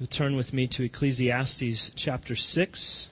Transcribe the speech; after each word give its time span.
You'll 0.00 0.06
turn 0.06 0.34
with 0.34 0.54
me 0.54 0.66
to 0.68 0.82
Ecclesiastes 0.82 1.92
chapter 1.94 2.34
6. 2.34 3.08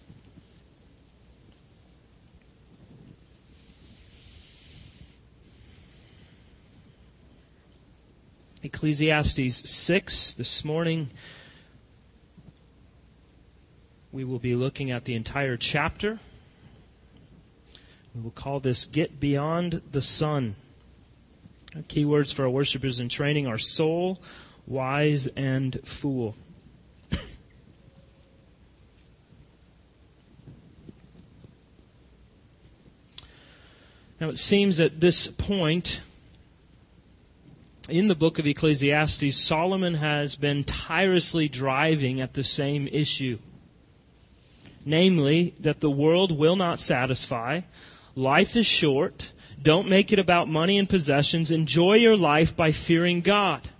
Ecclesiastes 8.62 9.71
6 9.71 10.32
this 10.32 10.64
morning. 10.64 11.11
We 14.11 14.25
will 14.25 14.39
be 14.39 14.55
looking 14.55 14.91
at 14.91 15.05
the 15.05 15.12
entire 15.12 15.59
chapter. 15.59 16.18
We 18.14 18.23
will 18.23 18.30
call 18.30 18.61
this 18.61 18.86
Get 18.86 19.20
Beyond 19.20 19.82
the 19.91 20.00
Sun. 20.00 20.55
Keywords 21.77 22.32
for 22.32 22.45
our 22.45 22.50
worshipers 22.50 22.98
in 22.98 23.11
training 23.11 23.46
are 23.46 23.59
soul, 23.59 24.23
wise, 24.66 25.27
and 25.36 25.79
fool. 25.84 26.34
Now 34.20 34.28
it 34.28 34.36
seems 34.36 34.80
at 34.80 35.00
this 35.00 35.27
point 35.27 36.00
in 37.88 38.08
the 38.08 38.14
book 38.14 38.38
of 38.38 38.46
Ecclesiastes, 38.46 39.36
Solomon 39.36 39.94
has 39.94 40.36
been 40.36 40.62
tirelessly 40.62 41.48
driving 41.48 42.20
at 42.20 42.34
the 42.34 42.44
same 42.44 42.86
issue. 42.88 43.38
Namely, 44.84 45.54
that 45.60 45.80
the 45.80 45.91
world 45.91 46.38
will 46.38 46.56
not 46.56 46.78
satisfy, 46.78 47.62
life 48.14 48.56
is 48.56 48.66
short, 48.66 49.32
don't 49.62 49.88
make 49.88 50.12
it 50.12 50.19
about 50.19 50.48
money 50.48 50.78
and 50.78 50.88
possessions, 50.88 51.50
enjoy 51.50 51.94
your 51.94 52.16
life 52.16 52.55
by 52.55 52.72
fearing 52.72 53.22
God. 53.22 53.70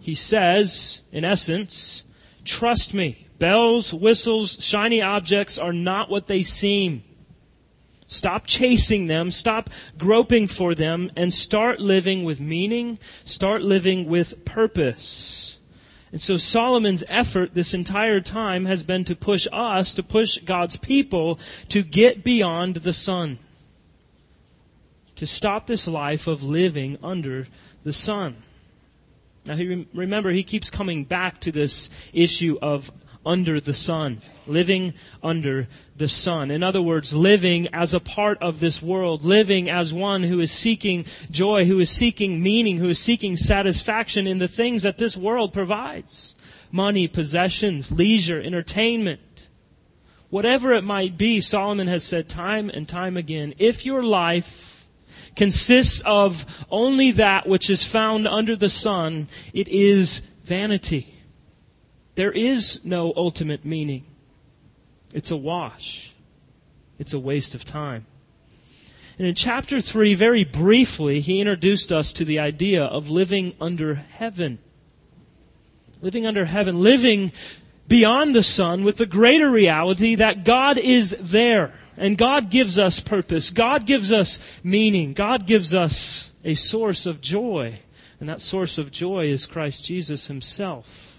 He 0.00 0.14
says, 0.14 1.02
in 1.12 1.24
essence, 1.24 2.02
trust 2.44 2.94
me, 2.94 3.26
bells, 3.38 3.92
whistles, 3.92 4.56
shiny 4.60 5.00
objects 5.00 5.58
are 5.58 5.72
not 5.72 6.10
what 6.10 6.28
they 6.28 6.42
seem. 6.42 7.02
Stop 8.14 8.46
chasing 8.46 9.08
them. 9.08 9.30
Stop 9.32 9.70
groping 9.98 10.46
for 10.46 10.74
them 10.74 11.10
and 11.16 11.34
start 11.34 11.80
living 11.80 12.22
with 12.22 12.40
meaning. 12.40 12.98
Start 13.24 13.62
living 13.62 14.06
with 14.06 14.44
purpose. 14.44 15.58
And 16.12 16.22
so 16.22 16.36
Solomon's 16.36 17.02
effort 17.08 17.54
this 17.54 17.74
entire 17.74 18.20
time 18.20 18.66
has 18.66 18.84
been 18.84 19.04
to 19.06 19.16
push 19.16 19.48
us, 19.52 19.94
to 19.94 20.02
push 20.04 20.38
God's 20.38 20.76
people 20.76 21.40
to 21.70 21.82
get 21.82 22.22
beyond 22.22 22.76
the 22.76 22.92
sun. 22.92 23.40
To 25.16 25.26
stop 25.26 25.66
this 25.66 25.88
life 25.88 26.28
of 26.28 26.44
living 26.44 26.98
under 27.02 27.48
the 27.82 27.92
sun. 27.92 28.36
Now, 29.44 29.56
he, 29.56 29.88
remember, 29.92 30.30
he 30.30 30.44
keeps 30.44 30.70
coming 30.70 31.02
back 31.02 31.40
to 31.40 31.50
this 31.50 31.90
issue 32.12 32.58
of 32.62 32.92
under 33.24 33.60
the 33.60 33.74
sun. 33.74 34.22
Living 34.46 34.94
under 35.22 35.68
the 35.96 36.08
sun. 36.08 36.50
In 36.50 36.62
other 36.62 36.82
words, 36.82 37.14
living 37.14 37.68
as 37.72 37.94
a 37.94 38.00
part 38.00 38.38
of 38.42 38.60
this 38.60 38.82
world. 38.82 39.24
Living 39.24 39.68
as 39.68 39.94
one 39.94 40.22
who 40.22 40.40
is 40.40 40.52
seeking 40.52 41.04
joy, 41.30 41.64
who 41.64 41.80
is 41.80 41.90
seeking 41.90 42.42
meaning, 42.42 42.78
who 42.78 42.88
is 42.88 42.98
seeking 42.98 43.36
satisfaction 43.36 44.26
in 44.26 44.38
the 44.38 44.48
things 44.48 44.82
that 44.82 44.98
this 44.98 45.16
world 45.16 45.52
provides. 45.52 46.34
Money, 46.70 47.08
possessions, 47.08 47.92
leisure, 47.92 48.40
entertainment. 48.40 49.48
Whatever 50.30 50.72
it 50.72 50.82
might 50.82 51.16
be, 51.16 51.40
Solomon 51.40 51.86
has 51.86 52.02
said 52.02 52.28
time 52.28 52.68
and 52.68 52.88
time 52.88 53.16
again, 53.16 53.54
if 53.58 53.86
your 53.86 54.02
life 54.02 54.88
consists 55.36 56.02
of 56.04 56.64
only 56.70 57.12
that 57.12 57.46
which 57.46 57.70
is 57.70 57.84
found 57.84 58.26
under 58.26 58.56
the 58.56 58.68
sun, 58.68 59.28
it 59.52 59.68
is 59.68 60.22
vanity. 60.42 61.13
There 62.14 62.32
is 62.32 62.84
no 62.84 63.12
ultimate 63.16 63.64
meaning. 63.64 64.04
It's 65.12 65.30
a 65.30 65.36
wash. 65.36 66.12
It's 66.98 67.12
a 67.12 67.18
waste 67.18 67.54
of 67.54 67.64
time. 67.64 68.06
And 69.18 69.28
in 69.28 69.34
chapter 69.34 69.80
3, 69.80 70.14
very 70.14 70.44
briefly, 70.44 71.20
he 71.20 71.40
introduced 71.40 71.92
us 71.92 72.12
to 72.14 72.24
the 72.24 72.40
idea 72.40 72.84
of 72.84 73.10
living 73.10 73.54
under 73.60 73.94
heaven. 73.94 74.58
Living 76.02 76.26
under 76.26 76.44
heaven, 76.46 76.82
living 76.82 77.32
beyond 77.86 78.34
the 78.34 78.42
sun 78.42 78.82
with 78.82 78.96
the 78.96 79.06
greater 79.06 79.50
reality 79.50 80.16
that 80.16 80.44
God 80.44 80.78
is 80.78 81.16
there. 81.20 81.72
And 81.96 82.18
God 82.18 82.50
gives 82.50 82.76
us 82.76 82.98
purpose. 82.98 83.50
God 83.50 83.86
gives 83.86 84.10
us 84.10 84.40
meaning. 84.64 85.12
God 85.12 85.46
gives 85.46 85.74
us 85.74 86.32
a 86.44 86.54
source 86.54 87.06
of 87.06 87.20
joy. 87.20 87.78
And 88.18 88.28
that 88.28 88.40
source 88.40 88.78
of 88.78 88.90
joy 88.90 89.26
is 89.26 89.46
Christ 89.46 89.84
Jesus 89.84 90.26
himself. 90.26 91.13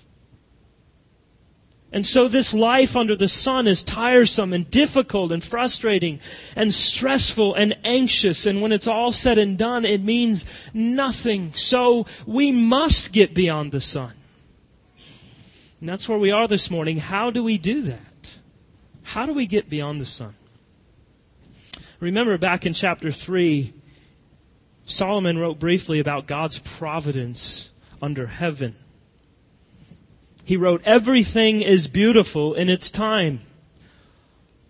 And 1.95 2.05
so 2.05 2.27
this 2.27 2.53
life 2.53 2.97
under 2.97 3.15
the 3.15 3.29
sun 3.29 3.67
is 3.67 3.81
tiresome 3.81 4.51
and 4.51 4.69
difficult 4.69 5.31
and 5.31 5.41
frustrating 5.41 6.19
and 6.53 6.73
stressful 6.73 7.55
and 7.55 7.73
anxious. 7.85 8.45
And 8.45 8.61
when 8.61 8.73
it's 8.73 8.85
all 8.85 9.13
said 9.13 9.37
and 9.37 9.57
done, 9.57 9.85
it 9.85 10.01
means 10.01 10.45
nothing. 10.73 11.53
So 11.53 12.05
we 12.27 12.51
must 12.51 13.13
get 13.13 13.33
beyond 13.33 13.71
the 13.71 13.79
sun. 13.79 14.11
And 15.79 15.87
that's 15.87 16.09
where 16.09 16.17
we 16.17 16.31
are 16.31 16.49
this 16.49 16.69
morning. 16.69 16.97
How 16.97 17.29
do 17.29 17.41
we 17.41 17.57
do 17.57 17.83
that? 17.83 18.39
How 19.03 19.25
do 19.25 19.33
we 19.33 19.47
get 19.47 19.69
beyond 19.69 20.01
the 20.01 20.05
sun? 20.05 20.35
Remember 22.01 22.37
back 22.37 22.65
in 22.65 22.73
chapter 22.73 23.09
3, 23.09 23.73
Solomon 24.85 25.37
wrote 25.37 25.59
briefly 25.59 25.99
about 25.99 26.27
God's 26.27 26.59
providence 26.59 27.71
under 28.01 28.27
heaven. 28.27 28.75
He 30.45 30.57
wrote, 30.57 30.83
Everything 30.85 31.61
is 31.61 31.87
beautiful 31.87 32.53
in 32.53 32.69
its 32.69 32.91
time. 32.91 33.39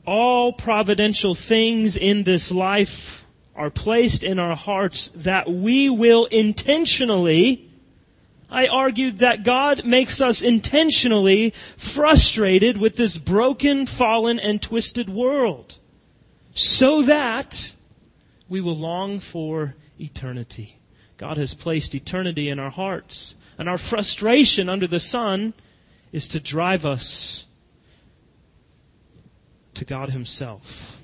All 0.07 0.53
providential 0.53 1.35
things 1.35 1.97
in 1.97 2.23
this 2.23 2.49
life 2.49 3.25
are 3.55 3.69
placed 3.69 4.23
in 4.23 4.39
our 4.39 4.55
hearts 4.55 5.09
that 5.09 5.49
we 5.49 5.89
will 5.89 6.25
intentionally, 6.25 7.69
I 8.49 8.67
argued 8.67 9.17
that 9.17 9.43
God 9.43 9.85
makes 9.85 10.21
us 10.21 10.41
intentionally 10.41 11.49
frustrated 11.75 12.77
with 12.77 12.95
this 12.95 13.17
broken, 13.17 13.85
fallen, 13.85 14.39
and 14.39 14.61
twisted 14.61 15.09
world 15.09 15.77
so 16.53 17.01
that 17.01 17.73
we 18.47 18.61
will 18.61 18.77
long 18.77 19.19
for 19.19 19.75
eternity. 19.99 20.77
God 21.17 21.35
has 21.35 21.53
placed 21.53 21.93
eternity 21.95 22.47
in 22.47 22.59
our 22.59 22.69
hearts. 22.69 23.35
And 23.57 23.69
our 23.69 23.77
frustration 23.77 24.67
under 24.67 24.87
the 24.87 24.99
sun 24.99 25.53
is 26.15 26.29
to 26.29 26.39
drive 26.39 26.85
us 26.85 27.45
to 29.73 29.83
God 29.83 30.11
Himself. 30.11 31.01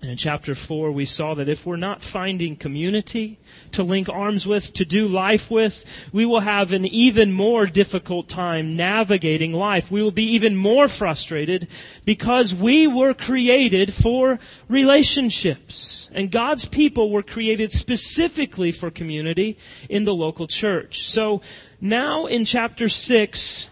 And 0.00 0.10
in 0.10 0.16
chapter 0.16 0.54
4, 0.54 0.90
we 0.92 1.04
saw 1.04 1.34
that 1.34 1.46
if 1.46 1.66
we're 1.66 1.76
not 1.76 2.02
finding 2.02 2.56
community 2.56 3.38
to 3.72 3.82
link 3.82 4.08
arms 4.08 4.46
with, 4.46 4.72
to 4.74 4.86
do 4.86 5.06
life 5.08 5.50
with, 5.50 6.08
we 6.10 6.24
will 6.24 6.40
have 6.40 6.72
an 6.72 6.86
even 6.86 7.34
more 7.34 7.66
difficult 7.66 8.26
time 8.26 8.76
navigating 8.76 9.52
life. 9.52 9.90
We 9.90 10.02
will 10.02 10.10
be 10.10 10.30
even 10.30 10.56
more 10.56 10.88
frustrated 10.88 11.68
because 12.06 12.54
we 12.54 12.86
were 12.86 13.12
created 13.12 13.92
for 13.92 14.38
relationships. 14.70 16.08
And 16.14 16.30
God's 16.30 16.64
people 16.64 17.10
were 17.10 17.22
created 17.22 17.72
specifically 17.72 18.72
for 18.72 18.90
community 18.90 19.58
in 19.90 20.04
the 20.04 20.14
local 20.14 20.46
church. 20.46 21.06
So 21.06 21.42
now 21.78 22.24
in 22.24 22.46
chapter 22.46 22.88
6, 22.88 23.68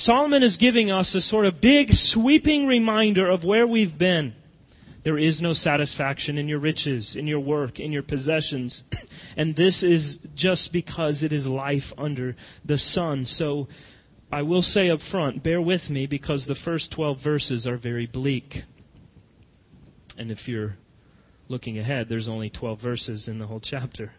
Solomon 0.00 0.42
is 0.42 0.56
giving 0.56 0.90
us 0.90 1.14
a 1.14 1.20
sort 1.20 1.44
of 1.44 1.60
big, 1.60 1.92
sweeping 1.92 2.66
reminder 2.66 3.28
of 3.28 3.44
where 3.44 3.66
we've 3.66 3.98
been. 3.98 4.34
There 5.02 5.18
is 5.18 5.42
no 5.42 5.52
satisfaction 5.52 6.38
in 6.38 6.48
your 6.48 6.58
riches, 6.58 7.16
in 7.16 7.26
your 7.26 7.40
work, 7.40 7.78
in 7.78 7.92
your 7.92 8.02
possessions. 8.02 8.82
And 9.36 9.56
this 9.56 9.82
is 9.82 10.18
just 10.34 10.72
because 10.72 11.22
it 11.22 11.34
is 11.34 11.46
life 11.46 11.92
under 11.98 12.34
the 12.64 12.78
sun. 12.78 13.26
So 13.26 13.68
I 14.32 14.40
will 14.40 14.62
say 14.62 14.88
up 14.88 15.02
front, 15.02 15.42
bear 15.42 15.60
with 15.60 15.90
me 15.90 16.06
because 16.06 16.46
the 16.46 16.54
first 16.54 16.90
12 16.92 17.20
verses 17.20 17.68
are 17.68 17.76
very 17.76 18.06
bleak. 18.06 18.64
And 20.16 20.30
if 20.30 20.48
you're 20.48 20.78
looking 21.48 21.78
ahead, 21.78 22.08
there's 22.08 22.28
only 22.28 22.48
12 22.48 22.80
verses 22.80 23.28
in 23.28 23.38
the 23.38 23.46
whole 23.46 23.60
chapter. 23.60 24.14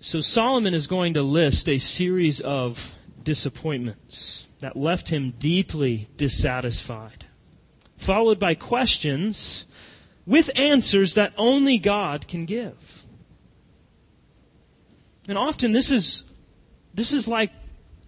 So 0.00 0.20
Solomon 0.20 0.74
is 0.74 0.86
going 0.86 1.14
to 1.14 1.22
list 1.22 1.66
a 1.66 1.78
series 1.78 2.40
of 2.40 2.94
disappointments 3.28 4.46
that 4.60 4.74
left 4.74 5.10
him 5.10 5.32
deeply 5.32 6.08
dissatisfied, 6.16 7.26
followed 7.94 8.38
by 8.38 8.54
questions 8.54 9.66
with 10.26 10.50
answers 10.56 11.14
that 11.14 11.34
only 11.36 11.76
God 11.76 12.26
can 12.26 12.46
give. 12.46 13.04
And 15.28 15.36
often 15.36 15.72
this 15.72 15.90
is, 15.90 16.24
this 16.94 17.12
is 17.12 17.28
like 17.28 17.52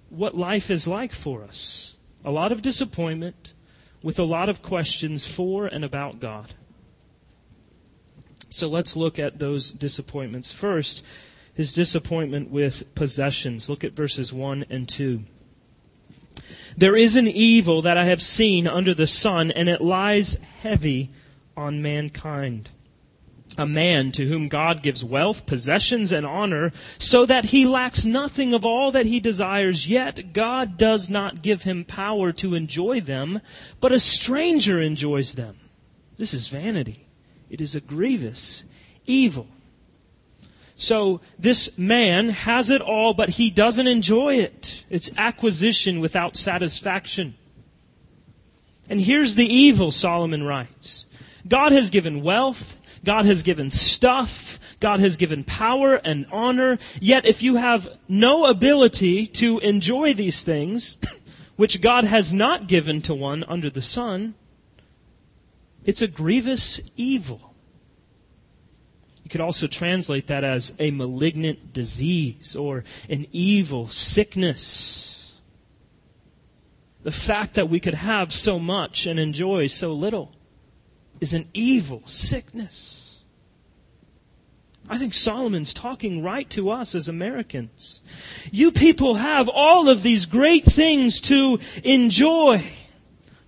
what 0.09 0.35
life 0.35 0.71
is 0.71 0.89
like 0.89 1.13
for 1.13 1.45
us. 1.45 1.97
A 2.25 2.31
lot 2.31 2.51
of 2.51 2.63
disappointment 2.63 3.53
with 4.03 4.19
a 4.19 4.25
lot 4.25 4.49
of 4.49 4.63
questions 4.63 5.27
for 5.27 5.67
and 5.67 5.85
about 5.85 6.19
God. 6.19 6.55
So 8.49 8.71
let's 8.71 8.97
look 8.97 9.19
at 9.19 9.39
those 9.39 9.71
disappointments. 9.71 10.51
First, 10.51 11.05
his 11.61 11.75
disappointment 11.75 12.51
with 12.51 12.95
possessions. 12.95 13.69
Look 13.69 13.85
at 13.85 13.93
verses 13.93 14.33
1 14.33 14.65
and 14.71 14.89
2. 14.89 15.21
There 16.75 16.97
is 16.97 17.17
an 17.17 17.29
evil 17.29 17.83
that 17.83 17.99
I 17.99 18.05
have 18.05 18.23
seen 18.23 18.67
under 18.67 18.95
the 18.95 19.07
sun, 19.07 19.51
and 19.51 19.69
it 19.69 19.83
lies 19.83 20.39
heavy 20.61 21.11
on 21.59 21.83
mankind. 21.83 22.71
A 23.59 23.67
man 23.67 24.11
to 24.13 24.25
whom 24.25 24.49
God 24.49 24.83
gives 24.83 25.05
wealth, 25.05 25.45
possessions, 25.45 26.15
and 26.15 26.25
honor, 26.25 26.73
so 26.97 27.27
that 27.27 27.47
he 27.47 27.67
lacks 27.67 28.07
nothing 28.07 28.55
of 28.55 28.65
all 28.65 28.91
that 28.93 29.05
he 29.05 29.21
desires, 29.21 29.87
yet 29.87 30.33
God 30.33 30.79
does 30.79 31.11
not 31.11 31.43
give 31.43 31.65
him 31.65 31.85
power 31.85 32.33
to 32.33 32.55
enjoy 32.55 33.03
them, 33.03 33.43
but 33.83 33.93
a 33.93 34.01
stranger 34.01 34.81
enjoys 34.81 35.35
them. 35.35 35.57
This 36.17 36.33
is 36.33 36.49
vanity. 36.49 37.07
It 37.51 37.61
is 37.61 37.75
a 37.75 37.83
grievous 37.83 38.65
evil. 39.05 39.47
So 40.81 41.21
this 41.39 41.77
man 41.77 42.31
has 42.31 42.71
it 42.71 42.81
all, 42.81 43.13
but 43.13 43.29
he 43.29 43.51
doesn't 43.51 43.87
enjoy 43.87 44.37
it. 44.37 44.87
It's 44.89 45.11
acquisition 45.19 46.01
without 46.01 46.39
satisfaction. 46.39 47.35
And 48.89 48.99
here's 48.99 49.35
the 49.35 49.45
evil, 49.45 49.91
Solomon 49.91 50.43
writes. 50.45 51.05
God 51.47 51.73
has 51.73 51.91
given 51.91 52.23
wealth. 52.23 52.79
God 53.05 53.27
has 53.27 53.43
given 53.43 53.69
stuff. 53.69 54.59
God 54.81 55.01
has 55.01 55.19
given 55.19 55.45
power 55.45 55.97
and 55.97 56.27
honor. 56.33 56.79
Yet 56.99 57.27
if 57.27 57.43
you 57.43 57.57
have 57.57 57.87
no 58.09 58.47
ability 58.47 59.27
to 59.27 59.59
enjoy 59.59 60.15
these 60.15 60.43
things, 60.43 60.97
which 61.57 61.83
God 61.83 62.05
has 62.05 62.33
not 62.33 62.69
given 62.69 63.03
to 63.03 63.15
one 63.15 63.45
under 63.47 63.69
the 63.69 63.83
sun, 63.83 64.35
it's 65.85 66.01
a 66.01 66.09
grievous 66.09 66.81
evil. 66.97 67.50
Could 69.31 69.41
also 69.41 69.67
translate 69.69 70.27
that 70.27 70.43
as 70.43 70.75
a 70.79 70.91
malignant 70.91 71.73
disease 71.73 72.57
or 72.57 72.85
an 73.09 73.27
evil 73.33 73.89
sickness. 73.89 75.41
The 77.03 77.13
fact 77.13 77.55
that 77.55 77.71
we 77.71 77.81
could 77.81 77.95
have 77.95 78.33
so 78.33 78.59
much 78.59 79.07
and 79.07 79.19
enjoy 79.19 79.69
so 79.69 79.93
little 79.93 80.33
is 81.21 81.33
an 81.33 81.49
evil 81.55 82.03
sickness. 82.07 83.23
I 84.89 84.99
think 84.99 85.15
Solomon's 85.15 85.73
talking 85.73 86.23
right 86.23 86.51
to 86.51 86.71
us 86.71 86.97
as 86.97 87.09
Americans. 87.09 88.01
You 88.51 88.73
people 88.73 89.15
have 89.15 89.49
all 89.49 89.89
of 89.89 90.03
these 90.03 90.27
great 90.27 90.65
things 90.65 91.21
to 91.23 91.61
enjoy. 91.85 92.65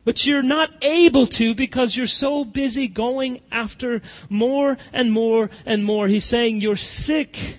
But 0.05 0.27
you're 0.27 0.43
not 0.43 0.71
able 0.83 1.27
to 1.29 1.55
because 1.55 1.97
you're 1.97 2.07
so 2.07 2.45
busy 2.45 2.89
going 2.89 3.41
after 3.53 4.03
more 4.29 4.77
and 4.93 5.13
more 5.13 5.51
and 5.65 5.85
more. 5.85 6.09
He's 6.09 6.25
saying 6.25 6.61
you're 6.61 6.77
sick. 6.77 7.59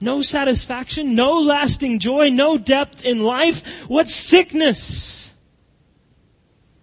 No 0.00 0.22
satisfaction, 0.22 1.14
no 1.14 1.40
lasting 1.40 1.98
joy, 1.98 2.30
no 2.30 2.58
depth 2.58 3.02
in 3.04 3.22
life. 3.22 3.88
What 3.88 4.08
sickness? 4.08 5.34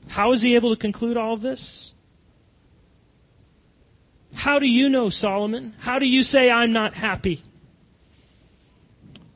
How 0.09 0.31
is 0.31 0.41
he 0.41 0.55
able 0.55 0.69
to 0.71 0.79
conclude 0.79 1.17
all 1.17 1.33
of 1.33 1.41
this? 1.41 1.93
How 4.33 4.59
do 4.59 4.67
you 4.67 4.87
know, 4.87 5.09
Solomon? 5.09 5.73
How 5.79 5.97
do 5.99 6.05
you 6.05 6.23
say 6.23 6.49
I'm 6.49 6.71
not 6.71 6.93
happy? 6.93 7.43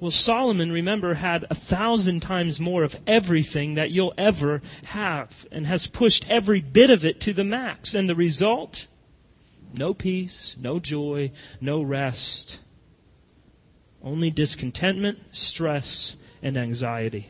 Well, 0.02 0.10
Solomon, 0.10 0.72
remember, 0.72 1.14
had 1.14 1.46
a 1.52 1.56
thousand 1.56 2.22
times 2.22 2.60
more 2.60 2.84
of 2.84 2.98
everything 3.06 3.76
that 3.76 3.92
you'll 3.92 4.16
ever 4.18 4.64
have 4.86 5.46
and 5.52 5.68
has 5.68 5.86
pushed 5.86 6.26
every 6.28 6.60
bit 6.60 6.90
of 6.90 7.06
it 7.06 7.20
to 7.22 7.34
the 7.34 7.44
max. 7.44 7.94
And 7.94 8.10
the 8.10 8.16
result? 8.16 8.88
No 9.78 9.94
peace, 9.94 10.58
no 10.60 10.80
joy, 10.80 11.32
no 11.62 11.84
rest. 11.84 12.62
Only 14.02 14.32
discontentment, 14.32 15.20
stress, 15.32 16.16
and 16.42 16.58
anxiety. 16.58 17.30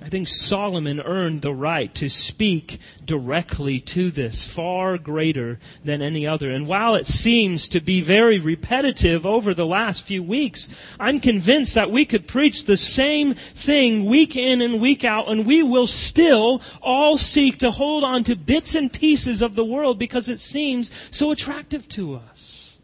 I 0.00 0.08
think 0.08 0.26
Solomon 0.26 1.00
earned 1.00 1.42
the 1.42 1.54
right 1.54 1.94
to 1.94 2.08
speak 2.08 2.80
directly 3.04 3.78
to 3.80 4.10
this, 4.10 4.42
far 4.42 4.98
greater 4.98 5.60
than 5.84 6.02
any 6.02 6.26
other. 6.26 6.50
And 6.50 6.66
while 6.66 6.96
it 6.96 7.06
seems 7.06 7.68
to 7.68 7.80
be 7.80 8.00
very 8.00 8.38
repetitive 8.40 9.24
over 9.24 9.54
the 9.54 9.66
last 9.66 10.04
few 10.04 10.22
weeks, 10.22 10.68
I'm 10.98 11.20
convinced 11.20 11.74
that 11.74 11.92
we 11.92 12.04
could 12.04 12.26
preach 12.26 12.64
the 12.64 12.76
same 12.76 13.34
thing 13.34 14.06
week 14.06 14.34
in 14.34 14.60
and 14.60 14.80
week 14.80 15.04
out, 15.04 15.30
and 15.30 15.46
we 15.46 15.62
will 15.62 15.86
still 15.86 16.62
all 16.80 17.16
seek 17.16 17.58
to 17.58 17.70
hold 17.70 18.02
on 18.02 18.24
to 18.24 18.34
bits 18.34 18.74
and 18.74 18.92
pieces 18.92 19.40
of 19.40 19.54
the 19.54 19.64
world 19.64 20.00
because 20.00 20.28
it 20.28 20.40
seems 20.40 20.90
so 21.16 21.30
attractive 21.30 21.88
to 21.90 22.16
us. 22.16 22.78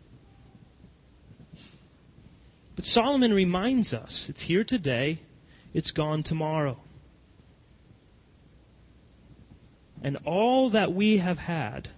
But 2.77 2.85
Solomon 2.85 3.33
reminds 3.33 3.93
us 3.93 4.29
it's 4.29 4.43
here 4.43 4.63
today, 4.63 5.19
it's 5.75 5.91
gone 5.91 6.23
tomorrow. 6.23 6.79
And 10.03 10.19
all 10.25 10.71
that 10.71 10.93
we 10.93 11.19
have 11.19 11.39
had, 11.39 11.91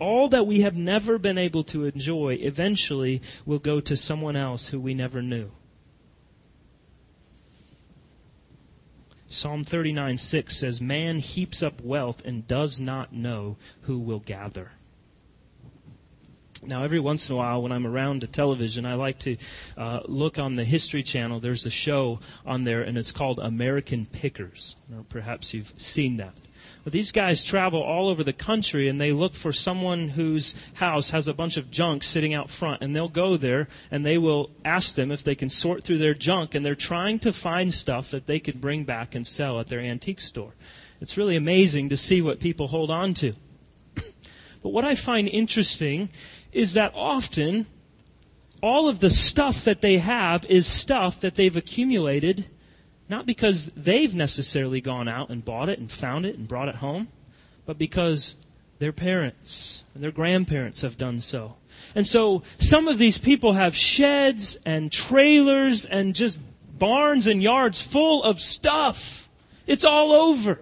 all 0.00 0.28
that 0.28 0.46
we 0.46 0.60
have 0.60 0.76
never 0.76 1.18
been 1.18 1.38
able 1.38 1.64
to 1.64 1.84
enjoy, 1.84 2.34
eventually 2.40 3.22
will 3.44 3.58
go 3.58 3.80
to 3.80 3.96
someone 3.96 4.36
else 4.36 4.68
who 4.68 4.80
we 4.80 4.94
never 4.94 5.22
knew. 5.22 5.50
Psalm 9.30 9.62
39 9.62 10.16
6 10.16 10.56
says, 10.56 10.80
Man 10.80 11.18
heaps 11.18 11.62
up 11.62 11.82
wealth 11.82 12.24
and 12.24 12.46
does 12.46 12.80
not 12.80 13.12
know 13.12 13.56
who 13.82 13.98
will 13.98 14.20
gather. 14.20 14.72
Now, 16.64 16.82
every 16.82 16.98
once 16.98 17.28
in 17.28 17.34
a 17.34 17.38
while, 17.38 17.62
when 17.62 17.70
I'm 17.70 17.86
around 17.86 18.24
a 18.24 18.26
television, 18.26 18.84
I 18.84 18.94
like 18.94 19.18
to 19.20 19.36
uh, 19.76 20.00
look 20.06 20.38
on 20.38 20.56
the 20.56 20.64
History 20.64 21.02
Channel. 21.02 21.38
There's 21.38 21.66
a 21.66 21.70
show 21.70 22.18
on 22.44 22.64
there, 22.64 22.82
and 22.82 22.98
it's 22.98 23.12
called 23.12 23.38
American 23.38 24.06
Pickers. 24.06 24.76
Perhaps 25.08 25.54
you've 25.54 25.72
seen 25.76 26.16
that. 26.16 26.34
But 26.88 26.94
these 26.94 27.12
guys 27.12 27.44
travel 27.44 27.82
all 27.82 28.08
over 28.08 28.24
the 28.24 28.32
country 28.32 28.88
and 28.88 28.98
they 28.98 29.12
look 29.12 29.34
for 29.34 29.52
someone 29.52 30.08
whose 30.08 30.54
house 30.76 31.10
has 31.10 31.28
a 31.28 31.34
bunch 31.34 31.58
of 31.58 31.70
junk 31.70 32.02
sitting 32.02 32.32
out 32.32 32.48
front. 32.48 32.80
And 32.80 32.96
they'll 32.96 33.10
go 33.10 33.36
there 33.36 33.68
and 33.90 34.06
they 34.06 34.16
will 34.16 34.48
ask 34.64 34.94
them 34.94 35.12
if 35.12 35.22
they 35.22 35.34
can 35.34 35.50
sort 35.50 35.84
through 35.84 35.98
their 35.98 36.14
junk. 36.14 36.54
And 36.54 36.64
they're 36.64 36.74
trying 36.74 37.18
to 37.18 37.30
find 37.30 37.74
stuff 37.74 38.10
that 38.10 38.24
they 38.24 38.40
could 38.40 38.62
bring 38.62 38.84
back 38.84 39.14
and 39.14 39.26
sell 39.26 39.60
at 39.60 39.66
their 39.66 39.80
antique 39.80 40.22
store. 40.22 40.54
It's 40.98 41.18
really 41.18 41.36
amazing 41.36 41.90
to 41.90 41.96
see 41.98 42.22
what 42.22 42.40
people 42.40 42.68
hold 42.68 42.90
on 42.90 43.12
to. 43.12 43.34
but 43.94 44.70
what 44.70 44.86
I 44.86 44.94
find 44.94 45.28
interesting 45.28 46.08
is 46.52 46.72
that 46.72 46.94
often 46.94 47.66
all 48.62 48.88
of 48.88 49.00
the 49.00 49.10
stuff 49.10 49.62
that 49.64 49.82
they 49.82 49.98
have 49.98 50.46
is 50.46 50.66
stuff 50.66 51.20
that 51.20 51.34
they've 51.34 51.54
accumulated 51.54 52.46
not 53.08 53.26
because 53.26 53.70
they've 53.76 54.14
necessarily 54.14 54.80
gone 54.80 55.08
out 55.08 55.30
and 55.30 55.44
bought 55.44 55.68
it 55.68 55.78
and 55.78 55.90
found 55.90 56.26
it 56.26 56.36
and 56.36 56.46
brought 56.46 56.68
it 56.68 56.76
home, 56.76 57.08
but 57.66 57.78
because 57.78 58.36
their 58.78 58.92
parents 58.92 59.84
and 59.94 60.02
their 60.02 60.12
grandparents 60.12 60.82
have 60.82 60.98
done 60.98 61.20
so. 61.20 61.56
And 61.94 62.06
so 62.06 62.42
some 62.58 62.88
of 62.88 62.98
these 62.98 63.18
people 63.18 63.54
have 63.54 63.74
sheds 63.74 64.58
and 64.64 64.92
trailers 64.92 65.84
and 65.84 66.14
just 66.14 66.38
barns 66.78 67.26
and 67.26 67.42
yards 67.42 67.82
full 67.82 68.22
of 68.22 68.40
stuff. 68.40 69.28
It's 69.66 69.84
all 69.84 70.12
over. 70.12 70.60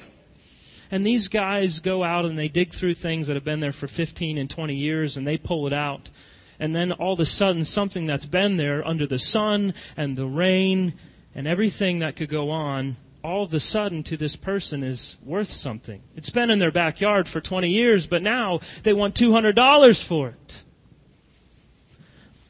And 0.90 1.06
these 1.06 1.28
guys 1.28 1.80
go 1.80 2.04
out 2.04 2.24
and 2.24 2.38
they 2.38 2.48
dig 2.48 2.72
through 2.72 2.94
things 2.94 3.26
that 3.26 3.34
have 3.34 3.44
been 3.44 3.60
there 3.60 3.72
for 3.72 3.88
15 3.88 4.38
and 4.38 4.48
20 4.48 4.74
years 4.74 5.16
and 5.16 5.26
they 5.26 5.36
pull 5.36 5.66
it 5.66 5.72
out. 5.72 6.10
And 6.58 6.74
then 6.74 6.92
all 6.92 7.14
of 7.14 7.20
a 7.20 7.26
sudden, 7.26 7.64
something 7.64 8.06
that's 8.06 8.24
been 8.24 8.56
there 8.56 8.86
under 8.86 9.06
the 9.06 9.18
sun 9.18 9.74
and 9.96 10.16
the 10.16 10.26
rain 10.26 10.94
and 11.36 11.46
everything 11.46 11.98
that 11.98 12.16
could 12.16 12.30
go 12.30 12.50
on 12.50 12.96
all 13.22 13.44
of 13.44 13.52
a 13.52 13.60
sudden 13.60 14.02
to 14.04 14.16
this 14.16 14.36
person 14.36 14.82
is 14.82 15.18
worth 15.22 15.50
something. 15.50 16.00
It's 16.16 16.30
been 16.30 16.48
in 16.48 16.60
their 16.60 16.70
backyard 16.70 17.28
for 17.28 17.40
20 17.40 17.68
years, 17.68 18.06
but 18.06 18.22
now 18.22 18.60
they 18.84 18.94
want 18.94 19.14
$200 19.14 20.04
for 20.04 20.28
it. 20.28 20.64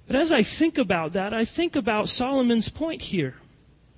But 0.07 0.17
as 0.17 0.31
I 0.33 0.45
think 0.45 0.79
about 0.79 1.15
that, 1.15 1.35
I 1.35 1.45
think 1.45 1.75
about 1.75 2.09
Solomon's 2.09 2.69
point 2.69 3.03
here. 3.03 3.35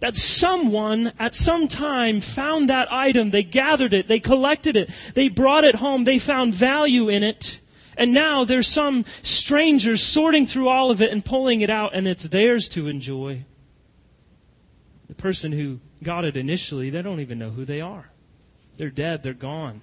That 0.00 0.14
someone 0.14 1.12
at 1.18 1.34
some 1.34 1.68
time 1.68 2.20
found 2.20 2.70
that 2.70 2.90
item, 2.90 3.30
they 3.30 3.42
gathered 3.42 3.92
it, 3.92 4.08
they 4.08 4.20
collected 4.20 4.76
it, 4.76 4.90
they 5.14 5.28
brought 5.28 5.64
it 5.64 5.74
home, 5.74 6.04
they 6.04 6.20
found 6.20 6.54
value 6.54 7.08
in 7.08 7.24
it, 7.24 7.60
and 7.96 8.14
now 8.14 8.44
there's 8.44 8.68
some 8.68 9.04
strangers 9.22 10.02
sorting 10.02 10.46
through 10.46 10.68
all 10.68 10.90
of 10.90 11.02
it 11.02 11.12
and 11.12 11.24
pulling 11.24 11.60
it 11.60 11.68
out, 11.68 11.90
and 11.92 12.06
it's 12.08 12.28
theirs 12.28 12.68
to 12.70 12.86
enjoy 12.86 13.44
the 15.08 15.14
person 15.14 15.52
who 15.52 15.80
got 16.02 16.24
it 16.24 16.36
initially, 16.36 16.90
they 16.90 17.02
don't 17.02 17.20
even 17.20 17.38
know 17.38 17.50
who 17.50 17.64
they 17.64 17.80
are. 17.80 18.10
They're 18.76 18.90
dead, 18.90 19.22
they're 19.22 19.34
gone. 19.34 19.80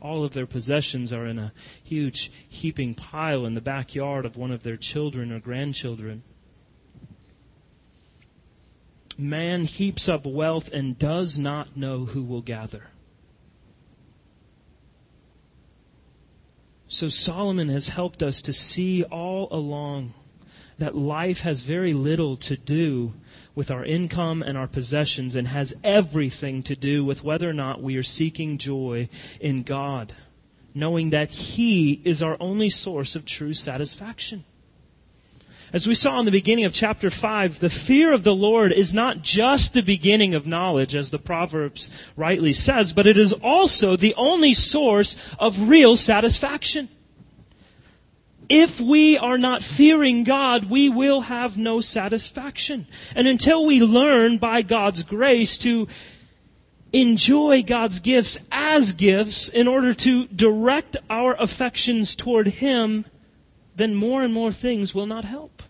All 0.00 0.24
of 0.24 0.32
their 0.32 0.46
possessions 0.46 1.12
are 1.12 1.26
in 1.26 1.38
a 1.38 1.52
huge 1.82 2.30
heaping 2.48 2.94
pile 2.94 3.44
in 3.44 3.54
the 3.54 3.60
backyard 3.60 4.24
of 4.24 4.36
one 4.36 4.50
of 4.50 4.62
their 4.62 4.76
children 4.76 5.32
or 5.32 5.40
grandchildren. 5.40 6.22
Man 9.18 9.64
heaps 9.64 10.08
up 10.08 10.24
wealth 10.24 10.72
and 10.72 10.98
does 10.98 11.38
not 11.38 11.76
know 11.76 12.06
who 12.06 12.22
will 12.22 12.40
gather. 12.40 12.84
So 16.88 17.08
Solomon 17.08 17.68
has 17.68 17.88
helped 17.88 18.22
us 18.22 18.40
to 18.42 18.52
see 18.52 19.04
all 19.04 19.48
along 19.50 20.14
that 20.78 20.94
life 20.94 21.42
has 21.42 21.62
very 21.62 21.92
little 21.92 22.36
to 22.38 22.56
do 22.56 23.12
with 23.60 23.70
our 23.70 23.84
income 23.84 24.40
and 24.42 24.56
our 24.56 24.66
possessions 24.66 25.36
and 25.36 25.48
has 25.48 25.76
everything 25.84 26.62
to 26.62 26.74
do 26.74 27.04
with 27.04 27.22
whether 27.22 27.50
or 27.50 27.52
not 27.52 27.82
we 27.82 27.94
are 27.94 28.02
seeking 28.02 28.56
joy 28.56 29.06
in 29.38 29.62
God, 29.62 30.14
knowing 30.74 31.10
that 31.10 31.30
He 31.30 32.00
is 32.02 32.22
our 32.22 32.38
only 32.40 32.70
source 32.70 33.14
of 33.14 33.26
true 33.26 33.52
satisfaction. 33.52 34.44
As 35.74 35.86
we 35.86 35.94
saw 35.94 36.18
in 36.18 36.24
the 36.24 36.30
beginning 36.30 36.64
of 36.64 36.72
chapter 36.72 37.10
5, 37.10 37.60
the 37.60 37.68
fear 37.68 38.14
of 38.14 38.24
the 38.24 38.34
Lord 38.34 38.72
is 38.72 38.94
not 38.94 39.20
just 39.20 39.74
the 39.74 39.82
beginning 39.82 40.34
of 40.34 40.46
knowledge, 40.46 40.94
as 40.96 41.10
the 41.10 41.18
Proverbs 41.18 41.90
rightly 42.16 42.54
says, 42.54 42.94
but 42.94 43.06
it 43.06 43.18
is 43.18 43.34
also 43.34 43.94
the 43.94 44.14
only 44.16 44.54
source 44.54 45.36
of 45.38 45.68
real 45.68 45.98
satisfaction. 45.98 46.88
If 48.50 48.80
we 48.80 49.16
are 49.16 49.38
not 49.38 49.62
fearing 49.62 50.24
God, 50.24 50.64
we 50.64 50.88
will 50.88 51.20
have 51.20 51.56
no 51.56 51.80
satisfaction. 51.80 52.88
And 53.14 53.28
until 53.28 53.64
we 53.64 53.80
learn 53.80 54.38
by 54.38 54.62
God's 54.62 55.04
grace 55.04 55.56
to 55.58 55.86
enjoy 56.92 57.62
God's 57.62 58.00
gifts 58.00 58.40
as 58.50 58.90
gifts 58.90 59.48
in 59.48 59.68
order 59.68 59.94
to 59.94 60.26
direct 60.26 60.96
our 61.08 61.40
affections 61.40 62.16
toward 62.16 62.48
Him, 62.48 63.04
then 63.76 63.94
more 63.94 64.24
and 64.24 64.34
more 64.34 64.50
things 64.50 64.96
will 64.96 65.06
not 65.06 65.24
help. 65.24 65.62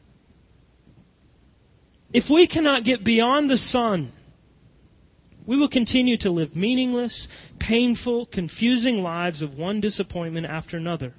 If 2.15 2.31
we 2.31 2.47
cannot 2.47 2.85
get 2.85 3.05
beyond 3.05 3.51
the 3.51 3.59
sun, 3.59 4.11
we 5.45 5.59
will 5.59 5.69
continue 5.69 6.17
to 6.17 6.31
live 6.31 6.57
meaningless, 6.57 7.29
painful, 7.59 8.25
confusing 8.25 9.03
lives 9.03 9.43
of 9.43 9.59
one 9.59 9.83
disappointment 9.83 10.47
after 10.47 10.79
another. 10.79 11.13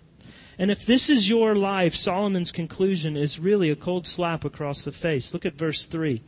And 0.58 0.70
if 0.70 0.86
this 0.86 1.10
is 1.10 1.30
your 1.30 1.56
life, 1.56 1.96
Solomon's 1.96 2.52
conclusion 2.52 3.18
is 3.18 3.40
really 3.40 3.70
a 3.70 3.76
cold 3.76 4.06
slap 4.06 4.46
across 4.46 4.84
the 4.84 4.92
face. 4.92 5.34
Look 5.34 5.46
at 5.46 5.54
verse 5.54 5.86
3. 5.86 6.22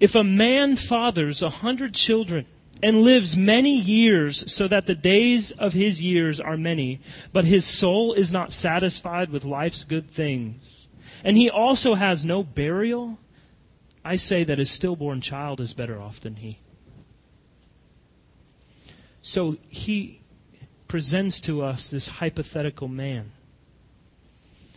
If 0.00 0.14
a 0.14 0.24
man 0.24 0.76
fathers 0.76 1.42
a 1.42 1.50
hundred 1.50 1.94
children, 1.94 2.46
and 2.82 3.02
lives 3.02 3.34
many 3.34 3.74
years 3.74 4.52
so 4.52 4.68
that 4.68 4.84
the 4.84 4.94
days 4.94 5.52
of 5.52 5.72
his 5.72 6.02
years 6.02 6.38
are 6.38 6.56
many, 6.56 7.00
but 7.32 7.46
his 7.46 7.64
soul 7.64 8.12
is 8.12 8.30
not 8.30 8.52
satisfied 8.52 9.30
with 9.30 9.42
life's 9.42 9.84
good 9.84 10.10
things. 10.10 10.86
And 11.24 11.38
he 11.38 11.48
also 11.48 11.94
has 11.94 12.26
no 12.26 12.42
burial. 12.42 13.18
I 14.04 14.16
say 14.16 14.44
that 14.44 14.58
his 14.58 14.70
stillborn 14.70 15.22
child 15.22 15.62
is 15.62 15.72
better 15.72 15.98
off 15.98 16.20
than 16.20 16.36
he. 16.36 16.58
So 19.22 19.56
he 19.70 20.20
presents 20.94 21.40
to 21.40 21.60
us 21.60 21.90
this 21.90 22.06
hypothetical 22.06 22.86
man. 22.86 23.32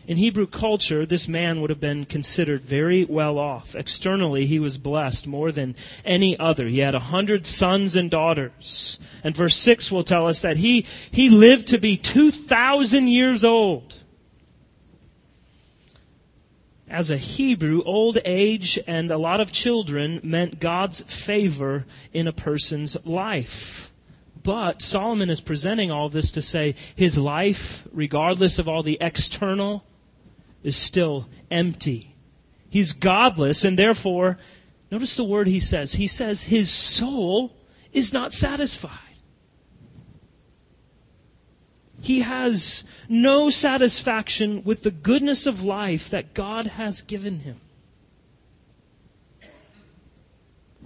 In 0.07 0.17
Hebrew 0.17 0.47
culture, 0.47 1.05
this 1.05 1.27
man 1.27 1.61
would 1.61 1.69
have 1.69 1.79
been 1.79 2.05
considered 2.05 2.63
very 2.63 3.05
well 3.05 3.37
off. 3.37 3.75
Externally, 3.75 4.47
he 4.47 4.57
was 4.57 4.79
blessed 4.79 5.27
more 5.27 5.51
than 5.51 5.75
any 6.03 6.35
other. 6.39 6.65
He 6.65 6.79
had 6.79 6.95
a 6.95 6.99
hundred 6.99 7.45
sons 7.45 7.95
and 7.95 8.09
daughters. 8.09 8.99
And 9.23 9.37
verse 9.37 9.57
6 9.57 9.91
will 9.91 10.03
tell 10.03 10.25
us 10.25 10.41
that 10.41 10.57
he, 10.57 10.87
he 11.11 11.29
lived 11.29 11.67
to 11.67 11.77
be 11.77 11.97
2,000 11.97 13.07
years 13.07 13.43
old. 13.43 13.93
As 16.89 17.11
a 17.11 17.17
Hebrew, 17.17 17.83
old 17.83 18.17
age 18.25 18.79
and 18.87 19.11
a 19.11 19.19
lot 19.19 19.39
of 19.39 19.51
children 19.51 20.19
meant 20.23 20.59
God's 20.59 21.01
favor 21.01 21.85
in 22.11 22.25
a 22.27 22.33
person's 22.33 22.97
life. 23.05 23.93
But 24.47 24.81
Solomon 24.81 25.29
is 25.29 25.41
presenting 25.41 25.91
all 25.91 26.07
this 26.07 26.31
to 26.31 26.41
say 26.41 26.75
his 26.95 27.17
life, 27.17 27.85
regardless 27.91 28.59
of 28.59 28.69
all 28.69 28.81
the 28.81 28.97
external 29.01 29.83
is 30.63 30.77
still 30.77 31.27
empty. 31.51 32.15
He's 32.69 32.93
godless, 32.93 33.65
and 33.65 33.77
therefore, 33.77 34.37
notice 34.89 35.17
the 35.17 35.25
word 35.25 35.47
he 35.47 35.59
says. 35.59 35.95
He 35.95 36.07
says 36.07 36.45
his 36.45 36.69
soul 36.69 37.57
is 37.91 38.13
not 38.13 38.31
satisfied. 38.31 39.19
He 41.99 42.21
has 42.21 42.85
no 43.09 43.49
satisfaction 43.49 44.63
with 44.63 44.83
the 44.83 44.91
goodness 44.91 45.45
of 45.45 45.65
life 45.65 46.09
that 46.11 46.33
God 46.33 46.67
has 46.67 47.01
given 47.01 47.41
him. 47.41 47.59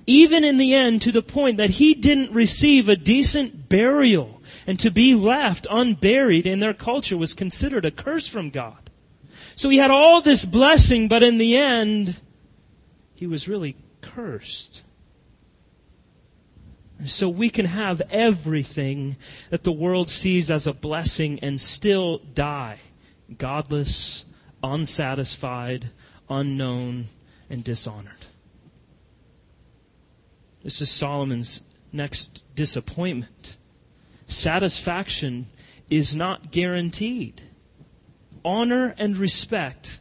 Even 0.07 0.43
in 0.43 0.57
the 0.57 0.73
end, 0.73 1.01
to 1.03 1.11
the 1.11 1.21
point 1.21 1.57
that 1.57 1.71
he 1.71 1.93
didn't 1.93 2.33
receive 2.33 2.89
a 2.89 2.95
decent 2.95 3.69
burial, 3.69 4.41
and 4.65 4.79
to 4.79 4.89
be 4.89 5.15
left 5.15 5.67
unburied 5.69 6.47
in 6.47 6.59
their 6.59 6.73
culture 6.73 7.17
was 7.17 7.33
considered 7.33 7.85
a 7.85 7.91
curse 7.91 8.27
from 8.27 8.49
God. 8.49 8.89
So 9.55 9.69
he 9.69 9.77
had 9.77 9.91
all 9.91 10.21
this 10.21 10.45
blessing, 10.45 11.07
but 11.07 11.23
in 11.23 11.37
the 11.37 11.55
end, 11.55 12.19
he 13.15 13.27
was 13.27 13.47
really 13.47 13.75
cursed. 14.01 14.81
So 17.05 17.29
we 17.29 17.49
can 17.49 17.65
have 17.65 18.01
everything 18.09 19.17
that 19.49 19.63
the 19.63 19.71
world 19.71 20.09
sees 20.09 20.51
as 20.51 20.67
a 20.67 20.73
blessing 20.73 21.39
and 21.41 21.59
still 21.59 22.19
die 22.33 22.79
godless, 23.37 24.25
unsatisfied, 24.61 25.89
unknown, 26.29 27.05
and 27.49 27.63
dishonored. 27.63 28.20
This 30.63 30.81
is 30.81 30.89
Solomon's 30.89 31.61
next 31.91 32.43
disappointment. 32.55 33.57
Satisfaction 34.27 35.47
is 35.89 36.15
not 36.15 36.51
guaranteed 36.51 37.43
honor 38.43 38.93
and 38.97 39.17
respect 39.17 39.99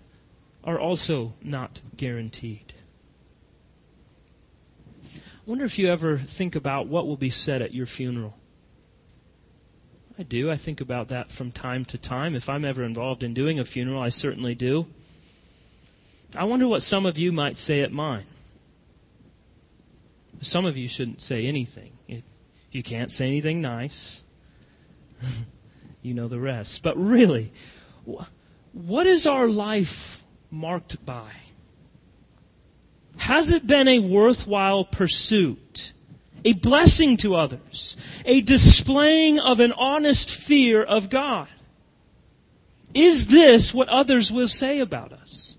are 0.64 0.79
also 0.79 1.35
not 1.43 1.83
guaranteed. 1.97 2.75
I 5.05 5.19
wonder 5.47 5.64
if 5.64 5.79
you 5.79 5.88
ever 5.88 6.19
think 6.19 6.55
about 6.55 6.87
what 6.87 7.07
will 7.07 7.17
be 7.17 7.31
said 7.31 7.62
at 7.62 7.75
your 7.75 7.87
funeral. 7.87 8.37
I 10.19 10.23
do. 10.23 10.50
I 10.50 10.57
think 10.57 10.81
about 10.81 11.09
that 11.09 11.31
from 11.31 11.50
time 11.50 11.85
to 11.87 11.99
time. 11.99 12.35
If 12.35 12.49
I'm 12.49 12.64
ever 12.64 12.85
involved 12.85 13.23
in 13.23 13.33
doing 13.33 13.59
a 13.59 13.64
funeral, 13.64 14.02
I 14.02 14.11
certainly 14.11 14.55
do. 14.55 14.87
I 16.37 16.45
wonder 16.45 16.69
what 16.69 16.83
some 16.83 17.07
of 17.07 17.19
you 17.19 17.33
might 17.33 17.57
say 17.57 17.81
at 17.81 17.90
mine. 17.90 18.26
Some 20.41 20.65
of 20.65 20.77
you 20.77 20.89
shouldn't 20.89 21.21
say 21.21 21.47
anything. 21.47 21.93
You 22.73 22.83
can't 22.83 23.11
say 23.11 23.27
anything 23.27 23.61
nice. 23.61 24.25
you 26.03 26.15
know 26.15 26.29
the 26.29 26.39
rest. 26.39 26.83
But 26.83 26.97
really, 26.97 27.53
what 28.73 29.07
is 29.07 29.27
our 29.27 29.49
life 29.49 30.23
marked 30.51 31.05
by? 31.05 31.31
Has 33.19 33.51
it 33.51 33.67
been 33.67 33.89
a 33.89 33.99
worthwhile 33.99 34.85
pursuit? 34.85 35.93
A 36.45 36.55
blessing 36.55 37.19
to 37.19 37.35
others? 37.35 37.97
A 38.25 38.41
displaying 38.41 39.39
of 39.39 39.61
an 39.61 39.73
honest 39.73 40.31
fear 40.31 40.83
of 40.83 41.11
God? 41.11 41.49
Is 42.95 43.27
this 43.27 43.75
what 43.75 43.89
others 43.89 44.33
will 44.33 44.49
say 44.49 44.81
about 44.81 45.13
us? 45.13 45.59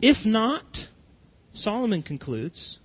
If 0.00 0.24
not, 0.24 0.88
Solomon 1.52 2.02
concludes, 2.02 2.78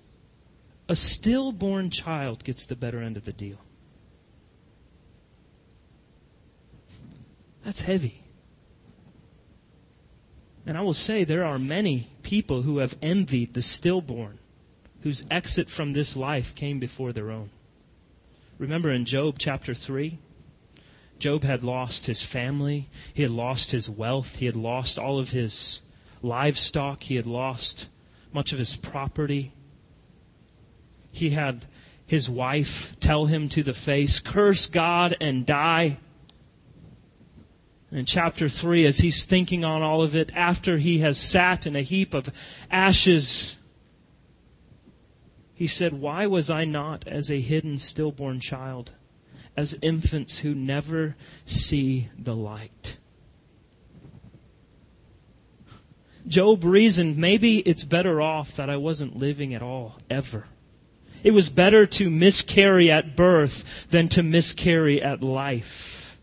a 0.89 0.95
stillborn 0.95 1.89
child 1.89 2.43
gets 2.43 2.65
the 2.65 2.75
better 2.75 3.01
end 3.01 3.17
of 3.17 3.25
the 3.25 3.31
deal. 3.31 3.59
That's 7.63 7.81
heavy. 7.81 8.23
And 10.65 10.77
I 10.77 10.81
will 10.81 10.93
say 10.93 11.23
there 11.23 11.45
are 11.45 11.59
many 11.59 12.09
people 12.23 12.63
who 12.63 12.79
have 12.79 12.97
envied 13.01 13.53
the 13.53 13.61
stillborn, 13.61 14.39
whose 15.01 15.25
exit 15.31 15.69
from 15.69 15.93
this 15.93 16.17
life 16.17 16.55
came 16.55 16.79
before 16.79 17.13
their 17.13 17.31
own. 17.31 17.49
Remember 18.57 18.91
in 18.91 19.05
Job 19.05 19.35
chapter 19.37 19.73
3? 19.73 20.17
Job 21.19 21.43
had 21.43 21.63
lost 21.63 22.05
his 22.05 22.21
family, 22.21 22.89
he 23.13 23.21
had 23.21 23.31
lost 23.31 23.71
his 23.71 23.89
wealth, 23.89 24.37
he 24.37 24.45
had 24.45 24.55
lost 24.55 24.99
all 24.99 25.19
of 25.19 25.31
his 25.31 25.81
livestock, 26.21 27.03
he 27.03 27.15
had 27.15 27.25
lost 27.25 27.87
much 28.33 28.53
of 28.53 28.59
his 28.59 28.75
property. 28.75 29.53
He 31.11 31.31
had 31.31 31.65
his 32.05 32.29
wife 32.29 32.97
tell 32.99 33.25
him 33.25 33.49
to 33.49 33.63
the 33.63 33.73
face, 33.73 34.19
Curse 34.19 34.67
God 34.67 35.15
and 35.19 35.45
die. 35.45 35.99
In 37.91 38.05
chapter 38.05 38.49
3, 38.49 38.85
as 38.85 38.99
he's 38.99 39.25
thinking 39.25 39.63
on 39.63 39.81
all 39.81 40.01
of 40.01 40.15
it, 40.15 40.31
after 40.35 40.77
he 40.77 40.99
has 40.99 41.17
sat 41.17 41.65
in 41.65 41.75
a 41.75 41.81
heap 41.81 42.13
of 42.13 42.29
ashes, 42.69 43.57
he 45.53 45.67
said, 45.67 45.93
Why 45.93 46.27
was 46.27 46.49
I 46.49 46.65
not 46.65 47.07
as 47.07 47.31
a 47.31 47.39
hidden 47.39 47.79
stillborn 47.79 48.39
child, 48.39 48.93
as 49.55 49.77
infants 49.81 50.39
who 50.39 50.53
never 50.53 51.15
see 51.45 52.09
the 52.17 52.35
light? 52.35 52.97
Job 56.27 56.63
reasoned, 56.63 57.17
maybe 57.17 57.59
it's 57.59 57.83
better 57.83 58.21
off 58.21 58.55
that 58.55 58.69
I 58.69 58.77
wasn't 58.77 59.17
living 59.17 59.53
at 59.53 59.61
all, 59.61 59.95
ever. 60.09 60.45
It 61.23 61.31
was 61.31 61.49
better 61.49 61.85
to 61.85 62.09
miscarry 62.09 62.91
at 62.91 63.15
birth 63.15 63.87
than 63.89 64.07
to 64.09 64.23
miscarry 64.23 65.01
at 65.01 65.23
life. 65.23 66.17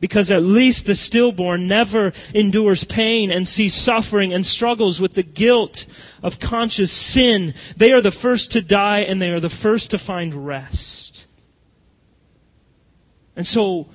Because 0.00 0.30
at 0.30 0.42
least 0.42 0.86
the 0.86 0.94
stillborn 0.94 1.66
never 1.66 2.12
endures 2.34 2.84
pain 2.84 3.30
and 3.30 3.48
sees 3.48 3.74
suffering 3.74 4.34
and 4.34 4.44
struggles 4.44 5.00
with 5.00 5.14
the 5.14 5.22
guilt 5.22 5.86
of 6.22 6.40
conscious 6.40 6.92
sin. 6.92 7.54
They 7.76 7.92
are 7.92 8.02
the 8.02 8.10
first 8.10 8.52
to 8.52 8.60
die 8.60 9.00
and 9.00 9.22
they 9.22 9.30
are 9.30 9.40
the 9.40 9.48
first 9.48 9.90
to 9.92 9.98
find 9.98 10.46
rest. 10.46 11.26
And 13.36 13.46
so, 13.46 13.88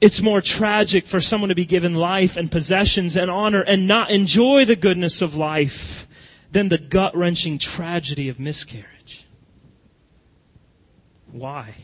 it's 0.00 0.22
more 0.22 0.40
tragic 0.40 1.06
for 1.06 1.20
someone 1.20 1.48
to 1.48 1.54
be 1.54 1.66
given 1.66 1.94
life 1.94 2.36
and 2.36 2.50
possessions 2.50 3.16
and 3.16 3.30
honor 3.30 3.62
and 3.62 3.88
not 3.88 4.10
enjoy 4.10 4.64
the 4.64 4.76
goodness 4.76 5.22
of 5.22 5.36
life 5.36 6.06
than 6.52 6.68
the 6.68 6.78
gut 6.78 7.16
wrenching 7.16 7.58
tragedy 7.58 8.28
of 8.28 8.38
miscarriage. 8.38 9.26
Why? 11.30 11.74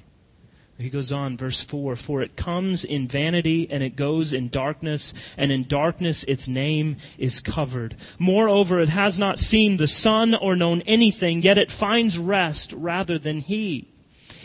He 0.78 0.90
goes 0.90 1.12
on, 1.12 1.36
verse 1.36 1.62
4 1.62 1.96
For 1.96 2.22
it 2.22 2.36
comes 2.36 2.84
in 2.84 3.06
vanity 3.06 3.68
and 3.70 3.82
it 3.82 3.94
goes 3.94 4.32
in 4.32 4.48
darkness, 4.48 5.14
and 5.36 5.52
in 5.52 5.64
darkness 5.64 6.24
its 6.24 6.48
name 6.48 6.96
is 7.16 7.40
covered. 7.40 7.94
Moreover, 8.18 8.80
it 8.80 8.88
has 8.88 9.18
not 9.18 9.38
seen 9.38 9.76
the 9.76 9.86
sun 9.86 10.34
or 10.34 10.56
known 10.56 10.82
anything, 10.82 11.42
yet 11.42 11.58
it 11.58 11.70
finds 11.70 12.18
rest 12.18 12.72
rather 12.72 13.18
than 13.18 13.40
he. 13.40 13.93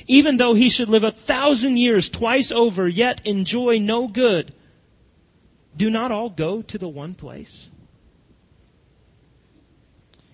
Even 0.10 0.38
though 0.38 0.56
he 0.56 0.72
should 0.72 0.90
live 0.90 1.04
a 1.04 1.12
thousand 1.12 1.78
years 1.78 2.10
twice 2.10 2.52
over, 2.52 2.88
yet 2.88 3.22
enjoy 3.28 3.78
no 3.78 4.08
good. 4.08 4.56
Do 5.78 5.92
not 5.92 6.12
all 6.12 6.32
go 6.32 6.64
to 6.64 6.78
the 6.80 6.88
one 6.88 7.14
place? 7.14 7.70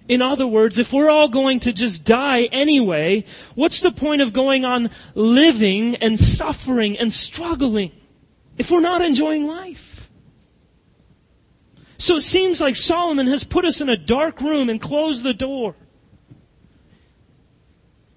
In 0.08 0.22
other 0.22 0.48
words, 0.48 0.79
if 0.79 0.94
we're 0.94 1.10
all 1.10 1.27
going 1.27 1.60
to 1.62 1.74
just 1.74 2.05
die 2.05 2.44
anyway, 2.53 3.25
what's 3.55 3.82
the 3.82 3.91
point 3.91 4.22
of 4.22 4.32
going 4.32 4.63
on 4.63 4.91
living 5.13 5.98
and 5.98 6.17
suffering 6.17 6.98
and 6.98 7.12
struggling 7.12 7.91
if 8.58 8.72
we're 8.72 8.79
not 8.79 9.01
enjoying 9.01 9.46
life? 9.46 10.10
So 11.98 12.15
it 12.15 12.22
seems 12.22 12.62
like 12.62 12.77
Solomon 12.77 13.27
has 13.27 13.44
put 13.44 13.65
us 13.65 13.82
in 13.82 13.89
a 13.89 13.98
dark 13.98 14.39
room 14.39 14.70
and 14.70 14.79
closed 14.79 15.25
the 15.25 15.34
door. 15.34 15.75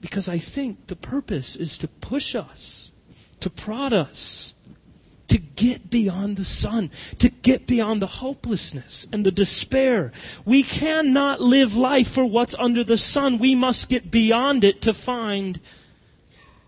Because 0.00 0.28
I 0.28 0.38
think 0.38 0.87
the 0.87 0.97
purpose 0.97 1.57
is 1.57 1.78
to 1.78 1.88
push 1.88 2.35
us, 2.35 2.93
to 3.40 3.50
prod 3.50 3.93
us, 3.93 4.55
to 5.28 5.38
get 5.38 5.90
beyond 5.90 6.37
the 6.37 6.45
sun, 6.45 6.90
to 7.19 7.28
get 7.28 7.67
beyond 7.67 8.00
the 8.00 8.07
hopelessness 8.07 9.07
and 9.12 9.26
the 9.26 9.31
despair. 9.31 10.12
We 10.45 10.62
cannot 10.62 11.40
live 11.40 11.76
life 11.76 12.09
for 12.09 12.25
what's 12.25 12.55
under 12.59 12.83
the 12.83 12.97
sun. 12.97 13.38
We 13.38 13.55
must 13.55 13.88
get 13.88 14.11
beyond 14.11 14.64
it 14.64 14.81
to 14.83 14.95
find 14.95 15.61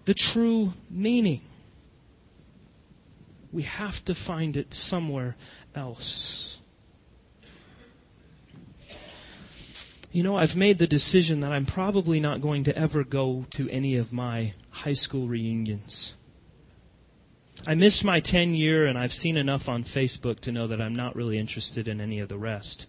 the 0.05 0.15
true 0.15 0.75
meaning. 0.91 1.41
We 3.53 3.63
have 3.63 4.05
to 4.05 4.15
find 4.15 4.57
it 4.57 4.75
somewhere 4.75 5.37
else. 5.75 6.60
You 10.13 10.25
know, 10.25 10.37
I've 10.37 10.57
made 10.57 10.79
the 10.79 10.89
decision 10.89 11.39
that 11.41 11.53
I'm 11.53 11.67
probably 11.67 12.19
not 12.19 12.41
going 12.41 12.65
to 12.65 12.77
ever 12.77 13.05
go 13.05 13.47
to 13.51 13.71
any 13.71 13.97
of 13.97 14.13
my 14.13 14.55
high 14.71 14.95
school 14.95 15.29
reunions. 15.29 16.15
I 17.65 17.77
missed 17.77 18.05
my 18.05 18.19
10 18.19 18.55
year, 18.55 18.87
and 18.87 18.99
I've 18.99 19.13
seen 19.13 19.37
enough 19.37 19.69
on 19.69 19.85
Facebook 19.85 20.41
to 20.41 20.53
know 20.53 20.67
that 20.67 20.81
I'm 20.81 20.97
not 20.97 21.15
really 21.15 21.39
interested 21.39 21.87
in 21.87 22.01
any 22.01 22.19
of 22.19 22.29
the 22.29 22.39
rest. 22.39 22.89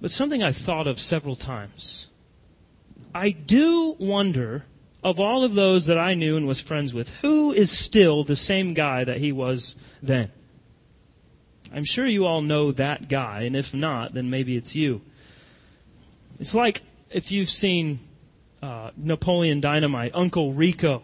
But 0.00 0.10
something 0.10 0.42
I've 0.42 0.56
thought 0.56 0.86
of 0.86 0.98
several 0.98 1.36
times. 1.36 2.06
I 3.14 3.30
do 3.30 3.96
wonder, 3.98 4.64
of 5.02 5.20
all 5.20 5.44
of 5.44 5.54
those 5.54 5.86
that 5.86 5.98
I 5.98 6.14
knew 6.14 6.38
and 6.38 6.46
was 6.46 6.60
friends 6.60 6.94
with, 6.94 7.10
who 7.20 7.52
is 7.52 7.70
still 7.76 8.24
the 8.24 8.36
same 8.36 8.72
guy 8.72 9.04
that 9.04 9.18
he 9.18 9.32
was 9.32 9.76
then? 10.00 10.30
I'm 11.70 11.84
sure 11.84 12.06
you 12.06 12.24
all 12.24 12.40
know 12.40 12.72
that 12.72 13.08
guy, 13.08 13.42
and 13.42 13.54
if 13.54 13.74
not, 13.74 14.14
then 14.14 14.30
maybe 14.30 14.56
it's 14.56 14.74
you. 14.74 15.02
It's 16.38 16.54
like 16.54 16.82
if 17.10 17.32
you've 17.32 17.50
seen 17.50 17.98
uh, 18.62 18.90
Napoleon 18.96 19.60
Dynamite, 19.60 20.12
Uncle 20.14 20.52
Rico 20.52 21.02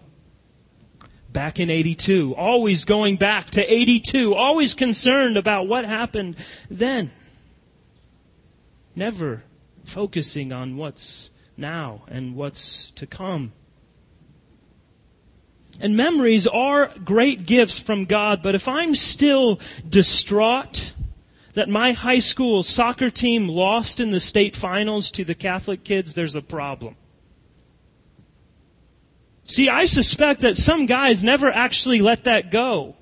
back 1.33 1.59
in 1.59 1.71
82, 1.71 2.35
always 2.37 2.85
going 2.85 3.17
back 3.17 3.51
to 3.51 3.73
82, 3.73 4.35
always 4.35 4.75
concerned 4.75 5.37
about 5.37 5.67
what 5.67 5.85
happened 5.85 6.37
then. 6.71 7.11
Never 8.95 9.43
focusing 9.83 10.53
on 10.53 10.77
what's 10.77 11.31
now 11.57 12.03
and 12.09 12.37
what's 12.37 12.93
to 12.93 13.07
come. 13.07 13.53
And 15.81 15.97
memories 15.97 16.47
are 16.47 16.93
great 17.05 17.47
gifts 17.47 17.81
from 17.81 18.05
God, 18.05 18.43
but 18.43 18.55
if 18.55 18.69
I'm 18.69 18.95
still 18.95 19.59
distraught 19.89 20.93
that 21.55 21.69
my 21.69 21.93
high 21.93 22.19
school 22.19 22.63
soccer 22.63 23.11
team 23.11 23.49
lost 23.49 24.01
in 24.01 24.11
the 24.11 24.21
state 24.21 24.55
finals 24.55 25.11
to 25.13 25.25
the 25.25 25.35
Catholic 25.35 25.85
kids, 25.85 26.15
there's 26.15 26.37
a 26.37 26.43
problem. 26.43 26.97
See, 29.47 29.69
I 29.69 29.85
suspect 29.85 30.41
that 30.41 30.57
some 30.57 30.87
guys 30.87 31.23
never 31.23 31.51
actually 31.51 32.01
let 32.01 32.25
that 32.25 32.51
go. 32.51 32.97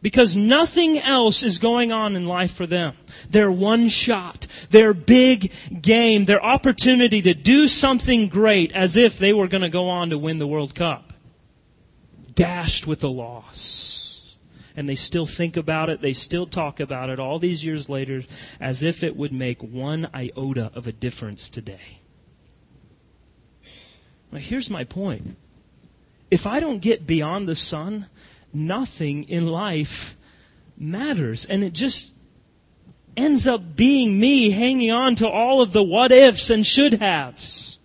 Because 0.00 0.36
nothing 0.36 0.98
else 0.98 1.42
is 1.42 1.58
going 1.58 1.90
on 1.90 2.14
in 2.14 2.26
life 2.26 2.52
for 2.52 2.66
them. 2.66 2.94
Their 3.30 3.50
one 3.50 3.88
shot, 3.88 4.46
their 4.68 4.92
big 4.92 5.50
game, 5.80 6.26
their 6.26 6.44
opportunity 6.44 7.22
to 7.22 7.32
do 7.32 7.68
something 7.68 8.28
great 8.28 8.70
as 8.72 8.98
if 8.98 9.18
they 9.18 9.32
were 9.32 9.48
going 9.48 9.62
to 9.62 9.70
go 9.70 9.88
on 9.88 10.10
to 10.10 10.18
win 10.18 10.38
the 10.38 10.46
World 10.46 10.74
Cup. 10.74 11.14
Dashed 12.34 12.86
with 12.86 13.02
a 13.02 13.08
loss. 13.08 14.03
And 14.76 14.88
they 14.88 14.96
still 14.96 15.26
think 15.26 15.56
about 15.56 15.88
it, 15.88 16.00
they 16.00 16.12
still 16.12 16.46
talk 16.46 16.80
about 16.80 17.08
it 17.08 17.20
all 17.20 17.38
these 17.38 17.64
years 17.64 17.88
later 17.88 18.24
as 18.60 18.82
if 18.82 19.04
it 19.04 19.16
would 19.16 19.32
make 19.32 19.62
one 19.62 20.08
iota 20.12 20.72
of 20.74 20.86
a 20.86 20.92
difference 20.92 21.48
today. 21.48 22.00
Now, 24.32 24.40
here's 24.40 24.68
my 24.68 24.82
point. 24.82 25.36
If 26.28 26.46
I 26.46 26.58
don't 26.58 26.80
get 26.80 27.06
beyond 27.06 27.48
the 27.48 27.54
sun, 27.54 28.06
nothing 28.52 29.24
in 29.24 29.46
life 29.46 30.16
matters. 30.76 31.44
And 31.44 31.62
it 31.62 31.72
just 31.72 32.12
ends 33.16 33.46
up 33.46 33.76
being 33.76 34.18
me 34.18 34.50
hanging 34.50 34.90
on 34.90 35.14
to 35.16 35.28
all 35.28 35.60
of 35.60 35.72
the 35.72 35.82
what 35.82 36.10
ifs 36.10 36.50
and 36.50 36.66
should 36.66 36.94
haves. 36.94 37.78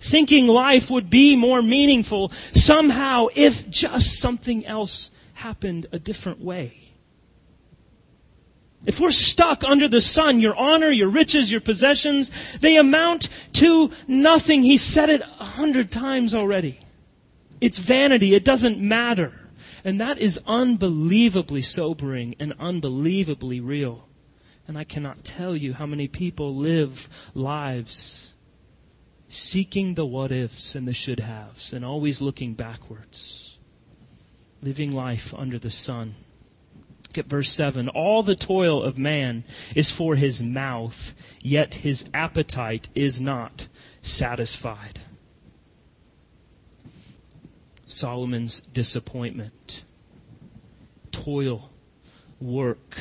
Thinking 0.00 0.46
life 0.46 0.90
would 0.90 1.10
be 1.10 1.36
more 1.36 1.62
meaningful 1.62 2.30
somehow 2.30 3.26
if 3.34 3.68
just 3.68 4.20
something 4.20 4.64
else 4.64 5.10
happened 5.36 5.86
a 5.92 5.98
different 5.98 6.40
way. 6.40 6.86
If 8.84 9.00
we're 9.00 9.10
stuck 9.10 9.64
under 9.64 9.88
the 9.88 10.00
sun, 10.00 10.40
your 10.40 10.54
honor, 10.54 10.90
your 10.90 11.08
riches, 11.08 11.50
your 11.50 11.60
possessions, 11.60 12.58
they 12.58 12.76
amount 12.76 13.28
to 13.54 13.90
nothing. 14.06 14.62
He 14.62 14.78
said 14.78 15.08
it 15.08 15.22
a 15.22 15.44
hundred 15.44 15.90
times 15.90 16.34
already. 16.34 16.78
It's 17.60 17.78
vanity. 17.78 18.34
It 18.34 18.44
doesn't 18.44 18.78
matter. 18.78 19.32
And 19.84 20.00
that 20.00 20.18
is 20.18 20.40
unbelievably 20.46 21.62
sobering 21.62 22.34
and 22.38 22.54
unbelievably 22.58 23.60
real. 23.60 24.08
And 24.68 24.76
I 24.76 24.84
cannot 24.84 25.24
tell 25.24 25.56
you 25.56 25.74
how 25.74 25.86
many 25.86 26.08
people 26.08 26.54
live 26.54 27.08
lives 27.34 28.34
seeking 29.28 29.94
the 29.94 30.06
what 30.06 30.32
ifs 30.32 30.74
and 30.74 30.86
the 30.86 30.92
should 30.92 31.20
haves 31.20 31.72
and 31.72 31.84
always 31.84 32.20
looking 32.20 32.54
backwards, 32.54 33.45
living 34.62 34.92
life 34.92 35.34
under 35.34 35.58
the 35.58 35.70
sun 35.70 36.14
Look 37.16 37.24
at 37.24 37.30
verse 37.30 37.50
7. 37.50 37.88
All 37.88 38.22
the 38.22 38.36
toil 38.36 38.82
of 38.82 38.98
man 38.98 39.44
is 39.74 39.90
for 39.90 40.16
his 40.16 40.42
mouth, 40.42 41.14
yet 41.40 41.76
his 41.76 42.04
appetite 42.12 42.90
is 42.94 43.22
not 43.22 43.68
satisfied. 44.02 45.00
Solomon's 47.86 48.60
disappointment. 48.60 49.84
Toil, 51.10 51.70
work, 52.38 52.98